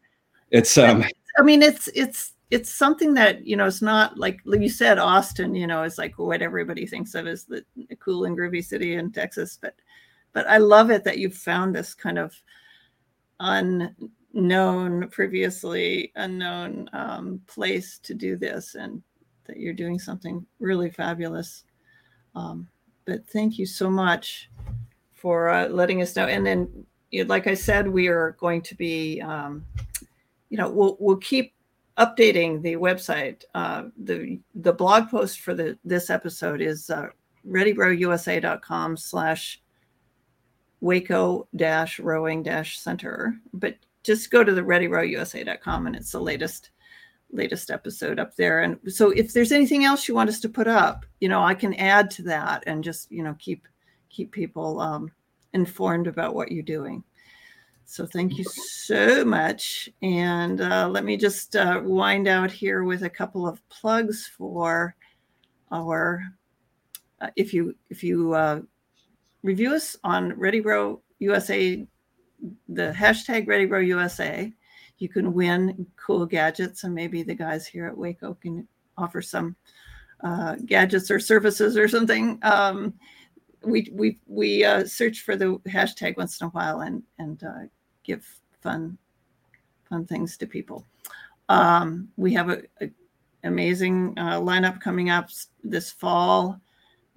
it's 0.50 0.76
um. 0.78 1.04
I 1.38 1.42
mean, 1.42 1.62
it's 1.62 1.88
it's 1.94 2.32
it's 2.50 2.70
something 2.70 3.14
that 3.14 3.46
you 3.46 3.56
know 3.56 3.66
it's 3.66 3.82
not 3.82 4.16
like 4.16 4.40
like 4.44 4.60
you 4.60 4.70
said 4.70 4.98
austin 4.98 5.54
you 5.54 5.66
know 5.66 5.82
is 5.82 5.98
like 5.98 6.18
what 6.18 6.40
everybody 6.40 6.86
thinks 6.86 7.14
of 7.14 7.26
as 7.26 7.44
the 7.44 7.62
cool 8.00 8.24
and 8.24 8.36
groovy 8.36 8.64
city 8.64 8.94
in 8.94 9.12
texas 9.12 9.58
but 9.60 9.74
but 10.32 10.46
i 10.48 10.58
love 10.58 10.90
it 10.90 11.04
that 11.04 11.18
you 11.18 11.30
found 11.30 11.74
this 11.74 11.94
kind 11.94 12.18
of 12.18 12.34
unknown 13.40 15.08
previously 15.10 16.12
unknown 16.16 16.88
um, 16.92 17.40
place 17.46 17.98
to 17.98 18.14
do 18.14 18.36
this 18.36 18.74
and 18.74 19.02
that 19.46 19.58
you're 19.58 19.72
doing 19.72 19.98
something 19.98 20.44
really 20.60 20.90
fabulous 20.90 21.64
um, 22.34 22.68
but 23.04 23.26
thank 23.28 23.58
you 23.58 23.66
so 23.66 23.88
much 23.90 24.50
for 25.12 25.48
uh, 25.48 25.68
letting 25.68 26.02
us 26.02 26.14
know 26.16 26.26
and 26.26 26.46
then 26.46 26.68
like 27.26 27.46
i 27.46 27.54
said 27.54 27.88
we 27.88 28.08
are 28.08 28.36
going 28.38 28.60
to 28.60 28.74
be 28.74 29.20
um, 29.22 29.64
you 30.50 30.56
know 30.58 30.68
we'll 30.68 30.96
we'll 31.00 31.16
keep 31.16 31.54
updating 31.98 32.62
the 32.62 32.76
website. 32.76 33.44
Uh, 33.54 33.84
the 34.04 34.38
the 34.54 34.72
blog 34.72 35.10
post 35.10 35.40
for 35.40 35.52
the 35.52 35.78
this 35.84 36.08
episode 36.10 36.60
is 36.62 36.88
uh, 36.90 37.08
readyrowusa.com 37.46 38.96
slash 38.96 39.60
Waco 40.80 41.48
dash 41.56 41.98
rowing 41.98 42.42
dash 42.42 42.78
center. 42.78 43.36
But 43.52 43.76
just 44.02 44.30
go 44.30 44.44
to 44.44 44.54
the 44.54 44.62
readyrowusa.com 44.62 45.86
and 45.86 45.96
it's 45.96 46.12
the 46.12 46.20
latest 46.20 46.70
latest 47.30 47.70
episode 47.70 48.18
up 48.18 48.34
there. 48.36 48.62
And 48.62 48.78
so 48.86 49.10
if 49.10 49.32
there's 49.32 49.52
anything 49.52 49.84
else 49.84 50.08
you 50.08 50.14
want 50.14 50.30
us 50.30 50.40
to 50.40 50.48
put 50.48 50.66
up, 50.66 51.04
you 51.20 51.28
know, 51.28 51.42
I 51.42 51.52
can 51.54 51.74
add 51.74 52.10
to 52.12 52.22
that 52.22 52.64
and 52.66 52.82
just 52.82 53.10
you 53.10 53.22
know 53.22 53.36
keep 53.38 53.66
keep 54.08 54.32
people 54.32 54.80
um, 54.80 55.10
informed 55.52 56.06
about 56.06 56.34
what 56.34 56.50
you're 56.50 56.62
doing. 56.62 57.04
So 57.84 58.04
thank 58.04 58.36
you 58.36 58.44
so 58.44 59.24
much. 59.24 59.88
And 60.02 60.60
uh, 60.60 60.88
let 60.88 61.04
me 61.04 61.16
just 61.16 61.56
uh, 61.56 61.80
wind 61.82 62.28
out 62.28 62.50
here 62.50 62.84
with 62.84 63.02
a 63.02 63.10
couple 63.10 63.48
of 63.48 63.66
plugs 63.70 64.26
for 64.26 64.94
our. 65.70 66.22
Uh, 67.20 67.30
if 67.34 67.52
you 67.52 67.74
if 67.90 68.04
you 68.04 68.34
uh, 68.34 68.60
review 69.42 69.74
us 69.74 69.96
on 70.04 70.38
Ready 70.38 70.60
Row 70.60 71.00
USA, 71.18 71.86
the 72.68 72.92
hashtag 72.96 73.46
Ready 73.46 73.86
USA, 73.86 74.52
you 74.98 75.08
can 75.08 75.32
win 75.32 75.86
cool 75.96 76.26
gadgets, 76.26 76.84
and 76.84 76.94
maybe 76.94 77.22
the 77.22 77.34
guys 77.34 77.66
here 77.66 77.86
at 77.86 77.96
Waco 77.96 78.34
can 78.34 78.66
offer 78.96 79.22
some 79.22 79.56
uh, 80.22 80.56
gadgets 80.66 81.10
or 81.10 81.20
services 81.20 81.76
or 81.76 81.88
something. 81.88 82.38
Um, 82.42 82.94
we 83.62 83.88
we 83.92 84.18
we 84.26 84.64
uh, 84.64 84.84
search 84.84 85.20
for 85.20 85.36
the 85.36 85.58
hashtag 85.68 86.16
once 86.16 86.40
in 86.40 86.46
a 86.46 86.50
while 86.50 86.80
and 86.80 87.02
and 87.18 87.42
uh, 87.42 87.66
give 88.04 88.26
fun 88.60 88.98
fun 89.88 90.04
things 90.06 90.36
to 90.36 90.46
people. 90.46 90.84
Um, 91.48 92.08
we 92.16 92.32
have 92.34 92.50
a, 92.50 92.62
a 92.80 92.90
amazing 93.44 94.14
uh, 94.16 94.40
lineup 94.40 94.80
coming 94.80 95.10
up 95.10 95.30
this 95.62 95.90
fall. 95.90 96.60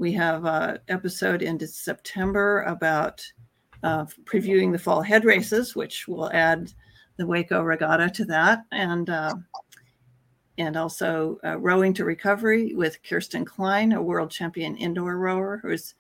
We 0.02 0.14
have 0.14 0.46
an 0.46 0.80
episode 0.88 1.44
into 1.44 1.68
September 1.68 2.64
about 2.64 3.24
uh, 3.84 4.06
previewing 4.26 4.72
the 4.72 4.80
fall 4.80 5.04
head 5.04 5.26
races, 5.26 5.76
which 5.76 6.08
will 6.08 6.32
add 6.32 6.74
the 7.18 7.28
Waco 7.28 7.62
Regatta 7.62 8.10
to 8.10 8.26
that, 8.26 8.64
and 8.72 9.12
uh, 9.12 9.36
and 10.58 10.76
also 10.76 11.38
uh, 11.46 11.60
rowing 11.60 11.94
to 11.94 12.04
recovery 12.04 12.74
with 12.74 13.04
Kirsten 13.04 13.46
Klein, 13.46 13.92
a 13.92 14.02
world 14.02 14.32
champion 14.32 14.76
indoor 14.76 15.18
rower 15.20 15.60
who's 15.62 15.94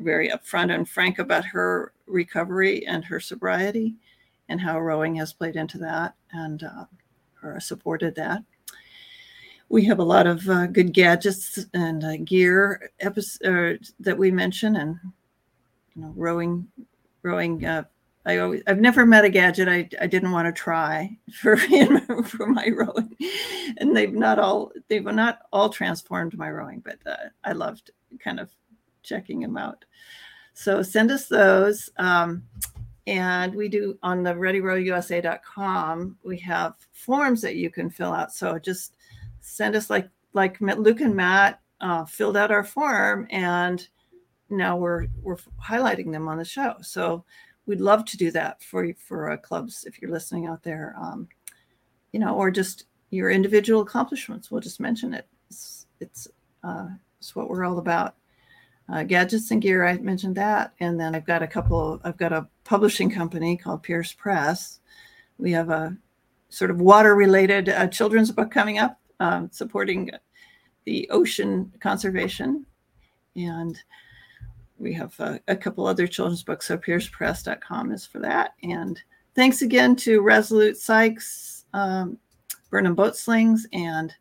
very 0.00 0.30
upfront 0.30 0.74
and 0.74 0.88
frank 0.88 1.20
about 1.20 1.44
her 1.44 1.92
recovery 2.08 2.84
and 2.84 3.04
her 3.04 3.20
sobriety 3.20 3.94
and 4.48 4.60
how 4.60 4.76
rowing 4.80 5.14
has 5.14 5.32
played 5.32 5.54
into 5.54 5.78
that 5.78 6.16
and 6.32 6.64
uh, 6.64 6.86
or 7.44 7.60
supported 7.60 8.16
that. 8.16 8.42
We 9.68 9.84
have 9.84 9.98
a 9.98 10.04
lot 10.04 10.26
of 10.26 10.48
uh, 10.48 10.66
good 10.66 10.94
gadgets 10.94 11.66
and 11.74 12.02
uh, 12.02 12.16
gear 12.18 12.90
episodes 13.00 13.92
that 14.00 14.16
we 14.16 14.30
mention, 14.30 14.76
and 14.76 14.98
you 15.94 16.02
know, 16.02 16.12
rowing, 16.16 16.66
rowing. 17.22 17.64
Uh, 17.64 17.84
I 18.24 18.38
always, 18.38 18.62
I've 18.66 18.80
never 18.80 19.06
met 19.06 19.24
a 19.24 19.30
gadget 19.30 19.68
I, 19.68 19.88
I 20.00 20.06
didn't 20.06 20.32
want 20.32 20.46
to 20.46 20.52
try 20.52 21.16
for 21.32 21.56
for 22.24 22.46
my 22.46 22.68
rowing, 22.74 23.16
and 23.78 23.96
they've 23.96 24.12
not 24.12 24.38
all 24.38 24.72
they've 24.88 25.04
not 25.04 25.40
all 25.52 25.68
transformed 25.68 26.36
my 26.36 26.50
rowing, 26.50 26.80
but 26.80 26.98
uh, 27.06 27.28
I 27.44 27.52
loved 27.52 27.90
kind 28.18 28.40
of 28.40 28.50
checking 29.02 29.40
them 29.40 29.56
out. 29.56 29.84
So 30.54 30.82
send 30.82 31.10
us 31.10 31.26
those. 31.26 31.88
Um, 31.98 32.42
and 33.06 33.54
we 33.54 33.68
do 33.68 33.98
on 34.02 34.22
the 34.22 34.34
readyrowusa.com, 34.34 36.18
we 36.22 36.36
have 36.40 36.74
forms 36.92 37.40
that 37.40 37.56
you 37.56 37.70
can 37.70 37.88
fill 37.88 38.12
out. 38.12 38.34
So 38.34 38.58
just 38.58 38.96
send 39.40 39.76
us 39.76 39.90
like 39.90 40.08
like 40.32 40.60
Luke 40.60 41.00
and 41.00 41.16
Matt 41.16 41.60
uh, 41.80 42.04
filled 42.04 42.36
out 42.36 42.50
our 42.50 42.64
form 42.64 43.26
and 43.30 43.86
now 44.50 44.76
we're 44.76 45.06
we're 45.22 45.36
highlighting 45.62 46.12
them 46.12 46.28
on 46.28 46.38
the 46.38 46.44
show. 46.44 46.74
So 46.82 47.24
we'd 47.66 47.80
love 47.80 48.04
to 48.06 48.16
do 48.16 48.30
that 48.32 48.62
for 48.62 48.92
for 48.94 49.30
uh, 49.30 49.36
clubs 49.36 49.84
if 49.84 50.00
you're 50.00 50.10
listening 50.10 50.46
out 50.46 50.62
there, 50.62 50.94
um, 51.00 51.28
you 52.12 52.20
know, 52.20 52.34
or 52.34 52.50
just 52.50 52.84
your 53.10 53.30
individual 53.30 53.82
accomplishments. 53.82 54.50
We'll 54.50 54.60
just 54.60 54.80
mention 54.80 55.14
it. 55.14 55.26
It's 55.48 55.86
it's, 56.00 56.28
uh, 56.62 56.88
it's 57.18 57.34
what 57.34 57.48
we're 57.48 57.64
all 57.64 57.78
about 57.78 58.14
uh, 58.88 59.02
gadgets 59.02 59.50
and 59.50 59.60
gear. 59.60 59.86
I 59.86 59.98
mentioned 59.98 60.36
that, 60.36 60.72
and 60.80 60.98
then 60.98 61.14
I've 61.14 61.26
got 61.26 61.42
a 61.42 61.46
couple. 61.46 62.00
I've 62.04 62.16
got 62.16 62.32
a 62.32 62.48
publishing 62.64 63.10
company 63.10 63.56
called 63.56 63.82
Pierce 63.82 64.12
Press. 64.12 64.80
We 65.38 65.52
have 65.52 65.70
a 65.70 65.96
sort 66.48 66.70
of 66.70 66.80
water-related 66.80 67.68
uh, 67.68 67.86
children's 67.88 68.32
book 68.32 68.50
coming 68.50 68.78
up, 68.78 68.98
um, 69.20 69.50
supporting 69.52 70.10
the 70.84 71.08
ocean 71.10 71.72
conservation, 71.80 72.64
and 73.36 73.78
we 74.78 74.92
have 74.94 75.18
a, 75.20 75.40
a 75.48 75.56
couple 75.56 75.86
other 75.86 76.06
children's 76.06 76.42
books. 76.42 76.66
So 76.66 76.78
piercepress.com 76.78 77.92
is 77.92 78.06
for 78.06 78.20
that. 78.20 78.54
And 78.62 79.00
thanks 79.34 79.62
again 79.62 79.96
to 79.96 80.20
Resolute 80.20 80.76
Sykes, 80.76 81.64
um, 81.74 82.18
Burnham 82.70 82.94
Boat 82.94 83.16
Slings, 83.16 83.66
and 83.72 84.14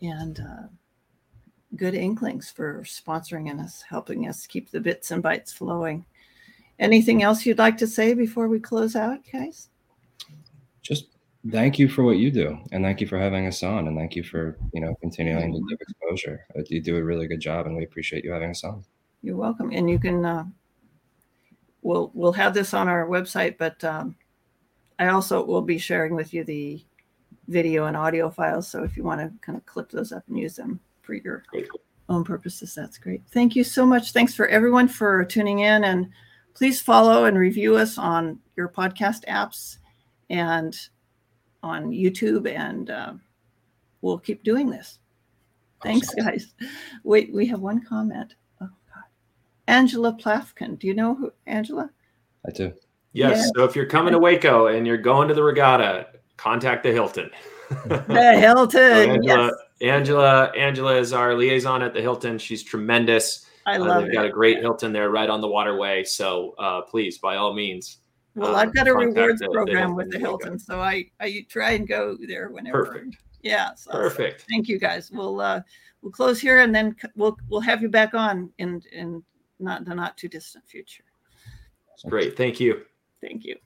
and 0.00 0.40
uh, 0.40 0.68
good 1.76 1.94
inklings 1.94 2.50
for 2.50 2.82
sponsoring 2.84 3.50
and 3.50 3.60
us 3.60 3.82
helping 3.82 4.28
us 4.28 4.46
keep 4.46 4.70
the 4.70 4.80
bits 4.80 5.10
and 5.10 5.22
bytes 5.22 5.52
flowing 5.52 6.04
anything 6.78 7.22
else 7.22 7.44
you'd 7.44 7.58
like 7.58 7.76
to 7.76 7.86
say 7.86 8.14
before 8.14 8.48
we 8.48 8.58
close 8.58 8.96
out 8.96 9.18
guys 9.32 9.68
just 10.82 11.17
thank 11.50 11.78
you 11.78 11.88
for 11.88 12.02
what 12.02 12.16
you 12.16 12.30
do 12.30 12.58
and 12.72 12.84
thank 12.84 13.00
you 13.00 13.06
for 13.06 13.18
having 13.18 13.46
us 13.46 13.62
on 13.62 13.88
and 13.88 13.96
thank 13.96 14.16
you 14.16 14.22
for 14.22 14.56
you 14.72 14.80
know 14.80 14.94
continuing 15.00 15.52
to 15.52 15.60
give 15.68 15.78
exposure 15.80 16.44
uh, 16.56 16.62
you 16.66 16.80
do 16.80 16.96
a 16.96 17.02
really 17.02 17.26
good 17.26 17.40
job 17.40 17.66
and 17.66 17.76
we 17.76 17.84
appreciate 17.84 18.24
you 18.24 18.32
having 18.32 18.50
us 18.50 18.64
on 18.64 18.84
you're 19.22 19.36
welcome 19.36 19.70
and 19.72 19.88
you 19.88 19.98
can 19.98 20.24
uh, 20.24 20.44
we'll 21.82 22.10
we'll 22.14 22.32
have 22.32 22.54
this 22.54 22.74
on 22.74 22.88
our 22.88 23.06
website 23.06 23.56
but 23.58 23.82
um, 23.84 24.16
i 24.98 25.08
also 25.08 25.44
will 25.44 25.62
be 25.62 25.78
sharing 25.78 26.14
with 26.14 26.32
you 26.34 26.44
the 26.44 26.82
video 27.48 27.86
and 27.86 27.96
audio 27.96 28.30
files. 28.30 28.68
So 28.68 28.84
if 28.84 28.96
you 28.96 29.02
want 29.02 29.20
to 29.20 29.32
kind 29.40 29.58
of 29.58 29.66
clip 29.66 29.90
those 29.90 30.12
up 30.12 30.22
and 30.28 30.38
use 30.38 30.56
them 30.56 30.78
for 31.02 31.14
your 31.14 31.42
own 32.08 32.22
purposes, 32.22 32.74
that's 32.74 32.98
great. 32.98 33.22
Thank 33.32 33.56
you 33.56 33.64
so 33.64 33.84
much. 33.84 34.12
Thanks 34.12 34.34
for 34.34 34.46
everyone 34.48 34.86
for 34.86 35.24
tuning 35.24 35.60
in 35.60 35.84
and 35.84 36.10
please 36.54 36.80
follow 36.80 37.24
and 37.24 37.38
review 37.38 37.76
us 37.76 37.98
on 37.98 38.38
your 38.56 38.68
podcast 38.68 39.24
apps 39.26 39.78
and 40.28 40.76
on 41.62 41.90
YouTube 41.90 42.48
and 42.52 42.90
uh, 42.90 43.12
we'll 44.00 44.18
keep 44.18 44.42
doing 44.42 44.70
this. 44.70 44.98
Thanks, 45.82 46.08
awesome. 46.08 46.24
guys. 46.24 46.54
Wait, 47.04 47.32
we 47.32 47.46
have 47.46 47.60
one 47.60 47.84
comment. 47.84 48.34
Oh 48.60 48.68
God, 48.92 49.04
Angela 49.66 50.12
Plafkin. 50.12 50.78
Do 50.78 50.86
you 50.86 50.94
know 50.94 51.14
who 51.14 51.32
Angela? 51.46 51.90
I 52.46 52.50
do. 52.50 52.72
Yes. 53.12 53.36
Yeah. 53.36 53.50
So 53.54 53.64
if 53.64 53.76
you're 53.76 53.86
coming 53.86 54.12
to 54.12 54.18
Waco 54.18 54.66
and 54.66 54.86
you're 54.86 54.96
going 54.96 55.28
to 55.28 55.34
the 55.34 55.42
regatta, 55.42 56.08
contact 56.36 56.82
the 56.82 56.92
Hilton. 56.92 57.30
the 57.86 58.36
Hilton. 58.38 58.70
so 58.70 59.10
Angela, 59.12 59.44
yes. 59.46 59.52
Angela, 59.80 60.52
Angela 60.56 60.96
is 60.96 61.12
our 61.12 61.34
liaison 61.34 61.82
at 61.82 61.94
the 61.94 62.00
Hilton. 62.00 62.38
She's 62.38 62.62
tremendous. 62.62 63.46
I 63.66 63.76
uh, 63.76 63.80
love 63.80 63.88
uh, 63.88 64.00
they've 64.00 64.10
it. 64.10 64.14
got 64.14 64.24
a 64.24 64.30
great 64.30 64.58
Hilton 64.58 64.92
there 64.92 65.10
right 65.10 65.28
on 65.28 65.40
the 65.40 65.48
waterway. 65.48 66.04
So 66.04 66.54
uh, 66.58 66.82
please, 66.82 67.18
by 67.18 67.36
all 67.36 67.52
means. 67.52 67.98
Well, 68.38 68.50
um, 68.50 68.56
I've 68.56 68.74
got 68.74 68.86
a 68.86 68.94
rewards 68.94 69.42
program 69.52 69.94
with 69.94 70.10
the 70.10 70.18
Hilton, 70.18 70.58
so 70.58 70.80
I 70.80 71.10
I 71.20 71.44
try 71.48 71.72
and 71.72 71.88
go 71.88 72.16
there 72.26 72.50
whenever. 72.50 72.84
Perfect. 72.84 73.16
Yeah. 73.42 73.74
So, 73.74 73.90
Perfect. 73.92 74.46
Thank 74.48 74.68
you, 74.68 74.78
guys. 74.78 75.10
We'll 75.10 75.40
uh, 75.40 75.62
we'll 76.02 76.12
close 76.12 76.40
here, 76.40 76.60
and 76.60 76.74
then 76.74 76.94
we'll 77.16 77.36
we'll 77.48 77.60
have 77.60 77.82
you 77.82 77.88
back 77.88 78.14
on 78.14 78.50
in 78.58 78.82
in 78.92 79.22
not 79.58 79.84
the 79.84 79.94
not 79.94 80.16
too 80.16 80.28
distant 80.28 80.64
future. 80.66 81.04
Great. 82.08 82.36
Thank 82.36 82.60
you. 82.60 82.82
Thank 83.20 83.44
you. 83.44 83.56